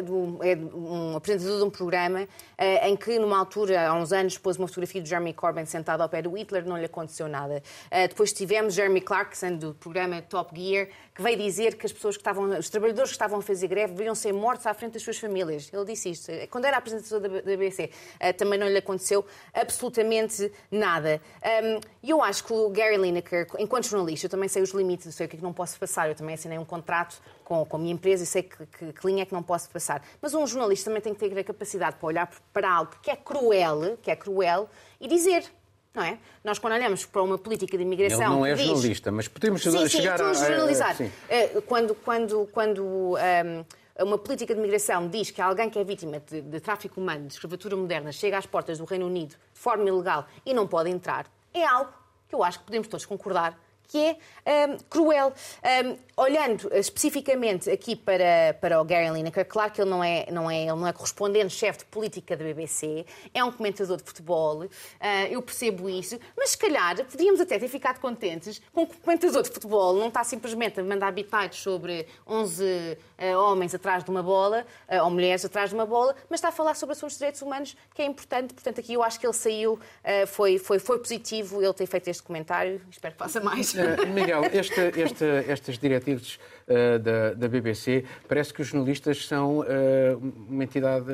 grande... 0.00 0.10
uh, 0.10 0.12
uh, 0.12 0.38
é 0.42 0.56
um 0.76 1.16
apresentador 1.16 1.58
de 1.58 1.64
um 1.64 1.70
programa 1.70 2.22
uh, 2.22 2.86
em 2.86 2.96
que, 2.96 3.18
numa 3.18 3.38
altura, 3.38 3.88
há 3.88 3.94
uns 3.94 4.12
anos, 4.12 4.38
pôs 4.38 4.56
uma 4.56 4.66
fotografia 4.66 5.00
de 5.00 5.08
Jeremy 5.08 5.32
Corbyn 5.32 5.66
sentado 5.66 6.00
ao 6.00 6.08
pé 6.08 6.22
do 6.22 6.36
Hitler, 6.36 6.66
não 6.66 6.76
lhe 6.76 6.86
aconteceu 6.86 7.28
nada. 7.28 7.62
depois 8.08 8.32
tivemos 8.32 8.74
Jeremy 8.74 9.00
Clarkson, 9.00 9.56
do 9.56 9.74
programa 9.74 10.20
Top 10.22 10.58
Gear, 10.58 10.88
que 11.14 11.22
veio 11.22 11.36
dizer 11.36 11.76
que 11.76 11.86
as 11.86 11.92
pessoas 11.92 12.16
que 12.16 12.20
estavam, 12.20 12.58
os 12.58 12.68
trabalhadores 12.68 13.10
que 13.10 13.14
estavam 13.14 13.38
a 13.38 13.42
fazer 13.42 13.68
greve 13.68 13.92
deviam 13.94 14.14
ser 14.14 14.32
mortos 14.32 14.66
à 14.66 14.74
frente 14.74 14.94
das 14.94 15.02
suas 15.02 15.18
famílias. 15.18 15.70
Ele 15.72 15.84
disse 15.84 16.10
isto. 16.10 16.32
Quando 16.50 16.64
era 16.64 16.78
apresentador 16.78 17.20
da, 17.20 17.28
da 17.28 17.56
BBC, 17.56 17.90
também 18.36 18.58
não 18.58 18.66
lhe 18.66 18.78
aconteceu 18.78 19.24
absolutamente 19.52 19.81
nada. 20.70 21.20
E 22.02 22.10
eu 22.10 22.22
acho 22.22 22.44
que 22.44 22.52
o 22.52 22.68
Gary 22.70 22.96
Lineker, 22.96 23.46
enquanto 23.58 23.86
jornalista, 23.86 24.26
eu 24.26 24.30
também 24.30 24.48
sei 24.48 24.62
os 24.62 24.70
limites, 24.70 25.06
eu 25.06 25.12
sei 25.12 25.26
o 25.26 25.28
que 25.28 25.36
é 25.36 25.38
que 25.38 25.44
não 25.44 25.52
posso 25.52 25.78
passar. 25.78 26.08
Eu 26.08 26.14
também 26.14 26.34
assinei 26.34 26.58
um 26.58 26.64
contrato 26.64 27.20
com, 27.44 27.64
com 27.64 27.76
a 27.76 27.80
minha 27.80 27.92
empresa 27.92 28.24
e 28.24 28.26
sei 28.26 28.42
que, 28.42 28.66
que, 28.66 28.92
que, 28.92 29.06
linha 29.06 29.22
é 29.22 29.26
que 29.26 29.32
não 29.32 29.42
posso 29.42 29.68
passar. 29.70 30.02
Mas 30.20 30.34
um 30.34 30.46
jornalista 30.46 30.90
também 30.90 31.02
tem 31.02 31.14
que 31.14 31.20
ter 31.20 31.38
a 31.38 31.44
capacidade 31.44 31.96
para 31.96 32.06
olhar 32.06 32.30
para 32.52 32.70
algo 32.70 32.92
que 33.02 33.10
é 33.10 33.16
cruel, 33.16 33.98
que 34.02 34.10
é 34.10 34.16
cruel, 34.16 34.68
e 35.00 35.08
dizer 35.08 35.44
não 35.94 36.02
é? 36.02 36.18
Nós, 36.42 36.58
quando 36.58 36.72
olhamos 36.72 37.04
para 37.04 37.22
uma 37.22 37.36
política 37.36 37.76
de 37.76 37.82
imigração. 37.82 38.20
Ele 38.20 38.30
não 38.30 38.46
é 38.46 38.54
diz... 38.54 38.66
jornalista, 38.66 39.12
mas 39.12 39.28
podemos 39.28 39.62
sim, 39.62 39.88
chegar 39.88 40.18
sim, 40.18 40.24
a. 40.24 40.32
generalizar. 40.32 40.96
Sim. 40.96 41.12
Eh, 41.28 41.60
quando, 41.66 41.94
quando, 41.94 42.48
quando 42.50 42.82
um, 42.82 43.64
uma 44.00 44.16
política 44.16 44.54
de 44.54 44.60
migração 44.60 45.08
diz 45.08 45.30
que 45.30 45.40
alguém 45.40 45.68
que 45.68 45.78
é 45.78 45.84
vítima 45.84 46.20
de, 46.20 46.40
de 46.40 46.60
tráfico 46.60 47.00
humano, 47.00 47.26
de 47.26 47.34
escravatura 47.34 47.76
moderna, 47.76 48.12
chega 48.12 48.38
às 48.38 48.46
portas 48.46 48.78
do 48.78 48.84
Reino 48.84 49.06
Unido 49.06 49.36
de 49.52 49.60
forma 49.60 49.86
ilegal 49.86 50.26
e 50.46 50.54
não 50.54 50.66
pode 50.66 50.90
entrar, 50.90 51.26
é 51.52 51.64
algo 51.64 51.92
que 52.28 52.34
eu 52.34 52.42
acho 52.42 52.60
que 52.60 52.64
podemos 52.64 52.88
todos 52.88 53.04
concordar 53.04 53.58
que 53.88 54.16
é 54.44 54.66
um, 54.66 54.78
cruel. 54.88 55.32
Um, 55.84 55.96
olhando 56.16 56.70
especificamente 56.74 57.70
aqui 57.70 57.96
para, 57.96 58.54
para 58.60 58.80
o 58.80 58.84
Gary 58.84 59.10
Lineker, 59.10 59.46
claro 59.46 59.72
que 59.72 59.80
ele 59.80 59.90
não 59.90 60.04
é, 60.04 60.26
não 60.30 60.50
é, 60.50 60.62
ele 60.62 60.72
não 60.72 60.86
é 60.86 60.92
correspondente 60.92 61.54
chefe 61.54 61.80
de 61.80 61.84
política 61.86 62.36
da 62.36 62.44
BBC, 62.44 63.06
é 63.32 63.42
um 63.42 63.50
comentador 63.50 63.96
de 63.96 64.04
futebol, 64.04 64.64
uh, 64.64 64.68
eu 65.30 65.40
percebo 65.40 65.88
isso, 65.88 66.18
mas 66.36 66.50
se 66.50 66.58
calhar 66.58 67.02
podíamos 67.04 67.40
até 67.40 67.58
ter 67.58 67.68
ficado 67.68 67.98
contentes 67.98 68.60
com 68.72 68.82
o 68.82 68.86
comentador 68.86 69.42
de 69.42 69.50
futebol 69.50 69.94
não 69.94 70.08
está 70.08 70.22
simplesmente 70.22 70.80
a 70.80 70.84
mandar 70.84 71.12
bitites 71.12 71.60
sobre 71.60 72.06
11 72.26 72.62
uh, 72.64 73.38
homens 73.38 73.74
atrás 73.74 74.04
de 74.04 74.10
uma 74.10 74.22
bola, 74.22 74.66
uh, 74.88 75.04
ou 75.04 75.10
mulheres 75.10 75.44
atrás 75.44 75.70
de 75.70 75.74
uma 75.74 75.86
bola, 75.86 76.14
mas 76.28 76.38
está 76.38 76.48
a 76.48 76.52
falar 76.52 76.74
sobre 76.74 76.92
assuntos 76.92 77.14
de 77.14 77.18
direitos 77.18 77.40
humanos, 77.40 77.76
que 77.94 78.02
é 78.02 78.04
importante. 78.04 78.54
Portanto, 78.54 78.80
aqui 78.80 78.92
eu 78.92 79.02
acho 79.02 79.18
que 79.18 79.26
ele 79.26 79.32
saiu, 79.32 79.78
foi, 80.26 80.58
foi, 80.58 80.78
foi 80.78 80.98
positivo 80.98 81.62
ele 81.62 81.72
ter 81.72 81.86
feito 81.86 82.08
este 82.08 82.22
comentário, 82.22 82.80
espero 82.90 83.14
que 83.14 83.18
faça 83.18 83.40
mais. 83.40 83.74
Uh, 83.82 84.06
Miguel, 84.12 84.42
estas 85.48 85.78
diretrizes 85.78 86.38
uh, 86.68 86.98
da, 86.98 87.34
da, 87.34 87.48
BBC, 87.48 88.04
parece 88.28 88.52
que 88.54 88.62
os 88.62 88.68
jornalistas 88.68 89.26
são 89.26 89.60
uh, 89.60 89.64
uma 90.48 90.62
entidade 90.62 91.06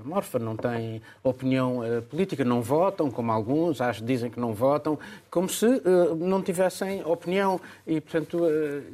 amorfa, 0.00 0.38
não 0.38 0.56
têm 0.56 1.00
opinião 1.22 1.80
política, 2.10 2.44
não 2.44 2.60
votam, 2.60 3.10
como 3.10 3.30
alguns, 3.30 3.80
acho, 3.80 4.04
dizem 4.04 4.30
que 4.30 4.40
não 4.40 4.52
votam, 4.52 4.98
como 5.30 5.48
se 5.48 5.66
não 6.18 6.42
tivessem 6.42 7.04
opinião. 7.04 7.60
E, 7.86 8.00
portanto, 8.00 8.40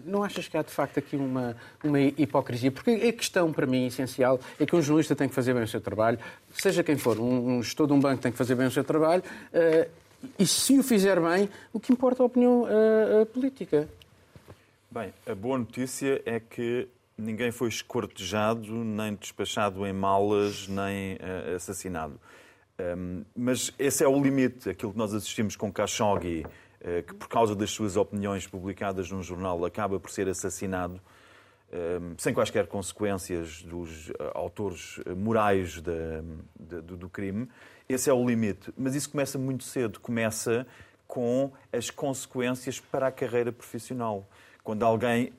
não 0.04 0.22
achas 0.22 0.48
que 0.48 0.56
há 0.56 0.62
de 0.62 0.70
facto 0.70 0.98
aqui 0.98 1.16
uma, 1.16 1.56
uma 1.82 2.00
hipocrisia? 2.00 2.70
Porque 2.70 2.90
a 2.90 3.12
questão, 3.12 3.52
para 3.52 3.66
mim, 3.66 3.86
essencial 3.86 4.38
é 4.58 4.66
que 4.66 4.74
um 4.74 4.82
jornalista 4.82 5.16
tem 5.16 5.28
que 5.28 5.34
fazer 5.34 5.54
bem 5.54 5.62
o 5.62 5.68
seu 5.68 5.80
trabalho, 5.80 6.18
seja 6.52 6.82
quem 6.82 6.96
for, 6.96 7.18
um, 7.18 7.58
um 7.58 7.62
gestor 7.62 7.86
de 7.86 7.92
um 7.92 8.00
banco 8.00 8.22
tem 8.22 8.32
que 8.32 8.38
fazer 8.38 8.54
bem 8.54 8.66
o 8.66 8.70
seu 8.70 8.84
trabalho. 8.84 9.22
E 10.38 10.46
se 10.46 10.78
o 10.78 10.82
fizer 10.82 11.20
bem, 11.20 11.48
o 11.72 11.80
que 11.80 11.92
importa 11.92 12.22
é 12.22 12.24
a 12.24 12.26
opinião 12.26 12.62
uh, 12.64 13.26
política. 13.26 13.88
Bem, 14.90 15.12
a 15.26 15.34
boa 15.34 15.58
notícia 15.58 16.20
é 16.26 16.40
que 16.40 16.88
ninguém 17.16 17.50
foi 17.50 17.68
escortejado, 17.68 18.72
nem 18.72 19.14
despachado 19.14 19.86
em 19.86 19.92
malas, 19.92 20.66
nem 20.66 21.14
uh, 21.14 21.56
assassinado. 21.56 22.18
Um, 22.78 23.24
mas 23.36 23.72
esse 23.78 24.02
é 24.02 24.08
o 24.08 24.20
limite, 24.20 24.70
aquilo 24.70 24.92
que 24.92 24.98
nós 24.98 25.12
assistimos 25.12 25.54
com 25.54 25.70
Khashoggi, 25.70 26.44
uh, 26.44 27.02
que 27.02 27.14
por 27.14 27.28
causa 27.28 27.54
das 27.54 27.70
suas 27.70 27.96
opiniões 27.96 28.46
publicadas 28.46 29.10
num 29.10 29.22
jornal 29.22 29.64
acaba 29.64 30.00
por 30.00 30.10
ser 30.10 30.28
assassinado, 30.28 31.00
sem 32.18 32.34
quaisquer 32.34 32.66
consequências 32.66 33.62
dos 33.62 34.08
uh, 34.10 34.14
autores 34.34 35.00
morais 35.16 35.80
de, 35.80 35.92
de, 36.58 36.80
do, 36.96 37.08
crime. 37.08 37.48
Esse 37.88 38.10
é 38.10 38.12
o 38.12 38.26
limite. 38.26 38.72
Mas 38.76 38.94
isso 38.94 39.10
começa 39.10 39.38
muito 39.38 39.64
cedo, 39.64 40.00
começa 40.00 40.66
com 41.06 41.52
as 41.72 41.90
consequências 41.90 42.80
para 42.80 43.08
a 43.08 43.12
carreira 43.12 43.52
profissional. 43.52 44.28
Quando 44.62 44.84
alguém 44.84 45.32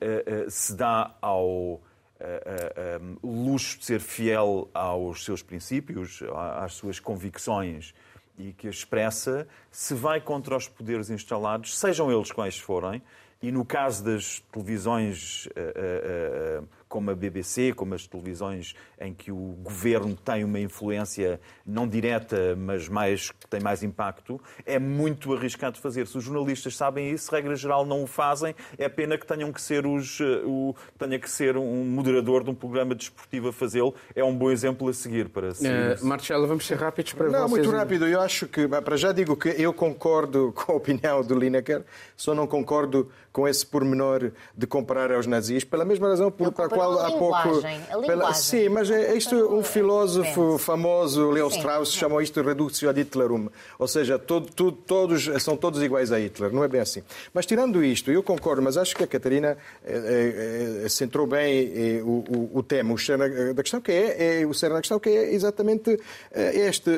se 0.48 0.74
dá 0.74 1.14
ao 1.22 1.80
uh, 2.22 3.18
luxo 3.22 3.78
de 3.78 3.84
ser 3.84 4.00
fiel 4.00 4.68
aos 4.72 5.24
seus 5.24 5.42
princípios, 5.42 6.22
às 6.56 6.74
suas 6.74 7.00
convicções 7.00 7.94
e 8.38 8.52
que 8.52 8.68
expressa, 8.68 9.46
se 9.70 9.94
vai 9.94 10.20
contra 10.20 10.56
os 10.56 10.68
poderes 10.68 11.10
instalados, 11.10 11.78
sejam 11.78 12.10
eles 12.10 12.32
quais 12.32 12.58
forem, 12.58 13.02
e 13.42 13.50
no 13.50 13.64
caso 13.64 14.04
das 14.04 14.40
televisões 14.52 15.46
uh, 15.46 16.62
uh, 16.62 16.68
como 16.92 17.10
a 17.10 17.14
BBC, 17.14 17.72
como 17.72 17.94
as 17.94 18.06
televisões 18.06 18.74
em 19.00 19.14
que 19.14 19.32
o 19.32 19.56
governo 19.62 20.14
tem 20.14 20.44
uma 20.44 20.60
influência 20.60 21.40
não 21.64 21.88
direta, 21.88 22.54
mas 22.54 22.86
mais 22.86 23.30
que 23.30 23.46
tem 23.48 23.60
mais 23.60 23.82
impacto, 23.82 24.38
é 24.66 24.78
muito 24.78 25.32
arriscado 25.32 25.78
fazer. 25.78 26.06
Se 26.06 26.18
os 26.18 26.24
jornalistas 26.24 26.76
sabem 26.76 27.10
isso, 27.10 27.32
regra 27.32 27.56
geral 27.56 27.86
não 27.86 28.02
o 28.02 28.06
fazem, 28.06 28.54
é 28.76 28.90
pena 28.90 29.16
que 29.16 29.26
tenham 29.26 29.50
que 29.50 29.62
ser 29.62 29.86
os 29.86 30.20
eh, 30.20 30.42
o, 30.44 30.74
tenha 30.98 31.18
que 31.18 31.30
ser 31.30 31.56
um 31.56 31.82
moderador 31.82 32.44
de 32.44 32.50
um 32.50 32.54
programa 32.54 32.94
desportivo 32.94 33.48
a 33.48 33.52
fazê-lo. 33.54 33.94
É 34.14 34.22
um 34.22 34.36
bom 34.36 34.50
exemplo 34.50 34.86
a 34.86 34.92
seguir 34.92 35.30
para 35.30 35.54
seguir. 35.54 35.98
Uh, 35.98 36.04
Marcelo, 36.04 36.46
vamos 36.46 36.66
ser 36.66 36.76
rápidos 36.76 37.14
para 37.14 37.30
não, 37.30 37.48
vocês. 37.48 37.64
Não, 37.64 37.64
muito 37.64 37.70
rápido. 37.70 38.06
Eu 38.06 38.20
acho 38.20 38.46
que, 38.46 38.68
para 38.68 38.98
já 38.98 39.12
digo 39.12 39.34
que 39.34 39.48
eu 39.48 39.72
concordo 39.72 40.52
com 40.54 40.72
a 40.72 40.74
opinião 40.74 41.22
do 41.22 41.38
Lineker, 41.38 41.84
só 42.14 42.34
não 42.34 42.46
concordo 42.46 43.10
com 43.32 43.48
esse 43.48 43.64
pormenor 43.64 44.30
de 44.54 44.66
comparar 44.66 45.10
aos 45.10 45.26
nazis, 45.26 45.64
pela 45.64 45.86
mesma 45.86 46.08
razão 46.08 46.30
por, 46.30 46.52
pela 46.52 46.68
qual 46.68 46.81
há 46.82 47.12
pouco. 47.12 47.62
Pela, 48.06 48.34
sim, 48.34 48.68
mas 48.68 48.90
é 48.90 49.16
isto 49.16 49.34
um 49.54 49.62
filósofo 49.62 50.58
famoso, 50.58 51.30
Leo 51.30 51.48
Strauss, 51.48 51.92
chamou 51.92 52.20
isto 52.20 52.42
reductio 52.42 52.88
ad 52.88 53.00
Hitlerum. 53.00 53.48
Ou 53.78 53.88
seja, 53.88 54.18
todo, 54.18 54.50
todo, 54.52 54.72
todos, 54.72 55.30
são 55.42 55.56
todos 55.56 55.82
iguais 55.82 56.12
a 56.12 56.18
Hitler. 56.18 56.52
Não 56.52 56.64
é 56.64 56.68
bem 56.68 56.80
assim. 56.80 57.02
Mas 57.32 57.46
tirando 57.46 57.84
isto, 57.84 58.10
eu 58.10 58.22
concordo, 58.22 58.62
mas 58.62 58.76
acho 58.76 58.94
que 58.96 59.04
a 59.04 59.06
Catarina 59.06 59.56
é, 59.84 60.82
é, 60.84 60.88
centrou 60.88 61.26
bem 61.26 61.72
é, 61.74 62.02
o, 62.02 62.24
o, 62.28 62.58
o, 62.58 62.62
tema, 62.62 62.94
o 62.94 62.98
cerne 62.98 63.52
da 63.54 63.62
questão, 63.62 63.80
que 63.80 63.92
é, 63.92 64.40
é 64.42 64.46
o 64.46 64.54
cerne 64.54 64.76
da 64.76 64.80
questão, 64.80 64.98
que 64.98 65.10
é 65.10 65.32
exatamente 65.32 65.98
este. 66.32 66.90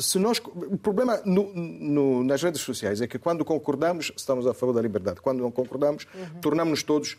Se 0.00 0.18
nós, 0.18 0.38
o 0.38 0.76
problema 0.76 1.20
no, 1.24 1.52
no, 1.54 2.24
nas 2.24 2.42
redes 2.42 2.60
sociais 2.60 3.00
é 3.00 3.06
que 3.06 3.18
quando 3.18 3.44
concordamos, 3.44 4.12
estamos 4.16 4.46
a 4.46 4.54
favor 4.54 4.74
da 4.74 4.82
liberdade. 4.82 5.20
Quando 5.20 5.40
não 5.40 5.50
concordamos, 5.50 6.06
uhum. 6.14 6.40
tornamos-nos 6.40 6.82
todos 6.82 7.16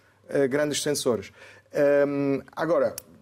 grandes 0.50 0.82
censores. 0.82 1.32
Um, 1.76 2.42
agora, 2.56 2.88
eh, 2.88 3.15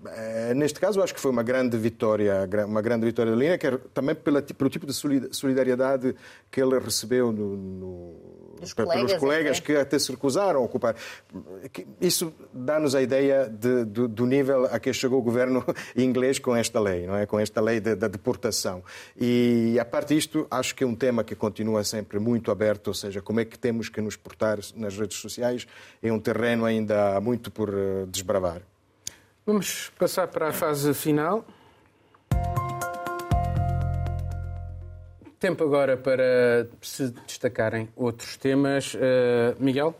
neste 0.55 0.79
caso, 0.79 1.01
acho 1.01 1.13
que 1.13 1.19
foi 1.19 1.31
uma 1.31 1.43
grande 1.43 1.77
vitória, 1.77 2.47
uma 2.67 2.81
grande 2.81 3.05
vitória 3.05 3.35
da 3.35 3.45
é 3.45 3.57
também 3.93 4.15
pela, 4.15 4.41
pelo 4.41 4.69
tipo 4.69 4.85
de 4.85 4.93
solidariedade 4.93 6.15
que 6.51 6.61
ele 6.61 6.77
recebeu 6.79 7.31
no, 7.31 7.55
no, 7.57 8.33
colegas, 8.71 8.95
pelos 8.95 9.13
colegas 9.13 9.57
até. 9.57 9.65
que 9.65 9.75
até 9.75 9.99
se 9.99 10.11
recusaram 10.11 10.59
a 10.61 10.63
ocupar. 10.63 10.95
Isso 11.99 12.33
dá-nos 12.53 12.95
a 12.95 13.01
ideia 13.01 13.49
de, 13.49 13.83
do, 13.85 14.07
do, 14.07 14.25
nível 14.25 14.65
a 14.65 14.79
que 14.79 14.93
chegou 14.93 15.19
o 15.19 15.21
governo 15.21 15.65
inglês 15.95 16.39
com 16.39 16.55
esta 16.55 16.79
lei, 16.79 17.05
não 17.05 17.15
é? 17.15 17.25
Com 17.25 17.39
esta 17.39 17.59
lei 17.59 17.79
da 17.79 17.95
de, 17.95 18.01
de 18.01 18.09
deportação. 18.09 18.83
E 19.19 19.77
a 19.79 19.85
parte 19.85 20.13
disto, 20.15 20.47
acho 20.49 20.75
que 20.75 20.83
é 20.83 20.87
um 20.87 20.95
tema 20.95 21.23
que 21.23 21.35
continua 21.35 21.83
sempre 21.83 22.19
muito 22.19 22.51
aberto, 22.51 22.87
ou 22.87 22.93
seja, 22.93 23.21
como 23.21 23.39
é 23.39 23.45
que 23.45 23.57
temos 23.57 23.89
que 23.89 23.99
nos 24.01 24.15
portar 24.15 24.59
nas 24.75 24.97
redes 24.97 25.17
sociais 25.17 25.67
é 26.01 26.11
um 26.11 26.19
terreno 26.19 26.65
ainda 26.65 27.19
muito 27.19 27.51
por 27.51 27.69
eh, 27.69 28.05
desbravar. 28.07 28.61
Vamos 29.45 29.91
passar 29.99 30.29
para 30.29 30.47
a 30.47 30.53
fase 30.53 30.93
final. 30.93 31.45
Tempo 35.37 35.65
agora 35.65 35.97
para 35.97 36.69
se 36.81 37.09
destacarem 37.27 37.89
outros 37.93 38.37
temas. 38.37 38.93
Uh, 38.93 38.99
Miguel? 39.59 39.93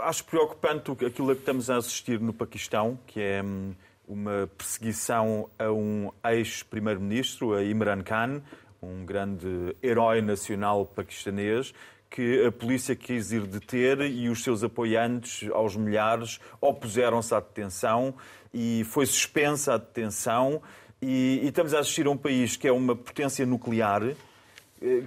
Acho 0.00 0.24
preocupante 0.24 0.90
aquilo 0.90 1.28
que 1.36 1.40
estamos 1.40 1.70
a 1.70 1.76
assistir 1.76 2.18
no 2.18 2.32
Paquistão, 2.32 2.98
que 3.06 3.20
é 3.20 3.40
hum, 3.40 3.76
uma 4.08 4.50
perseguição 4.58 5.48
a 5.56 5.70
um 5.70 6.10
ex-primeiro-ministro, 6.24 7.54
a 7.54 7.62
Imran 7.62 8.02
Khan, 8.02 8.42
um 8.82 9.06
grande 9.06 9.76
herói 9.80 10.20
nacional 10.20 10.84
paquistanês, 10.84 11.72
que 12.12 12.44
a 12.44 12.52
polícia 12.52 12.94
quis 12.94 13.32
ir 13.32 13.46
deter 13.46 14.02
e 14.02 14.28
os 14.28 14.44
seus 14.44 14.62
apoiantes, 14.62 15.48
aos 15.50 15.74
milhares, 15.74 16.38
opuseram-se 16.60 17.34
à 17.34 17.40
detenção 17.40 18.14
e 18.52 18.84
foi 18.84 19.06
suspensa 19.06 19.74
a 19.74 19.78
detenção. 19.78 20.60
E, 21.00 21.40
e, 21.42 21.48
estamos 21.48 21.72
a 21.72 21.78
assistir 21.78 22.06
a 22.06 22.10
um 22.10 22.16
país 22.16 22.54
que 22.54 22.68
é 22.68 22.72
uma 22.72 22.94
potência 22.94 23.46
nuclear 23.46 24.02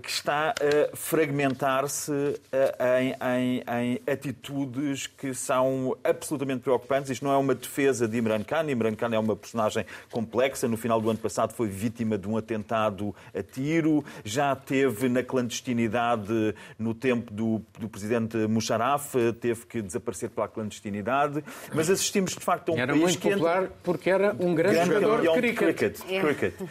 que 0.01 0.09
está 0.09 0.51
a 0.51 0.95
fragmentar-se 0.95 2.11
eh, 2.51 2.75
em, 3.01 3.15
em, 3.21 3.63
em, 3.67 4.01
atitudes 4.11 5.05
que 5.05 5.33
são 5.33 5.97
absolutamente 6.03 6.61
preocupantes. 6.61 7.09
Isto 7.09 7.25
não 7.25 7.33
é 7.33 7.37
uma 7.37 7.53
defesa 7.53 8.07
de 8.07 8.17
Imran 8.17 8.43
Khan. 8.43 8.71
Imran 8.71 8.95
Khan 8.95 9.13
é 9.13 9.19
uma 9.19 9.35
personagem 9.35 9.85
complexa. 10.09 10.67
No 10.67 10.77
final 10.77 11.01
do 11.01 11.09
ano 11.09 11.19
passado 11.19 11.53
foi 11.53 11.67
vítima 11.67 12.17
de 12.17 12.27
um 12.27 12.37
atentado 12.37 13.13
a 13.33 13.43
tiro. 13.43 14.03
Já 14.23 14.55
teve 14.55 15.09
na 15.09 15.23
clandestinidade 15.23 16.55
no 16.79 16.93
tempo 16.93 17.33
do, 17.33 17.61
do 17.77 17.89
presidente 17.89 18.37
Musharraf. 18.37 19.15
Teve 19.41 19.65
que 19.65 19.81
desaparecer 19.81 20.29
pela 20.29 20.47
clandestinidade. 20.47 21.43
Mas 21.73 21.89
assistimos, 21.89 22.31
de 22.31 22.39
facto, 22.39 22.69
a 22.69 22.75
um 22.75 22.79
era 22.79 22.93
país 22.93 23.03
muito 23.03 23.19
que... 23.19 23.29
popular 23.29 23.69
porque 23.83 24.09
era 24.09 24.35
um 24.39 24.55
grande, 24.55 24.75
grande 24.75 24.93
jogador 24.93 25.21
de 25.21 25.53
cricket. 25.53 25.57
cricket. 25.57 25.99
É. 26.09 26.19
cricket. 26.21 26.61
Uh, 26.61 26.67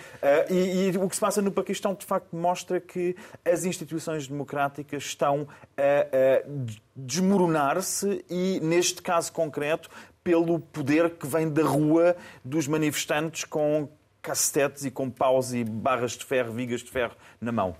e, 0.50 0.88
e 0.88 0.96
o 0.96 1.08
que 1.08 1.14
se 1.14 1.20
passa 1.20 1.42
no 1.42 1.52
Paquistão, 1.52 1.94
de 1.94 2.06
facto, 2.06 2.34
mostra 2.34 2.80
que 2.80 2.93
que 2.94 3.16
as 3.44 3.64
instituições 3.64 4.28
democráticas 4.28 5.02
estão 5.02 5.48
a, 5.76 5.82
a 5.82 6.74
desmoronar-se 6.94 8.24
e, 8.30 8.60
neste 8.62 9.02
caso 9.02 9.32
concreto, 9.32 9.90
pelo 10.22 10.60
poder 10.60 11.10
que 11.10 11.26
vem 11.26 11.50
da 11.50 11.64
rua 11.64 12.16
dos 12.44 12.68
manifestantes 12.68 13.44
com 13.44 13.88
cacetetes 14.22 14.84
e 14.84 14.90
com 14.90 15.10
paus 15.10 15.52
e 15.52 15.64
barras 15.64 16.12
de 16.12 16.24
ferro, 16.24 16.52
vigas 16.52 16.82
de 16.82 16.90
ferro 16.90 17.14
na 17.40 17.52
mão. 17.52 17.76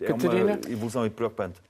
É 0.00 0.06
Catarina? 0.06 0.60
uma 0.62 0.72
evolução 0.72 1.08
preocupante. 1.10 1.60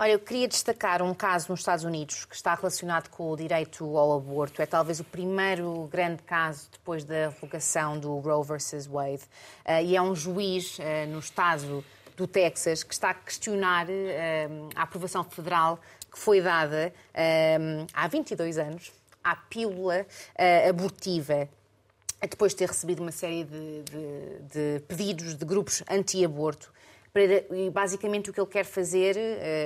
Olha, 0.00 0.12
eu 0.12 0.20
queria 0.20 0.46
destacar 0.46 1.02
um 1.02 1.12
caso 1.12 1.50
nos 1.50 1.58
Estados 1.58 1.84
Unidos 1.84 2.24
que 2.24 2.36
está 2.36 2.54
relacionado 2.54 3.08
com 3.08 3.32
o 3.32 3.36
direito 3.36 3.84
ao 3.96 4.16
aborto. 4.16 4.62
É 4.62 4.66
talvez 4.66 5.00
o 5.00 5.04
primeiro 5.04 5.88
grande 5.90 6.22
caso 6.22 6.68
depois 6.70 7.02
da 7.02 7.30
revogação 7.30 7.98
do 7.98 8.16
Roe 8.18 8.46
versus 8.46 8.86
Wade. 8.86 9.24
Uh, 9.66 9.82
e 9.84 9.96
é 9.96 10.00
um 10.00 10.14
juiz 10.14 10.78
uh, 10.78 10.82
no 11.08 11.18
estado 11.18 11.84
do 12.18 12.26
Texas, 12.26 12.82
que 12.82 12.92
está 12.92 13.10
a 13.10 13.14
questionar 13.14 13.86
uh, 13.88 14.68
a 14.74 14.82
aprovação 14.82 15.22
federal 15.22 15.80
que 16.10 16.18
foi 16.18 16.40
dada 16.40 16.92
uh, 17.14 17.86
há 17.94 18.08
22 18.08 18.58
anos 18.58 18.92
à 19.22 19.36
pílula 19.36 20.04
uh, 20.04 20.68
abortiva 20.68 21.48
depois 22.20 22.50
de 22.50 22.58
ter 22.58 22.68
recebido 22.68 23.00
uma 23.00 23.12
série 23.12 23.44
de, 23.44 23.82
de, 23.84 24.78
de 24.78 24.80
pedidos 24.88 25.36
de 25.36 25.44
grupos 25.44 25.84
anti-aborto. 25.88 26.72
E 27.20 27.70
basicamente 27.70 28.30
o 28.30 28.32
que 28.32 28.40
ele 28.40 28.48
quer 28.48 28.64
fazer, 28.64 29.16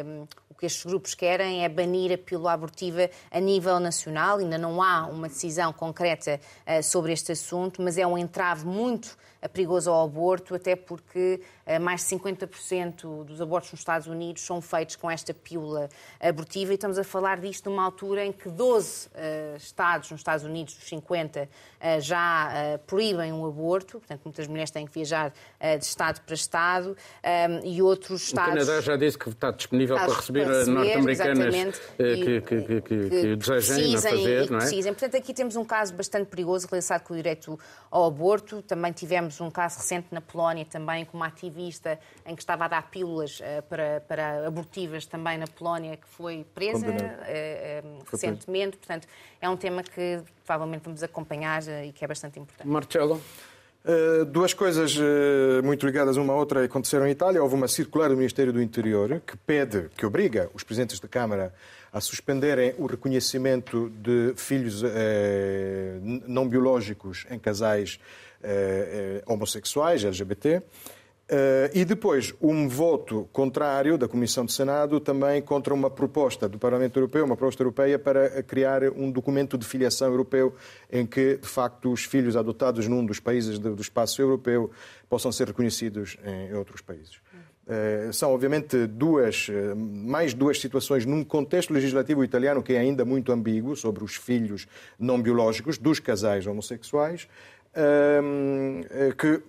um, 0.05 0.27
o 0.51 0.55
que 0.55 0.67
estes 0.67 0.85
grupos 0.85 1.15
querem, 1.15 1.65
é 1.65 1.69
banir 1.69 2.13
a 2.13 2.19
pílula 2.19 2.53
abortiva 2.53 3.11
a 3.31 3.41
nível 3.41 3.79
nacional. 3.81 4.39
Ainda 4.39 4.59
não 4.59 4.83
há 4.83 5.07
uma 5.07 5.29
decisão 5.29 5.73
concreta 5.73 6.41
uh, 6.67 6.83
sobre 6.83 7.13
este 7.13 7.33
assunto, 7.33 7.83
mas 7.83 7.99
é 7.99 8.07
um 8.07 8.17
entrave 8.17 8.67
muito 8.67 9.17
perigoso 9.49 9.91
ao 9.91 10.05
aborto, 10.05 10.55
até 10.55 10.77
porque 10.77 11.41
eh, 11.67 11.79
mais 11.79 12.07
de 12.07 12.17
50% 12.17 13.25
dos 13.25 13.41
abortos 13.41 13.73
nos 13.73 13.81
Estados 13.81 14.07
Unidos 14.07 14.43
são 14.43 14.61
feitos 14.61 14.97
com 14.97 15.11
esta 15.11 15.35
pílula 15.35 15.89
abortiva. 16.21 16.73
E 16.73 16.75
estamos 16.75 16.99
a 16.99 17.05
falar 17.05 17.41
disto 17.41 17.69
numa 17.69 17.85
altura 17.85 18.25
em 18.25 18.33
que 18.33 18.49
12 18.49 19.09
uh, 19.09 19.57
estados 19.57 20.11
nos 20.11 20.21
Estados 20.21 20.45
Unidos, 20.45 20.75
dos 20.75 20.89
50, 20.89 21.43
uh, 21.43 22.01
já 22.01 22.49
uh, 22.49 22.79
proíbem 22.81 23.33
o 23.33 23.47
aborto, 23.47 23.99
portanto 23.99 24.21
muitas 24.25 24.47
mulheres 24.47 24.71
têm 24.71 24.87
que 24.87 24.93
viajar 24.93 25.33
de 25.79 25.85
estado 25.85 26.21
para 26.23 26.35
estado 26.35 26.97
um, 27.49 27.61
e 27.65 27.83
outros 27.83 28.23
estados... 28.23 28.53
O 28.53 28.67
Canadá 28.67 28.81
já 28.81 28.97
disse 28.97 29.19
que 29.19 29.29
está 29.29 29.51
disponível 29.51 29.97
para 29.97 30.13
receber 30.13 30.67
norte-americanas 30.67 31.81
que, 31.97 32.41
que, 32.41 32.63
que, 32.63 32.81
que, 32.83 33.37
desejem 33.37 33.93
fazer, 33.93 34.51
não 34.51 34.59
é? 34.59 34.61
Precisem. 34.61 34.93
Portanto, 34.93 35.17
aqui 35.17 35.35
temos 35.35 35.57
um 35.57 35.65
caso 35.65 35.95
bastante 35.95 36.27
perigoso 36.27 36.67
relacionado 36.71 37.03
com 37.03 37.15
o 37.15 37.17
direito 37.17 37.59
ao 37.91 38.07
aborto. 38.07 38.63
Também 38.63 38.93
tivemos 38.93 39.41
um 39.41 39.51
caso 39.51 39.79
recente 39.79 40.09
na 40.11 40.21
Polónia, 40.21 40.65
também 40.65 41.05
com 41.05 41.17
uma 41.17 41.27
ativista 41.27 41.99
em 42.27 42.35
que 42.35 42.43
estava 42.43 42.65
a 42.65 42.69
dar 42.69 42.91
pílulas 42.91 43.41
para, 43.69 44.01
para 44.07 44.47
abortivas 44.47 45.07
também 45.07 45.39
na 45.39 45.47
Polónia, 45.47 45.97
que 45.97 46.09
foi 46.09 46.47
presa 46.55 46.87
recentemente. 48.11 48.77
Portanto, 48.77 49.07
é 49.41 49.49
um 49.49 49.57
tema 49.57 49.83
que 49.83 50.21
provavelmente 50.45 50.83
vamos 50.85 51.03
acompanhar 51.03 51.63
e 51.85 51.93
que 51.93 52.05
é 52.05 52.09
bastante 52.09 52.39
importante. 52.39 52.69
Marcelo? 52.69 53.21
Uh, 53.85 54.25
duas 54.25 54.55
coisas 54.55 54.97
uh, 54.97 55.61
muito 55.65 55.85
ligadas 55.85 56.17
uma 56.17 56.33
à 56.33 56.37
outra 56.37 56.65
aconteceram 56.65 57.05
em 57.05 57.11
Itália. 57.11 57.43
Houve 57.43 57.57
uma 57.57 57.67
circular 57.67 58.09
do 58.09 58.17
Ministério 58.17 58.53
do 58.53 58.63
Interior 58.63 59.21
que 59.27 59.37
pede, 59.37 59.89
que 59.97 60.07
obriga 60.07 60.49
os 60.55 60.63
presidentes 60.63 61.01
da 61.01 61.09
Câmara 61.09 61.53
a 61.93 62.01
suspenderem 62.01 62.75
o 62.79 62.87
reconhecimento 62.87 63.91
de 63.91 64.35
filhos 64.37 64.85
uh, 64.85 64.87
não 66.29 66.49
biológicos 66.49 67.27
em 67.31 67.39
casais 67.39 67.99
homossexuais, 69.25 70.05
LGBT. 70.05 70.63
Uh, 71.33 71.73
e 71.73 71.83
depois, 71.83 72.35
um 72.43 72.69
voto 72.69 73.27
contrário 73.33 73.97
da 73.97 74.07
Comissão 74.07 74.45
de 74.45 74.53
Senado 74.53 75.01
também 75.01 75.41
contra 75.41 75.73
uma 75.73 75.89
proposta 75.89 76.47
do 76.47 76.59
Parlamento 76.59 76.99
Europeu, 76.99 77.25
uma 77.25 77.39
proposta 77.39 77.63
europeia 77.63 77.99
para 77.99 78.43
criar 78.43 78.83
um 78.91 79.11
documento 79.11 79.57
de 79.57 79.65
filiação 79.65 80.09
europeu 80.09 80.55
em 80.91 81.07
que, 81.07 81.39
de 81.39 81.49
facto, 81.49 81.91
os 81.91 82.05
filhos 82.05 82.37
adotados 82.37 82.87
num 82.87 83.07
dos 83.07 83.19
países 83.19 83.59
do, 83.59 83.81
espaço 83.81 84.21
europeu 84.21 84.71
possam 85.09 85.33
ser 85.33 85.47
reconhecidos 85.47 86.19
em 86.23 86.53
outros 86.53 86.83
países. 86.83 87.15
Uh, 87.67 88.13
são, 88.13 88.31
obviamente, 88.35 88.87
duas, 88.87 89.49
uh, 89.49 89.75
mais 89.75 90.35
duas 90.35 90.61
situações 90.61 91.07
num 91.07 91.25
contexto 91.25 91.73
legislativo 91.73 92.23
italiano 92.23 92.63
que 92.63 92.75
é 92.75 92.79
ainda 92.79 93.07
muito 93.07 93.33
ambíguo 93.33 93.75
sobre 93.75 94.05
os 94.05 94.17
filhos 94.17 94.67
não 94.99 95.23
biológicos 95.23 95.79
dos 95.79 95.99
casais 95.99 96.47
homossexuais, 96.47 97.27
que 99.17 99.43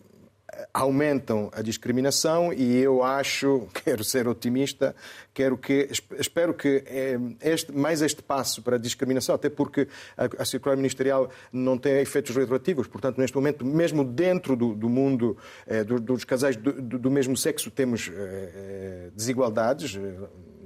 aumentam 0.73 1.49
a 1.53 1.61
discriminação 1.61 2.51
e 2.53 2.77
eu 2.77 3.03
acho, 3.03 3.67
quero 3.83 4.03
ser 4.03 4.27
otimista, 4.27 4.95
quero 5.33 5.57
que, 5.57 5.89
espero 6.17 6.53
que 6.53 6.83
eh, 6.85 7.19
este, 7.41 7.71
mais 7.71 8.01
este 8.01 8.21
passo 8.21 8.61
para 8.61 8.75
a 8.75 8.79
discriminação, 8.79 9.35
até 9.35 9.49
porque 9.49 9.87
a, 10.17 10.41
a 10.41 10.45
circular 10.45 10.75
ministerial 10.75 11.29
não 11.51 11.77
tem 11.77 11.99
efeitos 11.99 12.35
retroativos, 12.35 12.87
portanto, 12.87 13.17
neste 13.17 13.35
momento, 13.35 13.65
mesmo 13.65 14.03
dentro 14.03 14.55
do, 14.55 14.73
do 14.73 14.89
mundo 14.89 15.37
eh, 15.67 15.83
do, 15.83 15.99
dos 15.99 16.23
casais 16.23 16.55
do, 16.55 16.71
do, 16.73 17.11
mesmo 17.11 17.35
sexo, 17.35 17.69
temos 17.71 18.11
eh, 18.13 19.09
desigualdades 19.15 19.97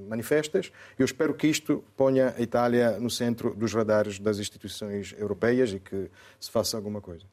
manifestas. 0.07 0.71
Eu 0.97 1.05
espero 1.05 1.33
que 1.33 1.47
isto 1.47 1.83
ponha 1.95 2.33
a 2.37 2.41
Itália 2.41 2.97
no 2.99 3.09
centro 3.09 3.53
dos 3.53 3.73
radares 3.73 4.19
das 4.19 4.39
instituições 4.39 5.13
europeias 5.17 5.73
e 5.73 5.79
que 5.79 6.09
se 6.39 6.49
faça 6.49 6.77
alguma 6.77 7.01
coisa. 7.01 7.25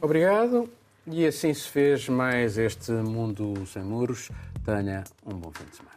Obrigado. 0.00 0.68
E 1.06 1.26
assim 1.26 1.52
se 1.52 1.68
fez 1.68 2.08
mais 2.08 2.56
este 2.56 2.92
Mundo 2.92 3.66
Sem 3.66 3.82
Muros. 3.82 4.30
Tenha 4.64 5.02
um 5.26 5.34
bom 5.36 5.50
fim 5.50 5.64
de 5.64 5.76
semana. 5.76 5.91